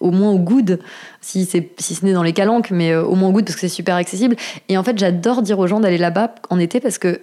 au 0.00 0.10
moins 0.10 0.30
au 0.30 0.38
good, 0.38 0.78
si, 1.20 1.46
si 1.46 1.94
ce 1.94 2.04
n'est 2.04 2.12
dans 2.12 2.22
les 2.22 2.32
calanques, 2.32 2.70
mais 2.70 2.92
euh, 2.92 3.02
au 3.02 3.14
moins 3.14 3.30
au 3.30 3.32
good 3.32 3.44
parce 3.44 3.54
que 3.54 3.60
c'est 3.62 3.68
super 3.68 3.96
accessible. 3.96 4.36
Et 4.68 4.76
en 4.76 4.82
fait, 4.82 4.98
j'adore 4.98 5.42
dire 5.42 5.58
aux 5.58 5.66
gens 5.66 5.80
d'aller 5.80 5.98
là-bas 5.98 6.34
en 6.50 6.58
été 6.58 6.80
parce 6.80 6.98
que 6.98 7.20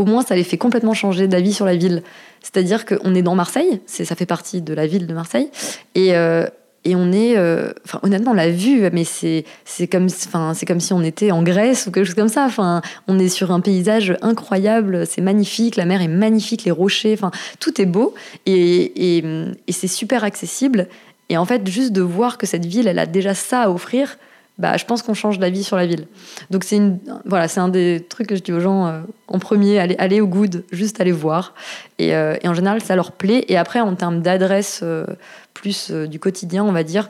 au 0.00 0.04
moins 0.06 0.22
ça 0.22 0.34
les 0.34 0.44
fait 0.44 0.58
complètement 0.58 0.94
changer 0.94 1.28
d'avis 1.28 1.52
sur 1.52 1.66
la 1.66 1.76
ville. 1.76 2.02
C'est-à-dire 2.40 2.86
qu'on 2.86 3.14
est 3.14 3.22
dans 3.22 3.34
Marseille, 3.34 3.80
ça 3.86 4.14
fait 4.16 4.26
partie 4.26 4.62
de 4.62 4.72
la 4.72 4.86
ville 4.86 5.06
de 5.06 5.12
Marseille, 5.12 5.50
et, 5.94 6.16
euh, 6.16 6.46
on 6.86 7.12
est, 7.12 7.36
euh, 7.36 7.72
honnêtement, 8.02 8.30
on 8.30 8.34
l'a 8.34 8.48
vu, 8.48 8.88
mais 8.90 9.04
c'est, 9.04 9.44
comme, 9.92 10.08
c'est 10.08 10.66
comme 10.66 10.80
si 10.80 10.94
on 10.94 11.02
était 11.02 11.30
en 11.30 11.42
Grèce 11.42 11.86
ou 11.86 11.90
quelque 11.90 12.06
chose 12.06 12.14
comme 12.14 12.28
ça. 12.28 12.46
Enfin, 12.46 12.80
on 13.06 13.18
est 13.18 13.28
sur 13.28 13.50
un 13.50 13.60
paysage 13.60 14.16
incroyable, 14.22 15.06
c'est 15.06 15.20
magnifique, 15.20 15.76
la 15.76 15.84
mer 15.84 16.00
est 16.00 16.08
magnifique, 16.08 16.64
les 16.64 16.70
rochers, 16.70 17.18
tout 17.58 17.82
est 17.82 17.86
beau 17.86 18.14
et, 18.46 19.18
et, 19.18 19.24
et 19.66 19.72
c'est 19.72 19.88
super 19.88 20.24
accessible. 20.24 20.88
Et 21.28 21.36
en 21.36 21.44
fait, 21.44 21.68
juste 21.68 21.92
de 21.92 22.00
voir 22.00 22.38
que 22.38 22.46
cette 22.46 22.64
ville, 22.64 22.88
elle 22.88 22.98
a 22.98 23.06
déjà 23.06 23.34
ça 23.34 23.64
à 23.64 23.68
offrir, 23.68 24.16
bah, 24.60 24.76
je 24.76 24.84
pense 24.84 25.00
qu'on 25.00 25.14
change 25.14 25.38
d'avis 25.38 25.64
sur 25.64 25.76
la 25.76 25.86
ville. 25.86 26.06
Donc 26.50 26.64
c'est 26.64 26.76
une, 26.76 26.98
voilà, 27.24 27.48
c'est 27.48 27.60
un 27.60 27.70
des 27.70 28.04
trucs 28.06 28.26
que 28.26 28.36
je 28.36 28.42
dis 28.42 28.52
aux 28.52 28.60
gens 28.60 28.86
euh, 28.86 29.00
en 29.26 29.38
premier, 29.38 29.78
allez, 29.78 29.96
allez 29.98 30.20
au 30.20 30.26
good, 30.26 30.64
juste 30.70 31.00
aller 31.00 31.12
voir. 31.12 31.54
Et, 31.98 32.14
euh, 32.14 32.36
et, 32.42 32.48
en 32.48 32.52
général, 32.52 32.82
ça 32.82 32.94
leur 32.94 33.12
plaît. 33.12 33.46
Et 33.48 33.56
après, 33.56 33.80
en 33.80 33.94
termes 33.94 34.20
d'adresse 34.20 34.80
euh, 34.82 35.06
plus 35.54 35.90
du 35.90 36.20
quotidien, 36.20 36.62
on 36.62 36.72
va 36.72 36.82
dire. 36.82 37.08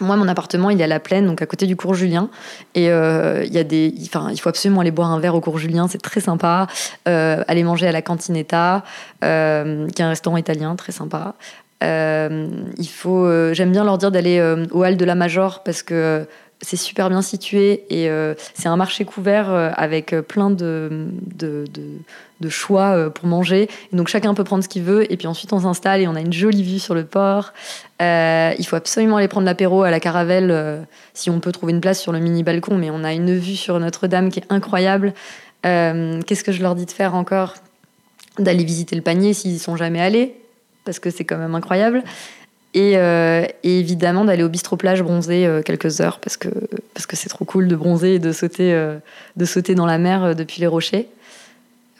Moi, 0.00 0.16
mon 0.16 0.28
appartement, 0.28 0.68
il 0.68 0.78
est 0.78 0.84
à 0.84 0.86
la 0.86 1.00
plaine, 1.00 1.26
donc 1.26 1.40
à 1.40 1.46
côté 1.46 1.66
du 1.66 1.76
cours 1.76 1.94
Julien. 1.94 2.28
Et 2.74 2.84
il 2.84 3.52
y 3.54 3.58
a 3.58 3.64
des, 3.64 3.94
enfin, 4.02 4.28
il 4.30 4.38
faut 4.38 4.50
absolument 4.50 4.82
aller 4.82 4.90
boire 4.90 5.10
un 5.10 5.18
verre 5.18 5.34
au 5.34 5.40
cours 5.40 5.56
Julien, 5.56 5.88
c'est 5.88 6.02
très 6.02 6.20
sympa. 6.20 6.66
aller 7.06 7.62
manger 7.64 7.86
à 7.86 7.92
la 7.92 8.02
Cantinetta, 8.02 8.84
qui 9.22 9.26
est 9.26 10.02
un 10.02 10.08
restaurant 10.10 10.36
italien 10.36 10.76
très 10.76 10.92
sympa. 10.92 11.34
Il 11.80 12.88
faut, 12.90 13.54
j'aime 13.54 13.72
bien 13.72 13.84
leur 13.84 13.96
dire 13.96 14.10
d'aller 14.10 14.38
au 14.70 14.84
hall 14.84 14.98
de 14.98 15.04
la 15.06 15.14
Major 15.14 15.62
parce 15.62 15.82
que 15.82 16.26
c'est 16.62 16.76
super 16.76 17.10
bien 17.10 17.22
situé 17.22 17.84
et 17.90 18.08
c'est 18.54 18.68
un 18.68 18.76
marché 18.76 19.04
couvert 19.04 19.50
avec 19.76 20.14
plein 20.22 20.50
de, 20.50 21.08
de, 21.36 22.48
choix 22.48 23.10
pour 23.10 23.26
manger. 23.26 23.68
donc 23.92 24.08
chacun 24.08 24.32
peut 24.34 24.44
prendre 24.44 24.64
ce 24.64 24.68
qu'il 24.68 24.82
veut 24.82 25.10
et 25.12 25.16
puis 25.16 25.26
ensuite 25.26 25.52
on 25.52 25.60
s'installe 25.60 26.00
et 26.00 26.08
on 26.08 26.14
a 26.14 26.20
une 26.20 26.32
jolie 26.32 26.62
vue 26.62 26.78
sur 26.78 26.94
le 26.94 27.04
port. 27.04 27.52
il 28.00 28.64
faut 28.66 28.76
absolument 28.76 29.18
aller 29.18 29.28
prendre 29.28 29.46
l'apéro 29.46 29.82
à 29.82 29.90
la 29.90 30.00
Caravelle 30.00 30.86
si 31.12 31.28
on 31.28 31.40
peut 31.40 31.52
trouver 31.52 31.72
une 31.72 31.80
place 31.80 32.00
sur 32.00 32.12
le 32.12 32.20
mini 32.20 32.42
balcon, 32.42 32.76
mais 32.76 32.90
on 32.90 33.04
a 33.04 33.12
une 33.12 33.36
vue 33.36 33.56
sur 33.56 33.78
Notre-Dame 33.78 34.30
qui 34.30 34.40
est 34.40 34.46
incroyable. 34.50 35.12
Qu'est-ce 35.62 36.44
que 36.44 36.52
je 36.52 36.62
leur 36.62 36.74
dis 36.74 36.86
de 36.86 36.90
faire 36.90 37.14
encore? 37.14 37.54
D'aller 38.38 38.64
visiter 38.64 38.96
le 38.96 39.02
panier 39.02 39.34
s'ils 39.34 39.52
y 39.52 39.58
sont 39.58 39.76
jamais 39.76 40.00
allés 40.00 40.36
parce 40.86 41.00
que 41.00 41.10
c'est 41.10 41.24
quand 41.24 41.36
même 41.36 41.54
incroyable. 41.54 42.02
Et, 42.76 42.98
euh, 42.98 43.46
évidemment 43.62 44.26
d'aller 44.26 44.42
au 44.42 44.50
bistrot 44.50 44.76
plage 44.76 45.02
bronzer 45.02 45.46
euh, 45.46 45.62
quelques 45.62 46.02
heures 46.02 46.20
parce 46.20 46.36
que 46.36 46.50
parce 46.92 47.06
que 47.06 47.16
c'est 47.16 47.30
trop 47.30 47.46
cool 47.46 47.68
de 47.68 47.74
bronzer 47.74 48.16
et 48.16 48.18
de 48.18 48.32
sauter 48.32 48.74
euh, 48.74 48.98
de 49.36 49.44
sauter 49.46 49.74
dans 49.74 49.86
la 49.86 49.96
mer 49.96 50.36
depuis 50.36 50.60
les 50.60 50.66
rochers. 50.66 51.08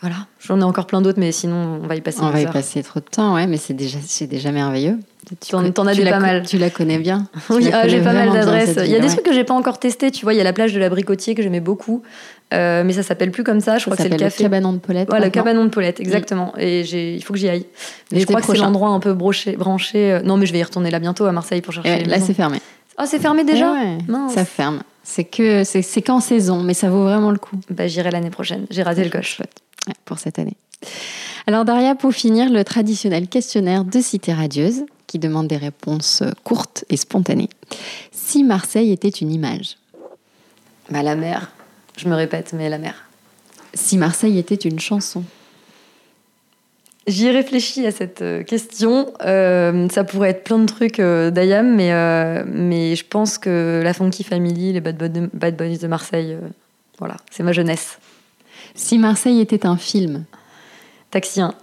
Voilà, 0.03 0.17
j'en 0.39 0.61
ai 0.61 0.65
encore 0.65 0.87
plein 0.87 1.01
d'autres, 1.01 1.19
mais 1.19 1.33
sinon 1.33 1.81
on 1.83 1.87
va 1.87 1.97
y 1.97 2.03
passer. 2.03 2.19
On 2.21 2.29
va 2.29 2.43
y 2.43 2.47
passer 2.47 2.83
trop 2.83 3.01
de 3.01 3.07
temps, 3.07 3.35
ouais, 3.35 3.47
mais 3.47 3.57
c'est 3.57 3.73
déjà 3.73 3.99
c'est 4.07 4.27
déjà 4.27 4.53
merveilleux. 4.53 4.99
Tu 5.41 5.57
en, 5.57 5.65
as 5.65 5.95
des 5.95 6.05
pas 6.05 6.21
mal. 6.21 6.45
Tu 6.47 6.59
la 6.59 6.69
connais 6.69 6.99
bien. 6.99 7.27
Oui, 7.51 7.71
ah, 7.73 7.89
j'ai 7.89 8.03
pas 8.03 8.13
mal 8.13 8.31
d'adresses. 8.31 8.79
Il 8.85 8.91
y 8.91 8.95
a 8.95 9.01
des 9.01 9.09
trucs 9.09 9.25
que 9.25 9.33
j'ai 9.33 9.45
pas 9.45 9.55
encore 9.55 9.81
testé. 9.81 10.11
Tu 10.11 10.25
vois, 10.25 10.35
il 10.35 10.37
y 10.37 10.41
a 10.41 10.45
la 10.45 10.53
plage 10.53 10.75
de 10.75 10.79
l'Abricotier 10.79 11.35
que 11.35 11.43
j'aimais 11.43 11.61
beaucoup, 11.61 12.03
euh, 12.55 12.85
mais 12.85 12.93
ça 12.93 13.03
s'appelle 13.03 13.31
plus 13.31 13.43
comme 13.43 13.61
ça. 13.61 13.79
Je 13.79 13.85
crois 13.85 13.97
que 13.97 14.03
c'est 14.03 14.09
le 14.09 14.17
café. 14.17 14.45
Cabanon 14.45 14.73
de 14.73 14.79
Paulette. 14.79 15.11
Ouais, 15.11 15.21
le 15.21 15.31
cabanon 15.31 15.65
de 15.65 15.71
Paulette, 15.71 16.01
exactement. 16.01 16.53
Et 16.57 16.85
j'ai, 16.85 17.15
il 17.15 17.23
faut 17.23 17.33
que 17.33 17.39
j'y 17.39 17.49
aille. 17.49 17.67
Mais 18.13 18.21
je 18.21 18.27
crois 18.27 18.41
que 18.41 18.47
c'est 18.47 18.59
l'endroit 18.59 18.91
un 18.91 19.01
peu 19.01 19.15
broché, 19.15 19.57
branché. 19.57 20.13
Euh, 20.13 20.23
non, 20.23 20.37
mais 20.37 20.47
je 20.47 20.53
vais 20.53 20.61
y 20.61 20.63
retourner 20.63 20.91
là 20.91 20.99
bientôt 20.99 21.25
à 21.25 21.33
Marseille 21.33 21.61
pour 21.61 21.75
chercher. 21.75 22.05
là, 22.05 22.21
c'est 22.21 22.35
fermé. 22.35 22.61
Oh, 22.99 23.05
c'est 23.07 23.19
fermé 23.19 23.45
déjà. 23.45 23.75
Ça 24.33 24.45
ferme. 24.45 24.83
C'est 25.03 25.25
que 25.25 25.65
c'est 25.65 26.03
qu'en 26.03 26.21
saison, 26.21 26.63
mais 26.63 26.75
ça 26.75 26.89
vaut 26.89 27.05
vraiment 27.05 27.31
le 27.31 27.39
coup. 27.39 27.57
Bah, 27.71 27.87
j'irai 27.87 28.11
l'année 28.11 28.31
prochaine. 28.31 28.67
J'ai 28.71 28.83
raté 28.83 29.05
le 29.05 29.11
coche. 29.11 29.41
pour 30.05 30.19
cette 30.19 30.39
année. 30.39 30.57
Alors 31.47 31.65
Daria, 31.65 31.95
pour 31.95 32.13
finir, 32.13 32.51
le 32.51 32.65
traditionnel 32.65 33.29
questionnaire 33.29 33.85
de 33.85 34.01
Cité 34.01 34.33
Radieuse 34.33 34.85
qui 35.07 35.21
demande 35.21 35.47
des 35.47 35.57
réponses 35.57 36.25
courtes 36.43 36.85
et 36.91 36.97
spontanées. 36.97 37.49
Si 38.11 38.43
Marseille 38.43 38.91
était 38.91 39.09
une 39.09 39.31
image 39.31 39.77
bah, 40.91 41.03
La 41.03 41.15
mer. 41.15 41.53
Je 41.97 42.09
me 42.09 42.15
répète, 42.15 42.53
mais 42.53 42.69
la 42.69 42.79
mer. 42.79 43.09
Si 43.75 43.99
Marseille 43.99 44.39
était 44.39 44.55
une 44.55 44.79
chanson 44.79 45.25
J'y 47.07 47.27
ai 47.27 47.31
réfléchi 47.31 47.87
à 47.87 47.93
cette 47.93 48.21
euh, 48.21 48.43
question. 48.43 49.13
Euh, 49.25 49.89
ça 49.91 50.03
pourrait 50.03 50.31
être 50.31 50.43
plein 50.43 50.59
de 50.59 50.67
trucs 50.67 50.99
euh, 50.99 51.31
d'Ayam, 51.31 51.77
mais, 51.77 51.93
mais 52.45 52.97
je 52.97 53.05
pense 53.07 53.39
que 53.39 53.81
la 53.85 53.95
Funky 53.95 54.25
Family, 54.25 54.73
les 54.73 54.81
Bad, 54.81 54.97
Boys 54.97 55.29
Bad 55.33 55.57
Boys 55.57 55.79
de 55.79 55.87
Marseille, 55.87 56.37
voilà, 56.99 57.17
c'est 57.31 57.45
ma 57.45 57.53
jeunesse. 57.53 57.99
Si 58.75 58.99
Marseille 58.99 59.41
était 59.41 59.67
un 59.67 59.77
film 59.77 60.25
Taxi 61.11 61.41
1. 61.41 61.55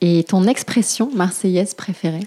Et 0.00 0.24
ton 0.24 0.46
expression 0.46 1.10
marseillaise 1.14 1.74
préférée 1.74 2.26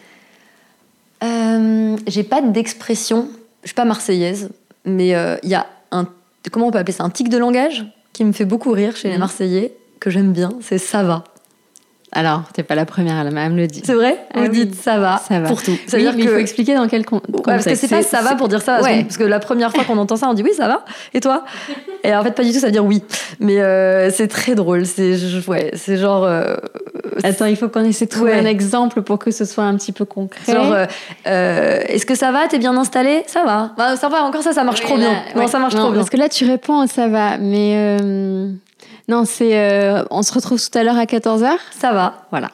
euh, 1.23 1.97
J'ai 2.08 2.23
pas 2.23 2.41
d'expression. 2.41 3.29
Je 3.63 3.69
suis 3.69 3.75
pas 3.75 3.86
marseillaise, 3.86 4.49
mais 4.86 5.15
euh, 5.15 5.38
il 5.43 5.49
y 5.49 5.56
a 5.56 5.65
un 5.91 6.08
comment 6.49 6.67
on 6.67 6.71
peut 6.71 6.79
appeler 6.79 6.93
ça 6.93 7.03
un 7.03 7.10
tic 7.10 7.29
de 7.29 7.38
langage 7.38 7.86
qui 8.13 8.23
me 8.23 8.32
fait 8.32 8.45
beaucoup 8.45 8.71
rire 8.71 8.95
chez 8.95 9.08
les 9.08 9.15
mhm. 9.15 9.21
Marseillais 9.21 9.75
que 9.99 10.10
j'aime 10.10 10.32
bien. 10.32 10.51
C'est 10.62 10.77
ça 10.77 11.03
va. 11.03 11.23
Alors, 12.15 12.43
t'es 12.53 12.62
pas 12.62 12.75
la 12.75 12.86
première 12.86 13.15
à 13.15 13.23
me 13.23 13.58
le 13.58 13.65
dire. 13.65 13.82
C'est 13.84 13.95
vrai 13.95 14.19
ah 14.36 14.41
Vous 14.41 14.49
dites 14.49 14.75
ça 14.75 14.99
va, 14.99 15.17
ça 15.17 15.39
va 15.39 15.47
pour 15.47 15.63
tout. 15.63 15.75
Ça 15.88 15.97
oui, 15.97 16.03
dire 16.03 16.13
il 16.15 16.27
faut 16.27 16.38
expliquer 16.38 16.75
dans 16.75 16.88
quel 16.88 17.06
contexte. 17.06 17.36
Ouais, 17.36 17.41
parce 17.43 17.65
que 17.65 17.73
c'est 17.73 17.88
pas 17.88 18.03
ça 18.03 18.21
va 18.21 18.36
pour 18.36 18.49
dire 18.49 18.62
ça. 18.62 18.79
Parce 18.79 19.17
que 19.17 19.23
la 19.23 19.39
première 19.39 19.71
fois 19.71 19.84
qu'on 19.84 19.97
entend 19.97 20.15
ça, 20.15 20.29
on 20.29 20.36
dit 20.36 20.43
oui, 20.43 20.53
ça 20.56 20.67
va. 20.67 20.86
Et 21.15 21.19
toi? 21.19 21.43
Et 22.03 22.15
en 22.15 22.23
fait, 22.23 22.32
pas 22.32 22.43
du 22.43 22.51
tout, 22.51 22.60
ça 22.60 22.67
veut 22.67 22.71
dire 22.71 22.86
oui. 22.86 23.03
Mais 23.39 23.62
euh, 23.62 24.12
c'est 24.12 24.27
très 24.27 24.53
drôle. 24.53 24.86
C'est 24.86 25.15
ouais, 25.47 25.71
c'est 25.73 25.97
genre. 25.97 26.23
Euh, 26.23 26.56
Attends, 27.23 27.45
il 27.45 27.56
faut 27.56 27.69
qu'on 27.69 27.84
essaie 27.84 28.06
de 28.06 28.12
trouver 28.12 28.34
un 28.34 28.45
exemple 28.45 29.02
pour 29.02 29.19
que 29.19 29.32
ce 29.32 29.45
soit 29.45 29.63
un 29.63 29.76
petit 29.76 29.91
peu 29.91 30.06
concret. 30.06 30.54
Genre, 30.54 30.76
euh, 31.28 31.82
est-ce 31.88 32.06
que 32.06 32.15
ça 32.15 32.32
va? 32.32 32.47
T'es 32.47 32.60
bien 32.60 32.76
installé? 32.78 33.23
Ça 33.28 33.43
va. 33.43 33.71
Bah, 33.78 33.95
ça 33.95 34.10
va. 34.10 34.23
Encore 34.23 34.43
ça, 34.43 34.54
ça 34.54 34.63
marche 34.63 34.82
trop 34.82 34.97
bien. 34.97 35.23
Non, 35.36 35.47
ça 35.47 35.60
marche 35.60 35.76
trop 35.76 35.89
bien. 35.89 35.99
Parce 35.99 36.10
que 36.10 36.17
là, 36.17 36.30
tu 36.30 36.45
réponds, 36.45 36.88
ça 36.88 37.08
va, 37.08 37.38
mais. 37.38 38.08
Non, 39.08 39.26
c'est. 39.26 39.58
Euh, 39.58 40.04
on 40.12 40.21
se 40.21 40.34
retrouve 40.34 40.62
tout 40.62 40.78
à 40.78 40.84
l'heure 40.84 40.97
à 40.97 41.06
14h 41.06 41.49
Ça 41.78 41.91
va. 41.93 42.26
Voilà. 42.32 42.49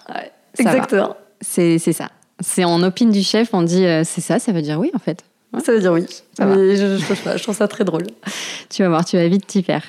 Exactement. 0.57 1.15
C'est 1.41 1.79
ça. 1.79 2.09
C'est 2.41 2.63
en 2.63 2.81
opine 2.83 3.11
du 3.11 3.21
chef, 3.21 3.49
on 3.53 3.63
dit 3.63 3.85
euh, 3.85 4.03
c'est 4.05 4.21
ça, 4.21 4.39
ça 4.39 4.53
veut 4.53 4.61
dire 4.61 4.79
oui 4.79 4.91
en 4.95 4.99
fait. 4.99 5.25
Ça 5.61 5.73
veut 5.73 5.81
dire 5.81 5.91
oui. 5.91 6.05
je, 6.39 6.97
je, 7.35 7.43
trouve 7.43 7.55
ça 7.55 7.67
très 7.67 7.83
drôle. 7.83 8.07
tu 8.69 8.81
vas 8.81 8.87
voir, 8.87 9.03
tu 9.03 9.17
vas 9.17 9.27
vite 9.27 9.45
t'y 9.45 9.61
faire. 9.61 9.83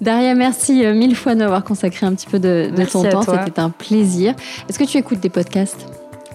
Daria, 0.00 0.34
merci 0.34 0.84
euh, 0.84 0.94
mille 0.94 1.16
fois 1.16 1.34
de 1.34 1.40
m'avoir 1.40 1.64
consacré 1.64 2.06
un 2.06 2.14
petit 2.14 2.26
peu 2.26 2.38
de, 2.38 2.70
ton 2.90 3.02
temps. 3.02 3.22
C'était 3.22 3.60
un 3.60 3.70
plaisir. 3.70 4.34
Est-ce 4.68 4.78
que 4.78 4.84
tu 4.84 4.98
écoutes 4.98 5.20
des 5.20 5.30
podcasts? 5.30 5.86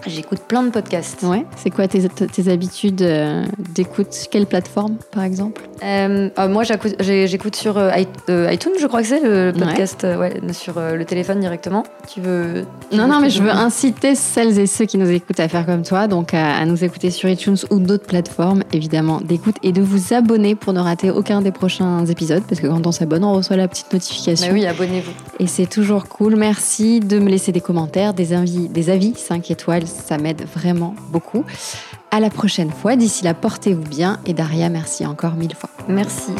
J'écoute 0.06 0.40
plein 0.40 0.62
de 0.62 0.70
podcasts. 0.70 1.22
Ouais. 1.22 1.44
C'est 1.56 1.70
quoi 1.70 1.88
tes, 1.88 2.08
tes 2.08 2.50
habitudes 2.50 3.02
euh, 3.02 3.44
d'écoute? 3.74 4.26
Quelle 4.30 4.46
plateforme, 4.46 4.96
par 5.12 5.24
exemple? 5.24 5.62
Euh, 5.82 6.30
euh, 6.38 6.48
moi, 6.48 6.62
j'écoute 6.64 7.56
sur 7.56 7.76
euh, 7.76 7.90
iTunes, 7.96 8.72
je 8.80 8.86
crois 8.86 9.02
que 9.02 9.08
c'est 9.08 9.20
le 9.20 9.52
podcast, 9.52 10.04
ouais, 10.04 10.40
sur 10.52 10.80
le 10.80 11.04
téléphone 11.04 11.40
directement. 11.40 11.84
Tu 12.12 12.20
veux 12.20 12.64
tu 12.90 12.96
Non, 12.96 13.04
veux 13.04 13.12
non, 13.12 13.20
mais 13.20 13.30
je 13.30 13.42
veux 13.42 13.50
inciter 13.50 14.14
celles 14.14 14.58
et 14.58 14.66
ceux 14.66 14.86
qui 14.86 14.98
nous 14.98 15.10
écoutent 15.10 15.40
à 15.40 15.48
faire 15.48 15.66
comme 15.66 15.82
toi, 15.82 16.06
donc 16.06 16.34
à, 16.34 16.56
à 16.56 16.64
nous 16.64 16.84
écouter 16.84 17.10
sur 17.10 17.28
iTunes 17.28 17.56
ou 17.70 17.78
d'autres 17.78 18.06
plateformes, 18.06 18.62
évidemment, 18.72 19.20
d'écoute 19.20 19.56
et 19.62 19.72
de 19.72 19.82
vous 19.82 20.14
abonner 20.14 20.54
pour 20.54 20.72
ne 20.72 20.80
rater 20.80 21.10
aucun 21.10 21.42
des 21.42 21.52
prochains 21.52 22.06
épisodes, 22.06 22.42
parce 22.48 22.60
que 22.60 22.66
quand 22.66 22.86
on 22.86 22.92
s'abonne, 22.92 23.24
on 23.24 23.34
reçoit 23.34 23.56
la 23.56 23.68
petite 23.68 23.92
notification. 23.92 24.48
Bah 24.48 24.54
oui, 24.54 24.66
abonnez-vous. 24.66 25.12
Et 25.40 25.46
c'est 25.46 25.66
toujours 25.66 26.08
cool. 26.08 26.36
Merci 26.36 27.00
de 27.00 27.18
me 27.18 27.28
laisser 27.28 27.52
des 27.52 27.60
commentaires, 27.60 28.14
des, 28.14 28.32
avis, 28.32 28.68
des 28.68 28.90
avis 28.90 29.14
5 29.14 29.50
étoiles. 29.50 29.84
Ça 29.96 30.18
m'aide 30.18 30.46
vraiment 30.54 30.94
beaucoup. 31.10 31.44
À 32.10 32.20
la 32.20 32.30
prochaine 32.30 32.70
fois. 32.70 32.96
D'ici 32.96 33.24
là, 33.24 33.34
portez-vous 33.34 33.82
bien. 33.82 34.20
Et 34.26 34.34
Daria, 34.34 34.68
merci 34.68 35.06
encore 35.06 35.34
mille 35.34 35.54
fois. 35.54 35.70
Merci. 35.88 36.32